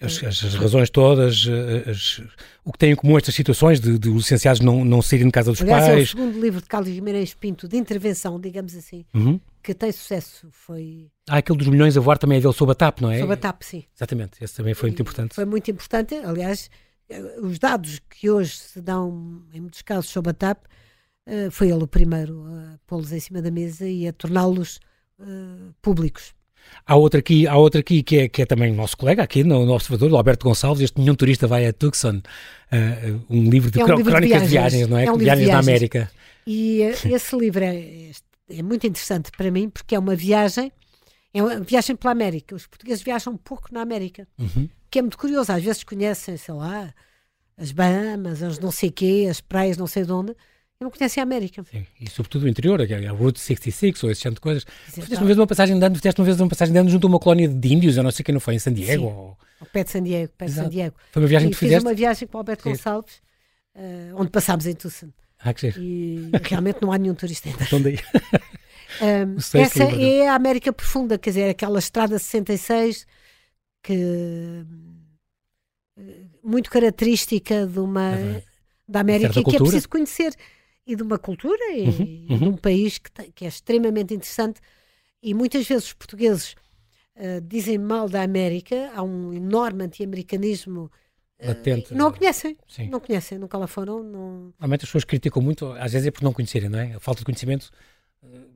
As, 0.00 0.22
as, 0.22 0.44
as 0.44 0.54
razões 0.54 0.90
todas, 0.90 1.44
eh, 1.48 1.90
as, 1.90 2.22
o 2.64 2.70
que 2.70 2.78
tem 2.78 2.92
em 2.92 2.94
comum 2.94 3.18
estas 3.18 3.34
situações 3.34 3.80
de, 3.80 3.98
de 3.98 4.08
licenciados 4.08 4.60
não, 4.60 4.84
não 4.84 5.02
saírem 5.02 5.26
de 5.26 5.32
casa 5.32 5.50
dos 5.50 5.60
Aliás, 5.60 5.86
pais. 5.86 5.98
É 5.98 6.02
o 6.02 6.06
segundo 6.06 6.40
livro 6.40 6.60
de 6.60 6.68
Carlos 6.68 6.88
Guimarães 6.88 7.34
Pinto, 7.34 7.66
de 7.66 7.76
intervenção, 7.76 8.40
digamos 8.40 8.76
assim, 8.76 9.04
uhum. 9.12 9.40
que 9.60 9.74
tem 9.74 9.90
sucesso. 9.90 10.46
Foi. 10.52 11.10
Ah, 11.28 11.38
aquele 11.38 11.58
dos 11.58 11.66
milhões 11.66 11.96
a 11.96 12.00
voar 12.00 12.16
também 12.16 12.38
é 12.38 12.40
dele 12.40 12.54
sob 12.54 12.70
a 12.70 12.76
TAP, 12.76 13.00
não 13.00 13.10
é? 13.10 13.18
Sob 13.18 13.32
a 13.32 13.36
TAP, 13.36 13.62
sim. 13.62 13.84
Exatamente, 13.96 14.32
esse 14.40 14.54
também 14.54 14.72
foi 14.72 14.88
e 14.88 14.92
muito 14.92 15.02
importante. 15.02 15.34
Foi 15.34 15.44
muito 15.44 15.68
importante, 15.68 16.14
aliás, 16.14 16.70
os 17.42 17.58
dados 17.58 18.00
que 18.10 18.30
hoje 18.30 18.56
se 18.56 18.80
dão, 18.80 19.42
em 19.52 19.60
muitos 19.60 19.82
casos, 19.82 20.10
sobre 20.10 20.30
a 20.30 20.34
TAP, 20.34 20.64
uh, 21.26 21.50
foi 21.50 21.70
ele 21.70 21.82
o 21.82 21.88
primeiro 21.88 22.44
a 22.46 22.78
pô-los 22.86 23.12
em 23.12 23.20
cima 23.20 23.40
da 23.40 23.50
mesa 23.50 23.88
e 23.88 24.06
a 24.06 24.12
torná-los 24.12 24.78
uh, 25.18 25.74
públicos. 25.80 26.34
Há 26.86 26.96
outra 26.96 27.20
aqui, 27.20 27.46
há 27.46 27.56
outra 27.56 27.80
aqui 27.80 28.02
que, 28.02 28.18
é, 28.18 28.28
que 28.28 28.42
é 28.42 28.46
também 28.46 28.72
nosso 28.72 28.96
colega 28.96 29.22
aqui 29.22 29.42
no, 29.42 29.64
no 29.64 29.72
Observador, 29.72 30.14
Alberto 30.14 30.46
Gonçalves, 30.46 30.82
este 30.82 31.00
Nenhum 31.00 31.14
Turista 31.14 31.46
Vai 31.46 31.66
a 31.66 31.72
Tucson, 31.72 32.16
uh, 32.16 33.24
um 33.30 33.48
livro 33.48 33.70
de, 33.70 33.80
é 33.80 33.84
um 33.84 33.96
livro 33.96 34.10
crónicas 34.10 34.42
de 34.42 34.48
viagens, 34.48 34.72
de 34.72 34.78
viagens, 34.78 34.88
não 34.88 34.98
é? 34.98 35.04
é 35.04 35.12
um 35.12 35.16
viagens, 35.16 35.46
viagens 35.46 35.66
na 35.66 35.72
América. 35.72 36.10
E 36.46 36.80
esse 36.80 37.36
livro 37.36 37.62
é, 37.62 38.10
é 38.50 38.62
muito 38.62 38.86
interessante 38.86 39.30
para 39.30 39.50
mim 39.50 39.68
porque 39.68 39.94
é 39.94 39.98
uma 39.98 40.16
viagem, 40.16 40.72
é 41.32 41.42
uma 41.42 41.60
viagem 41.60 41.94
pela 41.94 42.12
América. 42.12 42.54
Os 42.54 42.66
portugueses 42.66 43.02
viajam 43.02 43.36
pouco 43.36 43.68
na 43.72 43.82
América, 43.82 44.26
uhum. 44.38 44.68
Que 44.90 44.98
é 44.98 45.02
muito 45.02 45.18
curioso. 45.18 45.52
Às 45.52 45.62
vezes 45.62 45.84
conhecem, 45.84 46.36
sei 46.36 46.54
lá, 46.54 46.92
as 47.56 47.72
Bahamas, 47.72 48.42
as 48.42 48.58
não 48.58 48.70
sei 48.70 48.90
quê, 48.90 49.26
as 49.30 49.40
praias 49.40 49.76
não 49.76 49.86
sei 49.86 50.04
de 50.04 50.12
onde, 50.12 50.32
e 50.80 50.84
não 50.84 50.90
conhecem 50.90 51.20
a 51.20 51.24
América. 51.24 51.64
Sim, 51.64 51.84
e 52.00 52.08
sobretudo 52.08 52.44
o 52.44 52.48
interior, 52.48 52.80
a 52.80 53.10
Route 53.10 53.40
66 53.40 54.04
ou 54.04 54.10
esse 54.10 54.22
tipo 54.22 54.34
de 54.34 54.40
coisas. 54.40 54.64
Fizeste 54.86 55.16
uma 55.16 55.26
vez 55.26 55.38
uma 55.38 55.46
passagem 55.46 55.78
de 55.78 55.84
ano, 55.84 55.96
fizeste 55.96 56.20
uma 56.20 56.24
vez 56.24 56.40
uma 56.40 56.48
passagem 56.48 56.72
de 56.72 56.78
ano 56.78 56.88
junto 56.88 57.06
a 57.06 57.10
uma 57.10 57.18
colónia 57.18 57.48
de 57.48 57.72
índios, 57.72 57.96
eu 57.96 58.02
não 58.02 58.10
sei 58.12 58.24
quem 58.24 58.32
não 58.32 58.40
foi, 58.40 58.54
em 58.54 58.58
San 58.58 58.72
Diego. 58.72 59.02
Sim, 59.02 59.12
ou... 59.12 59.36
ao 59.60 59.66
pé 59.66 59.82
de 59.82 59.90
San 59.90 60.02
Diego, 60.02 60.32
pé 60.38 60.46
de 60.46 60.52
San 60.52 60.68
Diego. 60.68 60.94
Foi 61.10 61.22
uma 61.22 61.28
viagem 61.28 61.48
e 61.48 61.50
que 61.50 61.58
fiz 61.58 61.68
fizeste? 61.68 61.86
uma 61.86 61.94
viagem 61.94 62.28
com 62.28 62.36
o 62.36 62.38
Alberto 62.38 62.62
Sim. 62.62 62.70
Gonçalves, 62.70 63.14
uh, 63.74 64.14
onde 64.14 64.30
passámos 64.30 64.66
em 64.66 64.74
Tucson. 64.74 65.08
Ah, 65.40 65.54
que 65.54 65.68
E 65.78 66.30
realmente 66.42 66.78
não 66.82 66.90
há 66.92 66.98
nenhum 66.98 67.14
turista 67.14 67.48
ainda. 67.48 67.62
Então 67.62 67.80
daí. 67.80 67.98
um, 69.02 69.36
essa 69.60 69.82
é 69.82 70.28
a 70.28 70.34
América 70.34 70.72
Profunda, 70.72 71.16
quer 71.16 71.30
dizer, 71.30 71.50
aquela 71.50 71.78
estrada 71.78 72.18
66 72.18 73.06
que 73.88 74.66
muito 76.42 76.70
característica 76.70 77.66
de 77.66 77.78
uma 77.78 78.10
uhum. 78.10 78.42
da 78.86 79.00
América 79.00 79.42
que 79.42 79.56
é 79.56 79.58
preciso 79.58 79.88
conhecer 79.88 80.34
e 80.86 80.94
de 80.94 81.02
uma 81.02 81.18
cultura 81.18 81.72
e, 81.72 81.84
uhum. 81.84 82.26
e 82.28 82.38
de 82.38 82.44
um 82.44 82.56
país 82.56 82.98
que, 82.98 83.10
tem, 83.10 83.30
que, 83.30 83.44
é 83.46 83.48
extremamente 83.48 84.12
interessante 84.12 84.60
e 85.22 85.32
muitas 85.32 85.66
vezes 85.66 85.86
os 85.86 85.92
portugueses 85.94 86.54
uh, 87.16 87.40
dizem 87.42 87.78
mal 87.78 88.08
da 88.10 88.22
América 88.22 88.90
há 88.94 89.02
um 89.02 89.32
enorme 89.32 89.84
anti-americanismo 89.84 90.90
uh, 91.40 91.48
Latente, 91.48 91.94
não 91.94 92.08
a 92.08 92.12
conhecem 92.12 92.58
sim. 92.68 92.88
não 92.88 93.00
conhecem, 93.00 93.38
nunca 93.38 93.56
lá 93.56 93.66
foram 93.66 94.02
não... 94.02 94.52
Normalmente 94.58 94.82
as 94.82 94.88
pessoas 94.88 95.04
criticam 95.04 95.42
muito, 95.42 95.72
às 95.72 95.92
vezes 95.92 96.06
é 96.06 96.10
por 96.10 96.22
não 96.22 96.32
conhecerem, 96.34 96.68
não 96.68 96.78
é? 96.78 96.94
A 96.94 97.00
falta 97.00 97.20
de 97.20 97.24
conhecimento 97.24 97.70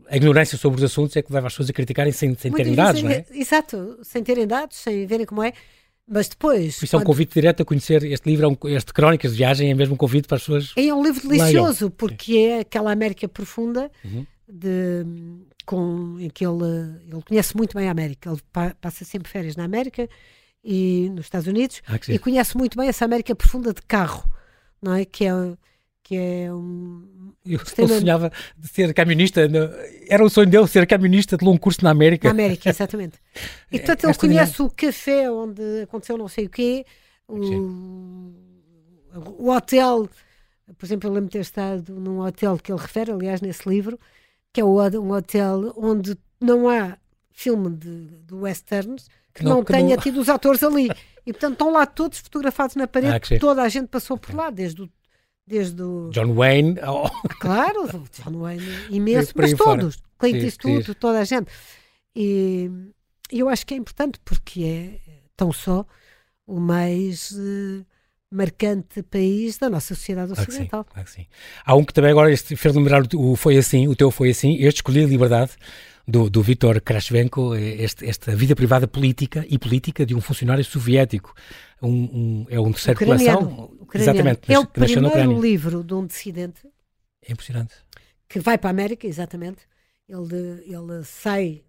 a 0.09 0.17
ignorância 0.17 0.59
sobre 0.59 0.79
os 0.79 0.85
assuntos 0.85 1.17
é 1.17 1.23
que 1.23 1.33
leva 1.33 1.47
as 1.47 1.53
pessoas 1.53 1.71
a 1.71 1.73
criticarem 1.73 2.13
sem, 2.13 2.35
sem 2.35 2.53
terem 2.53 2.75
dados, 2.75 3.03
não 3.03 3.11
é? 3.11 3.25
Exato, 3.31 3.99
sem 4.03 4.23
terem 4.23 4.47
dados, 4.47 4.77
sem 4.77 5.07
verem 5.07 5.25
como 5.25 5.43
é. 5.43 5.53
Mas 6.07 6.29
depois. 6.29 6.83
Isso 6.83 6.97
é 6.97 6.99
um 6.99 7.05
convite 7.05 7.33
direto 7.33 7.63
a 7.63 7.65
conhecer 7.65 8.03
este 8.05 8.29
livro, 8.29 8.59
é 8.67 8.73
este 8.73 8.93
Crónicas 8.93 9.31
de 9.31 9.39
Viagem, 9.39 9.71
é 9.71 9.75
mesmo 9.75 9.95
um 9.95 9.97
convite 9.97 10.27
para 10.27 10.37
as 10.37 10.43
pessoas. 10.43 10.73
É 10.77 10.93
um 10.93 11.03
livro 11.03 11.27
delicioso, 11.27 11.85
leiam. 11.87 11.91
porque 11.97 12.37
é 12.37 12.61
aquela 12.61 12.93
América 12.93 13.29
profunda 13.29 13.91
uhum. 14.05 14.27
de, 14.49 15.07
com, 15.65 16.19
em 16.19 16.29
que 16.29 16.45
ele, 16.45 16.99
ele 17.11 17.23
conhece 17.27 17.57
muito 17.57 17.77
bem 17.77 17.89
a 17.89 17.93
América. 17.93 18.31
Ele 18.31 18.41
pa, 18.53 18.75
passa 18.81 19.05
sempre 19.05 19.31
férias 19.31 19.57
na 19.57 19.65
América 19.65 20.09
e 20.65 21.09
nos 21.11 21.27
Estados 21.27 21.47
Unidos 21.47 21.81
ah, 21.87 21.99
e 22.09 22.19
conhece 22.19 22.57
muito 22.57 22.77
bem 22.77 22.89
essa 22.89 23.05
América 23.05 23.35
profunda 23.35 23.73
de 23.73 23.83
carro, 23.83 24.29
não 24.83 24.95
é? 24.95 25.05
Que 25.05 25.25
é 25.25 25.33
que 26.03 26.17
é 26.17 26.53
um. 26.53 27.33
Eu, 27.45 27.61
ele 27.79 27.89
sonhava 28.01 28.33
de 28.57 28.69
ser 28.69 28.93
camionista, 28.95 29.41
era 30.09 30.25
o 30.25 30.31
sonho 30.31 30.49
dele 30.49 30.67
ser 30.67 30.87
camionista 30.87 31.37
de 31.37 31.45
longo 31.45 31.59
curso 31.59 31.83
na 31.83 31.91
América. 31.91 32.29
Na 32.29 32.33
América, 32.33 32.71
exatamente. 32.71 33.19
E 33.71 33.79
portanto 33.79 34.05
ele 34.05 34.15
conhece 34.15 34.63
o 34.63 34.71
café 34.71 35.31
onde 35.31 35.83
aconteceu 35.83 36.17
não 36.17 36.29
sei 36.29 36.47
o 36.47 36.51
quê, 36.51 36.85
o, 37.29 38.33
o 39.39 39.51
hotel, 39.51 40.09
por 40.77 40.87
exemplo, 40.87 41.09
eu 41.09 41.15
lembro 41.15 41.29
de 41.29 41.33
ter 41.33 41.41
estado 41.41 41.95
num 41.95 42.21
hotel 42.21 42.59
que 42.59 42.73
ele 42.73 42.81
refere, 42.81 43.13
aliás, 43.13 43.41
nesse 43.41 43.69
livro, 43.69 43.99
que 44.53 44.61
é 44.61 44.65
um 44.65 45.13
hotel 45.13 45.73
onde 45.77 46.17
não 46.41 46.69
há 46.69 46.97
filme 47.31 47.71
de, 47.71 48.07
de 48.07 48.35
westerns 48.35 49.09
que 49.33 49.43
não, 49.43 49.57
não 49.57 49.65
que 49.65 49.73
tenha 49.73 49.97
não... 49.97 50.03
tido 50.03 50.21
os 50.21 50.29
atores 50.29 50.63
ali. 50.63 50.91
E 51.25 51.33
portanto 51.33 51.53
estão 51.53 51.73
lá 51.73 51.87
todos 51.87 52.19
fotografados 52.19 52.77
na 52.77 52.87
parede, 52.87 53.35
ah, 53.35 53.39
toda 53.39 53.63
a 53.63 53.69
gente 53.69 53.89
passou 53.89 54.19
por 54.19 54.35
lá, 54.35 54.51
desde 54.51 54.83
o 54.83 54.91
desde 55.53 55.83
o... 55.83 56.09
John 56.11 56.35
Wayne. 56.35 56.77
Claro, 57.41 57.87
John 58.13 58.39
Wayne 58.41 58.65
imenso, 58.91 59.33
mas 59.37 59.53
todos, 59.53 59.99
Clint 60.19 60.43
Eastwood, 60.43 60.95
toda 60.95 61.21
a 61.21 61.25
gente. 61.25 61.51
E 62.17 62.71
eu 63.31 63.49
acho 63.49 63.67
que 63.67 63.75
é 63.75 63.77
importante 63.77 64.19
porque 64.25 64.65
é 64.65 64.99
tão 65.37 65.53
só 65.53 65.85
o 66.47 66.59
mais 66.59 67.33
uh, 67.33 67.85
marcante 68.31 69.03
país 69.03 69.59
da 69.59 69.69
nossa 69.69 69.95
sociedade 69.95 70.33
ocidental. 70.33 70.85
Claro 70.85 71.07
que 71.07 71.13
sim, 71.13 71.27
claro 71.27 71.37
que 71.45 71.47
sim. 71.55 71.63
Há 71.65 71.75
um 71.75 71.85
que 71.85 71.93
também 71.93 72.11
agora 72.11 72.35
fez 72.37 72.75
lembrar 72.75 73.03
o 73.15 73.37
Foi 73.37 73.57
Assim, 73.59 73.89
o 73.89 73.95
teu 73.95 74.11
Foi 74.11 74.31
Assim, 74.31 74.55
este 74.55 74.79
Escolhi 74.79 75.05
a 75.05 75.07
Liberdade, 75.07 75.53
do, 76.07 76.29
do 76.29 76.43
Vítor 76.43 76.81
Krashvenko, 76.81 77.55
este, 77.55 78.07
esta 78.07 78.35
vida 78.35 78.55
privada 78.55 78.87
política 78.87 79.45
e 79.49 79.59
política 79.59 80.05
de 80.05 80.15
um 80.15 80.21
funcionário 80.21 80.65
soviético. 80.65 81.35
Um, 81.81 81.89
um, 81.89 82.47
é 82.49 82.61
um 82.61 82.73
terceiro 82.73 82.99
coleção. 82.99 83.71
Exatamente. 83.95 84.53
É 84.53 84.59
o 84.59 84.67
primeiro 84.67 85.41
livro 85.41 85.85
de 85.85 85.95
um 85.95 86.07
dissidente. 86.07 86.61
É 87.27 87.33
impressionante. 87.33 87.75
Que 88.29 88.41
vai 88.41 88.59
para 88.59 88.71
a 88.71 88.73
América, 88.73 89.07
exatamente. 89.07 89.63
Ele, 90.09 90.65
ele 90.67 91.05
sai 91.05 91.63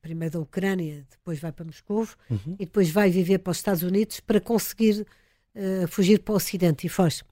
primeiro 0.00 0.34
da 0.34 0.40
Ucrânia, 0.40 1.06
depois 1.10 1.38
vai 1.38 1.52
para 1.52 1.64
Moscou 1.64 2.06
uhum. 2.28 2.56
e 2.58 2.64
depois 2.64 2.90
vai 2.90 3.10
viver 3.10 3.38
para 3.38 3.52
os 3.52 3.58
Estados 3.58 3.82
Unidos 3.82 4.20
para 4.20 4.40
conseguir 4.40 5.06
uh, 5.54 5.86
fugir 5.88 6.20
para 6.20 6.32
o 6.32 6.36
Ocidente 6.36 6.86
e 6.86 6.90
foge. 6.90 7.22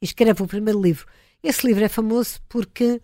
E 0.00 0.04
escreve 0.04 0.42
o 0.42 0.46
primeiro 0.46 0.80
livro. 0.80 1.06
Esse 1.42 1.66
livro 1.66 1.84
é 1.84 1.88
famoso 1.88 2.40
porque 2.48 3.00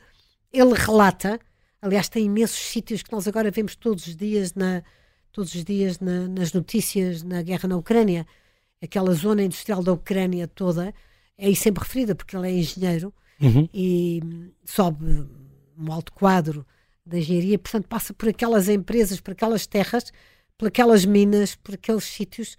ele 0.52 0.74
relata 0.74 1.40
Aliás, 1.86 2.08
tem 2.08 2.24
imensos 2.24 2.58
sítios 2.58 3.00
que 3.00 3.12
nós 3.12 3.28
agora 3.28 3.48
vemos 3.48 3.76
todos 3.76 4.08
os 4.08 4.16
dias, 4.16 4.54
na, 4.54 4.82
todos 5.30 5.54
os 5.54 5.64
dias 5.64 6.00
na, 6.00 6.26
nas 6.26 6.52
notícias 6.52 7.22
na 7.22 7.42
guerra 7.42 7.68
na 7.68 7.76
Ucrânia. 7.76 8.26
Aquela 8.82 9.14
zona 9.14 9.44
industrial 9.44 9.84
da 9.84 9.92
Ucrânia 9.92 10.48
toda 10.48 10.92
é 11.38 11.46
aí 11.46 11.54
sempre 11.54 11.84
referida, 11.84 12.14
porque 12.16 12.36
ele 12.36 12.48
é 12.48 12.52
engenheiro 12.52 13.14
uhum. 13.40 13.68
e 13.72 14.20
sobe 14.64 15.28
um 15.78 15.92
alto 15.92 16.12
quadro 16.12 16.66
da 17.04 17.18
engenharia, 17.18 17.56
portanto 17.56 17.86
passa 17.86 18.12
por 18.12 18.28
aquelas 18.28 18.68
empresas, 18.68 19.20
por 19.20 19.30
aquelas 19.30 19.64
terras, 19.64 20.12
por 20.58 20.66
aquelas 20.66 21.04
minas, 21.04 21.54
por 21.54 21.74
aqueles 21.76 22.02
sítios 22.02 22.56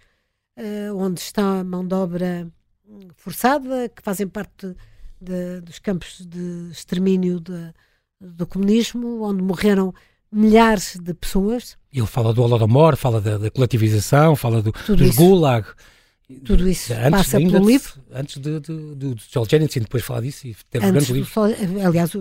uh, 0.56 0.96
onde 0.96 1.20
está 1.20 1.60
a 1.60 1.64
mão 1.64 1.86
de 1.86 1.94
obra 1.94 2.50
forçada, 3.14 3.90
que 3.90 4.02
fazem 4.02 4.26
parte 4.26 4.68
de, 4.68 4.74
de, 5.20 5.60
dos 5.60 5.78
campos 5.78 6.24
de 6.26 6.70
extermínio 6.72 7.38
de, 7.40 7.74
do 8.20 8.46
comunismo, 8.46 9.22
onde 9.22 9.42
morreram 9.42 9.94
milhares 10.30 10.96
de 11.00 11.14
pessoas. 11.14 11.76
Ele 11.92 12.06
fala 12.06 12.32
do 12.32 12.42
Holodomor, 12.42 12.96
fala 12.96 13.20
da, 13.20 13.38
da 13.38 13.50
coletivização, 13.50 14.36
fala 14.36 14.62
do, 14.62 14.72
dos 14.72 15.00
isso. 15.08 15.16
Gulag. 15.16 15.66
Tudo 16.44 16.68
isso 16.68 16.92
antes 16.92 17.10
passa 17.10 17.38
pelo 17.38 17.66
livro. 17.66 17.92
Antes 18.12 18.36
de, 18.36 18.60
de, 18.60 18.94
de 18.94 19.22
Solzhenitsyn, 19.22 19.80
depois 19.80 20.04
falar 20.04 20.20
disso 20.20 20.46
e 20.46 20.54
teve 20.68 20.84
um 20.84 20.92
grande 20.92 21.12
livro. 21.14 21.30
Aliás, 21.86 22.12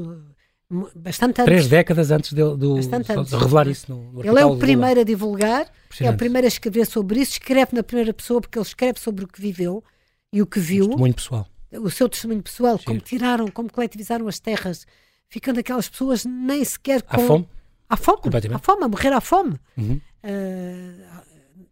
bastante 0.95 1.41
antes. 1.41 1.45
Três 1.45 1.67
décadas 1.67 2.09
antes 2.09 2.31
de, 2.31 2.41
do, 2.41 2.79
de, 2.79 2.87
de 2.87 3.35
revelar 3.35 3.67
isso 3.67 3.91
no, 3.91 4.13
no 4.13 4.25
Ele 4.25 4.39
é 4.39 4.45
o 4.45 4.55
primeiro 4.55 5.01
a 5.01 5.03
divulgar, 5.03 5.67
é 5.99 6.09
o 6.09 6.15
primeiro 6.15 6.45
a 6.45 6.47
escrever 6.47 6.85
sobre 6.85 7.19
isso, 7.19 7.33
escreve 7.33 7.75
na 7.75 7.83
primeira 7.83 8.13
pessoa 8.13 8.39
porque 8.39 8.57
ele 8.57 8.65
escreve 8.65 8.97
sobre 8.97 9.25
o 9.25 9.27
que 9.27 9.41
viveu 9.41 9.83
e 10.31 10.41
o 10.41 10.45
que 10.45 10.59
viu. 10.59 10.85
O 10.85 10.89
testemunho 10.89 11.13
pessoal. 11.13 11.47
O 11.73 11.89
seu 11.89 12.07
testemunho 12.07 12.41
pessoal, 12.41 12.79
como 12.79 13.01
tiraram, 13.01 13.47
como 13.49 13.69
coletivizaram 13.69 14.25
as 14.29 14.39
terras 14.39 14.85
ficando 15.29 15.59
aquelas 15.59 15.89
pessoas 15.89 16.25
nem 16.25 16.63
sequer 16.63 17.01
com. 17.01 17.15
À 17.15 17.19
fome? 17.19 17.49
À 17.89 17.95
fome, 17.95 18.19
à 18.53 18.59
fome, 18.59 18.83
a 18.83 18.87
morrer 18.87 19.13
à 19.13 19.21
fome. 19.21 19.59
Uhum. 19.77 20.01
Uh, 20.23 21.65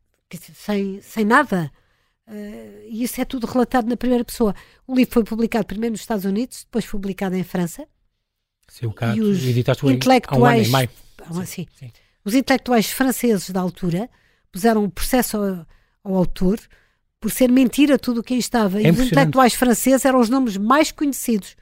sem, 0.53 1.01
sem 1.01 1.25
nada. 1.25 1.71
Uh, 2.27 2.87
e 2.87 3.03
isso 3.03 3.19
é 3.19 3.25
tudo 3.25 3.45
relatado 3.45 3.87
na 3.87 3.97
primeira 3.97 4.23
pessoa. 4.23 4.55
O 4.87 4.95
livro 4.95 5.13
foi 5.13 5.23
publicado 5.23 5.65
primeiro 5.65 5.91
nos 5.93 6.01
Estados 6.01 6.25
Unidos, 6.25 6.63
depois 6.63 6.85
publicado 6.85 7.35
em 7.35 7.43
França. 7.43 7.85
O 8.81 8.91
caso, 8.91 9.17
e 9.17 9.21
os 9.21 9.43
intelectuais, 9.43 10.73
um 10.73 11.35
um 11.37 11.39
assim, 11.39 11.67
sim, 11.77 11.87
sim. 11.87 11.91
os 12.23 12.33
intelectuais 12.33 12.89
franceses 12.89 13.49
da 13.51 13.61
altura 13.61 14.09
puseram 14.51 14.83
um 14.83 14.89
processo 14.89 15.37
ao, 15.37 15.67
ao 16.03 16.15
autor 16.15 16.59
por 17.19 17.29
ser 17.29 17.51
mentira 17.51 17.99
tudo 17.99 18.21
o 18.21 18.23
que 18.23 18.33
aí 18.33 18.39
estava. 18.39 18.81
É 18.81 18.87
e 18.87 18.91
os 18.91 18.99
intelectuais 18.99 19.53
franceses 19.53 20.05
eram 20.05 20.19
os 20.19 20.29
nomes 20.29 20.57
mais 20.57 20.91
conhecidos 20.91 21.55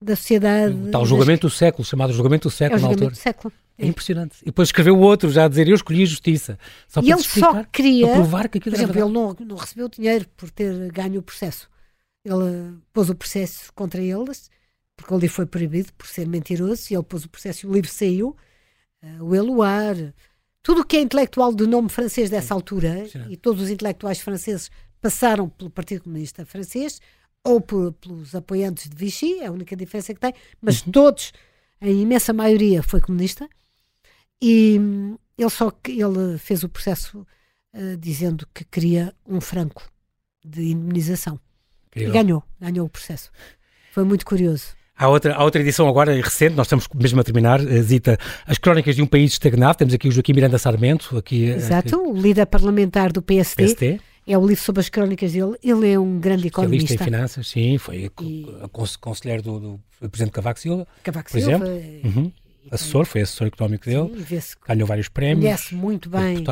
da 0.00 0.16
sociedade. 0.16 0.74
O 0.74 1.06
julgamento 1.06 1.46
das... 1.46 1.52
do 1.52 1.56
século, 1.56 1.84
chamado 1.84 2.12
julgamento 2.12 2.48
do 2.48 2.52
século 2.52 2.76
é 2.76 2.78
o 2.78 2.80
julgamento 2.80 3.14
do 3.14 3.16
século. 3.16 3.52
É. 3.78 3.84
é 3.84 3.88
impressionante. 3.88 4.36
E 4.42 4.46
depois 4.46 4.68
escreveu 4.68 4.96
o 4.96 5.00
outro 5.00 5.30
já 5.30 5.44
a 5.44 5.48
dizer 5.48 5.68
eu 5.68 5.74
escolhi 5.74 6.02
a 6.02 6.06
justiça. 6.06 6.58
Só 6.88 7.00
e 7.00 7.10
ele 7.10 7.22
só 7.22 7.64
queria. 7.64 8.06
Para 8.06 8.14
provar 8.16 8.48
que 8.48 8.58
aquilo 8.58 8.76
por 8.76 8.82
exemplo, 8.82 9.00
ele 9.00 9.12
não, 9.12 9.36
não 9.40 9.56
recebeu 9.56 9.88
dinheiro 9.88 10.26
por 10.36 10.50
ter 10.50 10.90
ganho 10.92 11.20
o 11.20 11.22
processo. 11.22 11.68
Ele 12.24 12.78
pôs 12.92 13.08
o 13.08 13.14
processo 13.14 13.72
contra 13.74 14.00
eles, 14.00 14.50
porque 14.96 15.14
o 15.14 15.18
livro 15.18 15.34
foi 15.34 15.46
proibido 15.46 15.92
por 15.92 16.06
ser 16.06 16.26
mentiroso, 16.26 16.86
e 16.90 16.94
ele 16.94 17.02
pôs 17.02 17.24
o 17.24 17.28
processo 17.28 17.66
e 17.66 17.68
o 17.68 17.72
livro 17.72 17.90
saiu. 17.90 18.36
Uh, 19.02 19.24
o 19.24 19.34
Eluar, 19.34 19.94
tudo 20.62 20.80
o 20.80 20.84
que 20.84 20.96
é 20.96 21.00
intelectual 21.00 21.54
do 21.54 21.68
nome 21.68 21.88
francês 21.88 22.28
dessa 22.28 22.52
altura, 22.54 23.06
e 23.28 23.36
todos 23.36 23.62
os 23.62 23.70
intelectuais 23.70 24.20
franceses 24.20 24.70
passaram 25.00 25.48
pelo 25.48 25.70
Partido 25.70 26.02
Comunista 26.02 26.44
Francês, 26.44 27.00
ou 27.46 27.60
por, 27.60 27.92
pelos 27.92 28.34
apoiantes 28.34 28.88
de 28.88 28.96
Vichy, 28.96 29.38
é 29.40 29.46
a 29.46 29.52
única 29.52 29.76
diferença 29.76 30.12
que 30.12 30.20
tem, 30.20 30.34
mas 30.60 30.82
uhum. 30.82 30.92
todos, 30.92 31.32
a 31.80 31.88
imensa 31.88 32.32
maioria 32.32 32.82
foi 32.82 33.00
comunista, 33.00 33.48
E 34.42 34.78
hum, 34.78 35.16
ele 35.38 35.50
só 35.50 35.72
ele 35.88 36.38
fez 36.38 36.62
o 36.62 36.68
processo 36.68 37.26
uh, 37.74 37.96
dizendo 37.98 38.46
que 38.52 38.64
queria 38.64 39.14
um 39.26 39.40
franco 39.40 39.82
de 40.44 40.72
indemnização. 40.72 41.38
E 41.94 42.10
ganhou, 42.10 42.42
ganhou 42.60 42.86
o 42.86 42.90
processo. 42.90 43.30
Foi 43.92 44.04
muito 44.04 44.26
curioso. 44.26 44.76
Há 44.98 45.08
outra, 45.08 45.34
há 45.34 45.44
outra 45.44 45.60
edição 45.60 45.88
agora 45.88 46.14
recente, 46.14 46.54
nós 46.54 46.66
estamos 46.66 46.88
mesmo 46.94 47.20
a 47.20 47.24
terminar, 47.24 47.60
eh, 47.60 47.82
Zita, 47.82 48.18
As 48.46 48.58
Crónicas 48.58 48.96
de 48.96 49.02
um 49.02 49.06
País 49.06 49.32
Estagnado. 49.32 49.78
Temos 49.78 49.94
aqui 49.94 50.08
o 50.08 50.12
Joaquim 50.12 50.32
Miranda 50.32 50.58
Sarmento. 50.58 51.16
Aqui, 51.18 51.50
eh, 51.50 51.56
Exato, 51.56 51.96
aqui... 51.96 52.08
o 52.08 52.14
líder 52.14 52.46
parlamentar 52.46 53.12
do 53.12 53.22
PSD. 53.22 53.62
PSD. 53.64 54.00
É 54.26 54.36
o 54.36 54.44
livro 54.46 54.62
sobre 54.62 54.80
as 54.80 54.88
crónicas 54.88 55.32
dele. 55.32 55.54
Ele 55.62 55.92
é 55.92 55.98
um 55.98 56.18
grande 56.18 56.48
economista. 56.48 56.94
em 56.94 56.98
finanças, 56.98 57.46
sim, 57.46 57.78
foi 57.78 58.06
e... 58.06 58.10
conselheiro 59.00 59.42
do, 59.42 59.60
do, 59.60 59.80
presidente 60.10 60.32
Cavaco 60.32 60.58
Silva. 60.58 60.86
Cavaco 61.02 61.30
por 61.30 61.40
Silva. 61.40 61.68
Exemplo. 61.68 62.22
Uhum. 62.22 62.32
Assessor, 62.70 63.06
foi 63.06 63.20
assessor 63.20 63.46
económico 63.46 63.84
dele. 63.84 64.24
Sim, 64.24 64.56
ganhou 64.66 64.88
vários 64.88 65.08
prémios. 65.08 65.44
Conhece 65.44 65.74
muito 65.74 66.10
bem 66.10 66.44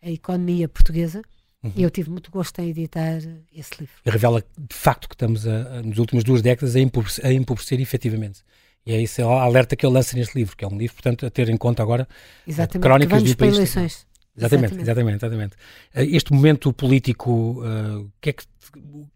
a 0.00 0.10
economia 0.10 0.68
portuguesa. 0.68 1.22
Uhum. 1.62 1.72
E 1.74 1.82
eu 1.82 1.90
tive 1.90 2.08
muito 2.08 2.30
gosto 2.30 2.60
em 2.60 2.68
editar 2.68 3.18
esse 3.52 3.72
livro. 3.80 3.94
E 4.06 4.10
revela 4.10 4.44
de 4.56 4.76
facto 4.76 5.08
que 5.08 5.14
estamos, 5.16 5.46
a, 5.46 5.78
a, 5.78 5.82
nas 5.82 5.98
últimas 5.98 6.22
duas 6.22 6.40
décadas, 6.40 6.76
a 6.76 6.80
empobrecer, 6.80 7.26
a 7.26 7.32
empobrecer 7.32 7.80
efetivamente. 7.80 8.42
E 8.86 8.92
é 8.92 9.02
isso, 9.02 9.20
é 9.20 9.24
a 9.24 9.42
alerta 9.42 9.74
que 9.74 9.84
ele 9.84 9.92
lança 9.92 10.16
neste 10.16 10.38
livro, 10.38 10.56
que 10.56 10.64
é 10.64 10.68
um 10.68 10.78
livro, 10.78 10.94
portanto, 10.94 11.26
a 11.26 11.30
ter 11.30 11.48
em 11.48 11.56
conta 11.56 11.82
agora 11.82 12.08
Exatamente, 12.46 12.82
crónicas 12.82 13.22
do 13.22 13.36
país. 13.36 13.54
Eleições. 13.54 14.06
Exatamente, 14.38 14.80
exatamente, 14.80 15.16
exatamente. 15.16 15.56
Eh, 15.94 16.04
este 16.04 16.32
momento 16.32 16.72
político, 16.72 17.62
uh, 17.62 18.10
que 18.20 18.30
é 18.30 18.32
que, 18.32 18.44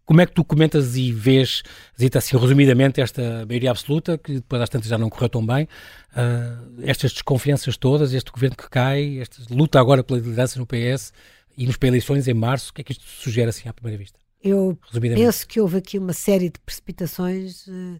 como 0.05 0.21
é 0.21 0.25
que 0.25 0.33
tu 0.33 0.43
comentas 0.43 0.95
e 0.95 1.11
vês, 1.11 1.63
Zita, 1.99 2.19
assim, 2.19 2.37
resumidamente, 2.37 2.99
esta 2.99 3.45
maioria 3.45 3.71
absoluta, 3.71 4.17
que 4.17 4.35
depois 4.35 4.61
às 4.61 4.69
tantas 4.69 4.89
já 4.89 4.97
não 4.97 5.09
correu 5.09 5.29
tão 5.29 5.45
bem, 5.45 5.63
uh, 5.63 6.81
estas 6.83 7.13
desconfianças 7.13 7.77
todas, 7.77 8.13
este 8.13 8.31
governo 8.31 8.55
que 8.55 8.69
cai, 8.69 9.19
esta 9.19 9.41
luta 9.49 9.79
agora 9.79 10.03
pela 10.03 10.19
liderança 10.19 10.59
no 10.59 10.67
PS, 10.67 11.13
Irmos 11.57 11.77
para 11.77 11.89
eleições 11.89 12.27
em 12.27 12.33
março, 12.33 12.71
o 12.71 12.73
que 12.73 12.81
é 12.81 12.83
que 12.83 12.91
isto 12.93 13.05
sugere 13.05 13.49
assim 13.49 13.69
à 13.69 13.73
primeira 13.73 13.97
vista? 13.97 14.19
Eu 14.41 14.77
penso 14.99 15.47
que 15.47 15.61
houve 15.61 15.77
aqui 15.77 15.97
uma 15.97 16.13
série 16.13 16.49
de 16.49 16.59
precipitações. 16.59 17.67
Uh, 17.67 17.99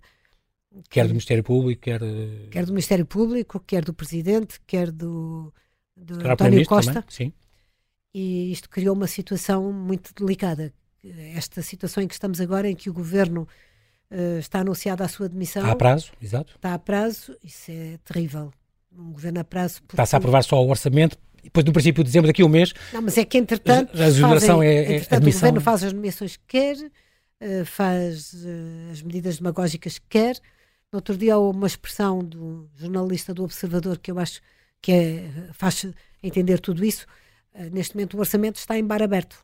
quer 0.90 1.04
do 1.04 1.10
Ministério 1.10 1.44
Público, 1.44 1.82
quer. 1.82 2.02
Quer 2.50 2.66
do 2.66 2.72
Ministério 2.72 3.06
Público, 3.06 3.60
quer 3.60 3.86
do 3.86 3.94
Presidente, 3.94 4.60
quer 4.66 4.92
do, 4.92 5.54
do 5.96 6.16
António 6.28 6.66
Costa. 6.66 6.94
Também, 6.94 7.10
sim. 7.10 7.34
E 8.14 8.52
isto 8.52 8.70
criou 8.70 8.96
uma 8.96 9.08
situação 9.08 9.72
muito 9.72 10.14
delicada. 10.14 10.74
Esta 11.36 11.62
situação 11.62 12.04
em 12.04 12.08
que 12.08 12.14
estamos 12.14 12.40
agora, 12.40 12.70
em 12.70 12.76
que 12.76 12.90
o 12.90 12.94
governo 12.94 13.48
uh, 14.12 14.40
está 14.40 14.60
anunciado 14.60 15.04
a 15.04 15.08
sua 15.08 15.28
demissão. 15.28 15.62
Está 15.64 15.74
a 15.74 15.76
prazo, 15.76 16.12
exato. 16.22 16.56
Está 16.56 16.74
a 16.74 16.80
prazo, 16.80 17.36
isso 17.44 17.72
é 17.72 17.98
terrível. 18.06 18.54
Um 18.96 19.12
governo 19.12 19.40
a 19.40 19.44
prazo. 19.44 19.82
Porque... 19.82 19.96
Está-se 19.96 20.16
a 20.16 20.20
aprovar 20.20 20.44
só 20.44 20.64
o 20.64 20.70
orçamento 20.70 21.18
depois 21.44 21.66
no 21.66 21.74
princípio 21.74 22.04
de 22.04 22.10
dezembro, 22.10 22.28
daqui 22.28 22.42
a 22.42 22.46
um 22.46 22.50
mês. 22.50 22.74
Não, 22.94 23.02
mas 23.02 23.18
é 23.18 23.26
que 23.26 23.38
entretanto. 23.38 24.02
A 24.02 24.08
exoneração 24.08 24.58
fazem, 24.60 24.70
é, 24.70 24.96
é 24.96 25.16
admissão. 25.16 25.20
O 25.20 25.52
governo 25.52 25.62
faz 25.62 25.84
as 25.84 25.94
nomeações 25.94 26.38
que 26.38 26.44
quer, 26.48 26.78
uh, 26.78 27.66
faz 27.66 28.34
uh, 28.34 28.92
as 28.92 29.02
medidas 29.02 29.38
demagógicas 29.38 30.00
que 30.00 30.06
quer. 30.08 30.38
No 30.92 30.98
outro 30.98 31.18
dia 31.18 31.38
houve 31.38 31.58
uma 31.58 31.68
expressão 31.68 32.20
do 32.20 32.70
jornalista 32.76 33.34
do 33.34 33.44
Observador 33.44 33.98
que 33.98 34.12
eu 34.12 34.20
acho 34.20 34.40
que 34.84 34.92
é, 34.92 35.50
faz 35.54 35.86
entender 36.22 36.60
tudo 36.60 36.86
isso. 36.86 37.08
Uh, 37.56 37.70
neste 37.72 37.96
momento 37.96 38.18
o 38.18 38.20
orçamento 38.20 38.58
está 38.58 38.78
em 38.78 38.86
bar 38.86 39.02
aberto. 39.02 39.44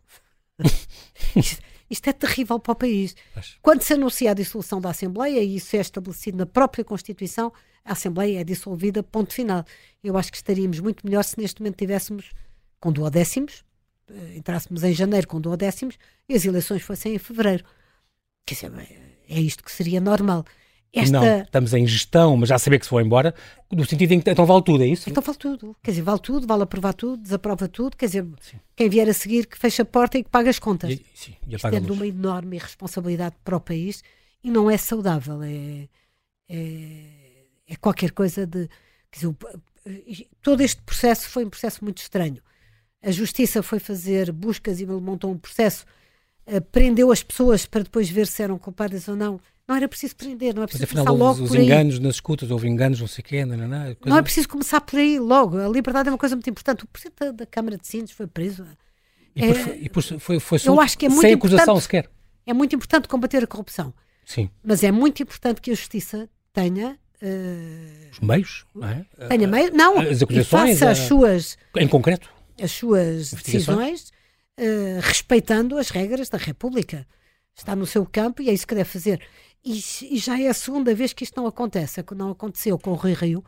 isto, 1.36 1.64
isto, 1.90 2.08
é 2.10 2.14
terrível 2.14 2.60
para 2.60 2.74
o 2.74 2.76
país. 2.76 3.16
Quando 3.62 3.82
se 3.82 3.94
anuncia 3.94 4.32
a 4.32 4.34
dissolução 4.34 4.82
da 4.82 4.90
Assembleia, 4.90 5.42
e 5.42 5.56
isso 5.56 5.76
é 5.78 5.80
estabelecido 5.80 6.38
na 6.38 6.46
própria 6.46 6.84
Constituição, 6.84 7.54
a 7.86 7.94
Assembleia 7.94 8.42
é 8.42 8.44
dissolvida, 8.44 9.02
ponto 9.02 9.34
final. 9.34 9.64
Eu 10.04 10.18
acho 10.18 10.30
que 10.30 10.38
estaríamos 10.38 10.82
muito 10.82 11.08
melhor 11.08 11.24
se 11.24 11.40
neste 11.40 11.62
momento 11.62 11.78
tivéssemos 11.78 12.32
com 12.80 12.92
duodécimos, 12.92 13.64
eh, 14.10 14.38
entrássemos 14.38 14.84
em 14.84 14.94
janeiro 14.94 15.28
com 15.28 15.40
duodécimos 15.40 15.98
e 16.28 16.36
as 16.36 16.44
eleições 16.44 16.82
fossem 16.82 17.16
em 17.16 17.18
fevereiro. 17.18 17.64
Quer 18.46 18.56
dizer, 18.56 18.72
é 19.30 19.40
isto 19.40 19.64
que 19.64 19.72
seria 19.72 20.02
normal. 20.02 20.44
Esta... 20.92 21.12
Não, 21.12 21.42
estamos 21.42 21.74
em 21.74 21.86
gestão, 21.86 22.36
mas 22.36 22.50
já 22.50 22.58
saber 22.58 22.80
que 22.80 22.86
se 22.86 22.90
for 22.90 23.02
embora, 23.02 23.34
no 23.72 23.86
sentido 23.86 24.12
em 24.12 24.20
que 24.20 24.30
então 24.30 24.46
vale 24.46 24.64
tudo, 24.64 24.84
é 24.84 24.88
isso? 24.88 25.10
Então 25.10 25.22
vale 25.22 25.38
tudo. 25.38 25.76
Quer 25.84 25.92
dizer, 25.92 26.02
vale 26.02 26.20
tudo, 26.20 26.48
vale 26.48 26.64
aprovar 26.64 26.94
tudo, 26.94 27.22
desaprova 27.22 27.68
tudo. 27.68 27.96
Quer 27.96 28.08
dizer, 28.08 28.28
sim. 28.42 28.58
quem 28.76 28.90
vier 28.90 29.08
a 29.08 29.14
seguir 29.14 29.46
que 29.46 29.58
fecha 29.58 29.84
a 29.84 29.86
porta 29.86 30.18
e 30.18 30.24
que 30.24 30.30
paga 30.30 30.50
as 30.50 30.58
contas. 30.58 30.90
E, 30.90 31.06
sim, 31.14 31.36
e 31.48 31.56
Isto 31.56 31.68
é 31.68 31.80
de 31.80 31.92
uma 31.92 32.08
enorme 32.08 32.58
responsabilidade 32.58 33.36
para 33.44 33.56
o 33.56 33.60
país 33.60 34.04
e 34.44 34.50
não 34.50 34.70
é 34.70 34.78
saudável. 34.78 35.44
É, 35.44 35.88
é 36.50 37.20
é 37.70 37.76
qualquer 37.76 38.12
coisa 38.12 38.46
de. 38.48 38.68
Dizer, 39.12 39.36
todo 40.42 40.62
este 40.62 40.82
processo 40.82 41.30
foi 41.30 41.46
um 41.46 41.50
processo 41.50 41.84
muito 41.84 42.00
estranho. 42.00 42.42
A 43.02 43.12
justiça 43.12 43.64
foi 43.64 43.80
fazer 43.80 44.32
buscas 44.32 44.82
e 44.82 44.86
montou 44.86 45.32
um 45.32 45.38
processo, 45.38 45.86
uh, 46.48 46.62
prendeu 46.62 47.12
as 47.12 47.24
pessoas 47.24 47.66
para 47.66 47.84
depois 47.84 48.10
ver 48.10 48.28
se 48.28 48.44
eram 48.44 48.58
culpadas 48.58 49.08
ou 49.08 49.16
não. 49.16 49.40
Não 49.70 49.76
era 49.76 49.88
preciso 49.88 50.16
prender, 50.16 50.56
não 50.56 50.64
é 50.64 50.66
preciso 50.66 50.82
Mas, 50.82 50.90
afinal, 50.90 51.06
começar 51.06 51.26
logo 51.26 51.44
os, 51.44 51.50
por 51.52 51.60
os 51.60 51.64
enganos 51.64 52.00
nas 52.00 52.16
escutas, 52.16 52.50
houve 52.50 52.68
enganos, 52.68 53.00
não 53.00 53.08
sei 53.08 53.22
o 53.22 53.26
quê, 53.26 53.46
não, 53.46 53.56
não, 53.56 53.68
não, 53.68 53.84
coisa... 53.84 53.98
não 54.04 54.18
é 54.18 54.22
preciso 54.24 54.50
começar 54.50 54.82
por 54.82 54.98
aí 54.98 55.20
logo. 55.20 55.60
A 55.60 55.68
liberdade 55.68 56.10
é 56.10 56.12
uma 56.12 56.18
coisa 56.18 56.36
muito 56.36 56.50
importante. 56.50 56.84
O 56.84 56.88
presidente 56.88 57.34
da, 57.34 57.46
Câmara 57.46 57.78
de 57.78 57.88
Síndios 57.88 58.14
foi 58.14 58.26
preso. 58.26 58.66
E, 59.36 59.44
é, 59.44 59.54
por, 59.54 59.76
e 59.76 59.90
por, 59.90 60.04
foi, 60.20 60.40
foi 60.40 60.60
eu 60.66 60.82
acho 60.82 60.98
que 60.98 61.06
é 61.06 61.10
muito 61.10 61.22
sem 61.22 61.34
acusação 61.34 61.80
sequer. 61.80 62.10
É 62.48 62.54
muito 62.54 62.76
importante 62.76 63.08
combater 63.08 63.44
a 63.44 63.48
corrupção. 63.48 63.94
Sim. 64.26 64.50
Mas 64.64 64.84
é 64.84 64.92
muito 64.92 65.22
importante 65.22 65.62
que 65.62 65.70
a 65.70 65.76
justiça 65.76 66.28
tenha 66.52 66.98
Uh, 67.22 68.10
Os 68.14 68.20
meios, 68.22 68.66
não 68.74 68.88
é? 68.88 69.06
Tenha 69.28 69.46
meios, 69.46 69.72
não, 69.74 70.00
as 70.00 70.24
acusações, 70.24 70.80
faça 70.80 70.90
as 70.90 71.00
suas. 71.00 71.58
Em 71.76 71.86
concreto? 71.86 72.32
As 72.62 72.72
suas 72.72 73.34
decisões, 73.34 74.14
uh, 74.58 75.02
respeitando 75.02 75.78
as 75.78 75.90
regras 75.90 76.30
da 76.30 76.38
República. 76.38 77.06
Está 77.60 77.76
no 77.76 77.86
seu 77.86 78.06
campo 78.06 78.42
e 78.42 78.50
é 78.50 78.54
isso 78.54 78.66
que 78.66 78.74
deve 78.74 78.90
fazer. 78.90 79.22
E, 79.64 79.82
e, 80.12 80.18
já 80.18 80.40
é 80.40 80.48
a 80.48 80.54
segunda 80.54 80.96
vez 80.96 81.14
que 81.14 81.24
isto 81.24 81.40
não 81.40 81.48
acontece. 81.48 82.00
É 82.00 82.06
não 82.16 82.32
aconteceu 82.32 82.78
com 82.78 82.92
o 82.92 82.96
Rui 82.96 83.14
Rio. 83.14 83.44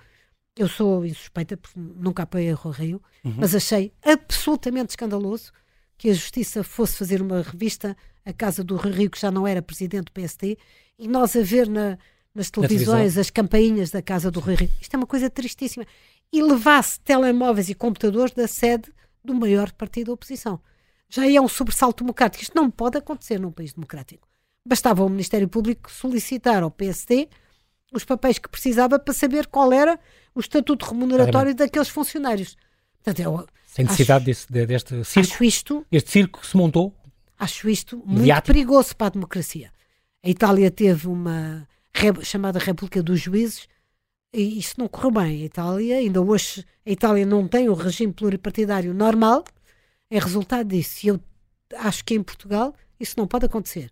Eu 0.56 0.68
sou 0.68 1.06
insuspeita, 1.06 1.56
porque 1.56 1.80
nunca 1.80 2.24
apoiei 2.24 2.52
o 2.52 2.56
Rui 2.56 2.74
Rio, 2.74 3.02
uhum. 3.24 3.36
mas 3.38 3.56
achei 3.56 3.94
absolutamente 4.04 4.90
escandaloso 4.90 5.52
que 5.98 6.10
a 6.10 6.14
Justiça 6.14 6.64
fosse 6.64 6.98
fazer 6.98 7.22
uma 7.22 7.42
revista 7.42 7.96
à 8.26 8.34
casa 8.34 8.64
do 8.64 8.76
Rui 8.76 8.92
Rio, 8.92 9.10
que 9.10 9.20
já 9.20 9.32
não 9.32 9.48
era 9.48 9.62
presidente 9.62 10.06
do 10.06 10.12
PSD, 10.12 10.58
e 11.00 11.08
nós 11.08 11.36
a 11.36 11.42
ver 11.42 11.70
na, 11.70 11.98
nas 12.36 12.50
televisões, 12.50 13.18
as 13.18 13.30
campainhas 13.30 13.92
da 13.92 14.02
casa 14.02 14.30
do 14.30 14.40
Rui 14.40 14.56
Rio. 14.56 14.70
Isto 14.82 14.94
é 14.96 14.98
uma 14.98 15.08
coisa 15.08 15.30
tristíssima. 15.30 15.86
E 16.34 16.42
levasse 16.42 17.00
telemóveis 17.02 17.70
e 17.70 17.76
computadores 17.76 18.34
da 18.34 18.48
sede 18.48 18.92
do 19.24 19.34
maior 19.34 19.72
partido 19.74 20.08
da 20.08 20.14
oposição. 20.14 20.60
Já 21.10 21.30
é 21.30 21.40
um 21.40 21.48
sobressalto 21.48 22.04
democrático. 22.04 22.44
Isto 22.44 22.56
não 22.56 22.72
pode 22.72 22.98
acontecer 22.98 23.40
num 23.40 23.52
país 23.52 23.74
democrático. 23.74 24.31
Bastava 24.68 25.04
o 25.04 25.10
Ministério 25.10 25.48
Público 25.48 25.92
solicitar 25.92 26.64
ao 26.64 26.72
PSD 26.72 27.28
os 27.94 28.06
papéis 28.06 28.38
que 28.38 28.48
precisava 28.48 28.98
para 28.98 29.14
saber 29.14 29.48
qual 29.48 29.74
era 29.74 30.00
o 30.34 30.40
estatuto 30.40 30.86
remuneratório 30.86 31.54
daqueles 31.54 31.90
funcionários. 31.90 32.56
Portanto, 33.04 33.20
eu 33.20 33.48
Sem 33.66 33.86
necessidade 33.86 34.32
acho, 34.32 34.48
desse, 34.52 34.66
deste 34.68 35.04
circo, 35.04 35.34
acho 35.34 35.44
isto, 35.44 35.86
este 35.92 36.12
circo 36.12 36.40
que 36.40 36.48
se 36.48 36.56
montou. 36.56 36.96
Acho 37.38 37.68
isto 37.68 37.98
muito 37.98 38.20
mediático. 38.20 38.48
perigoso 38.48 38.96
para 38.96 39.08
a 39.08 39.10
democracia. 39.10 39.72
A 40.24 40.30
Itália 40.30 40.70
teve 40.70 41.08
uma 41.08 41.68
chamada 42.24 42.60
República 42.60 43.02
dos 43.02 43.20
Juízes, 43.20 43.68
e 44.34 44.60
isso 44.60 44.76
não 44.78 44.88
correu 44.88 45.12
bem. 45.12 45.42
A 45.42 45.46
Itália, 45.46 45.98
ainda 45.98 46.22
hoje, 46.22 46.64
a 46.86 46.92
Itália 46.92 47.26
não 47.26 47.48
tem 47.48 47.68
o 47.68 47.74
regime 47.74 48.14
pluripartidário 48.14 48.94
normal, 48.94 49.44
é 50.10 50.20
resultado 50.20 50.68
disso. 50.68 51.06
E 51.06 51.10
eu 51.10 51.20
acho 51.80 52.06
que 52.06 52.14
em 52.14 52.24
Portugal 52.24 52.74
isso 53.00 53.16
não 53.18 53.28
pode 53.28 53.46
acontecer. 53.46 53.92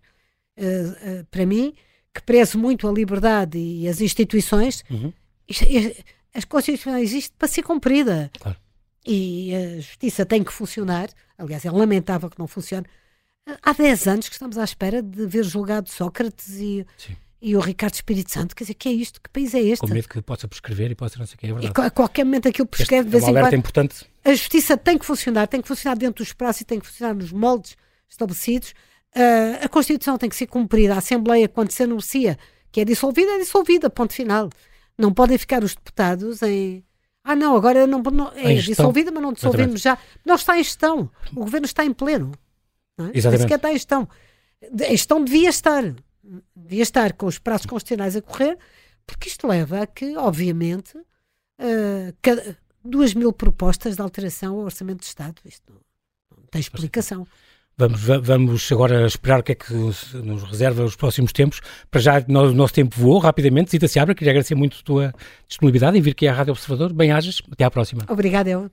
Uh, 0.58 1.20
uh, 1.20 1.24
para 1.30 1.46
mim, 1.46 1.74
que 2.12 2.22
prezo 2.22 2.58
muito 2.58 2.88
a 2.88 2.92
liberdade 2.92 3.58
e 3.58 3.88
as 3.88 4.00
instituições, 4.00 4.84
uhum. 4.90 5.12
as 6.34 6.44
constituições 6.44 7.02
existem 7.10 7.36
para 7.38 7.48
ser 7.48 7.62
cumprida. 7.62 8.30
Claro. 8.38 8.58
E 9.06 9.54
a 9.54 9.76
justiça 9.76 10.26
tem 10.26 10.44
que 10.44 10.52
funcionar. 10.52 11.08
Aliás, 11.38 11.64
é 11.64 11.70
lamentável 11.70 12.28
que 12.28 12.38
não 12.38 12.46
funcione. 12.46 12.86
Há 13.62 13.72
10 13.72 14.08
anos 14.08 14.28
que 14.28 14.34
estamos 14.34 14.58
à 14.58 14.64
espera 14.64 15.02
de 15.02 15.26
ver 15.26 15.44
julgado 15.44 15.88
Sócrates 15.88 16.56
e. 16.58 16.86
Sim 16.98 17.16
e 17.42 17.56
o 17.56 17.60
Ricardo 17.60 17.94
Espírito 17.94 18.30
Santo, 18.30 18.54
quer 18.54 18.64
dizer, 18.64 18.74
que 18.74 18.88
é 18.88 18.92
isto? 18.92 19.20
Que 19.20 19.30
país 19.30 19.54
é 19.54 19.60
este? 19.60 19.80
Com 19.80 19.88
medo 19.88 20.06
que 20.06 20.20
possa 20.20 20.46
prescrever 20.46 20.90
e 20.90 20.94
possa 20.94 21.18
não 21.18 21.26
sei 21.26 21.36
o 21.36 21.38
que, 21.38 21.46
é 21.46 21.52
verdade. 21.52 21.80
E 21.80 21.86
a 21.86 21.90
qualquer 21.90 22.24
momento 22.24 22.48
aquilo 22.48 22.68
prescreve 22.68 23.08
este 23.08 23.10
de 23.10 23.12
vez 23.12 23.24
é 23.24 23.30
em 23.30 23.42
quando. 23.42 23.54
importante. 23.54 24.04
A 24.24 24.30
justiça 24.34 24.76
tem 24.76 24.98
que 24.98 25.06
funcionar, 25.06 25.46
tem 25.46 25.62
que 25.62 25.68
funcionar 25.68 25.96
dentro 25.96 26.22
dos 26.22 26.34
prazos 26.34 26.60
e 26.60 26.64
tem 26.66 26.78
que 26.78 26.86
funcionar 26.86 27.14
nos 27.14 27.32
moldes 27.32 27.76
estabelecidos. 28.08 28.74
Uh, 29.16 29.64
a 29.64 29.68
Constituição 29.68 30.16
tem 30.16 30.28
que 30.28 30.36
ser 30.36 30.46
cumprida. 30.46 30.94
A 30.94 30.98
Assembleia, 30.98 31.48
quando 31.48 31.70
se 31.70 31.82
anuncia 31.82 32.38
que 32.70 32.80
é 32.80 32.84
dissolvida, 32.84 33.32
é 33.32 33.38
dissolvida, 33.38 33.90
ponto 33.90 34.12
final. 34.12 34.50
Não 34.96 35.12
podem 35.12 35.38
ficar 35.38 35.64
os 35.64 35.74
deputados 35.74 36.42
em. 36.42 36.84
Ah, 37.24 37.36
não, 37.36 37.56
agora 37.56 37.86
não, 37.86 38.00
não 38.00 38.32
é 38.34 38.54
dissolvida, 38.54 39.10
mas 39.10 39.22
não 39.22 39.32
dissolvemos 39.32 39.80
já. 39.80 39.98
Não 40.24 40.34
está 40.34 40.58
em 40.58 40.62
gestão. 40.62 41.10
O 41.32 41.40
governo 41.40 41.66
está 41.66 41.84
em 41.84 41.92
pleno. 41.92 42.32
Não 42.96 43.06
é? 43.06 43.10
Exatamente. 43.14 43.42
sequer 43.42 43.56
está 43.56 43.70
em 43.70 43.74
gestão. 43.74 44.08
A 44.62 44.90
gestão 44.90 45.24
devia 45.24 45.48
estar 45.48 45.82
devia 46.54 46.82
estar 46.82 47.12
com 47.14 47.26
os 47.26 47.38
prazos 47.38 47.66
constitucionais 47.66 48.16
a 48.16 48.22
correr, 48.22 48.58
porque 49.06 49.28
isto 49.28 49.46
leva 49.46 49.82
a 49.82 49.86
que, 49.86 50.16
obviamente, 50.16 50.96
uh, 50.96 52.14
cada, 52.22 52.56
duas 52.84 53.14
mil 53.14 53.32
propostas 53.32 53.96
de 53.96 54.02
alteração 54.02 54.56
ao 54.56 54.64
Orçamento 54.64 55.00
de 55.00 55.06
Estado. 55.06 55.40
Isto 55.44 55.72
não, 55.72 55.80
não 56.36 56.46
tem 56.46 56.60
explicação. 56.60 57.26
Vamos, 57.80 58.02
vamos 58.02 58.72
agora 58.72 59.06
esperar 59.06 59.40
o 59.40 59.42
que 59.42 59.52
é 59.52 59.54
que 59.54 59.72
nos 59.72 60.42
reserva 60.42 60.84
os 60.84 60.96
próximos 60.96 61.32
tempos. 61.32 61.62
Para 61.90 61.98
já, 61.98 62.22
o 62.28 62.52
nosso 62.52 62.74
tempo 62.74 62.94
voou 62.98 63.18
rapidamente. 63.18 63.70
Zita 63.70 63.88
Seabra, 63.88 64.14
queria 64.14 64.32
agradecer 64.32 64.54
muito 64.54 64.76
a 64.78 64.84
tua 64.84 65.14
disponibilidade 65.48 65.96
em 65.96 66.02
vir 66.02 66.10
aqui 66.10 66.28
à 66.28 66.34
Rádio 66.34 66.52
Observador. 66.52 66.92
Bem-ajas, 66.92 67.40
até 67.50 67.64
à 67.64 67.70
próxima. 67.70 68.02
Obrigada, 68.06 68.50
eu. 68.50 68.70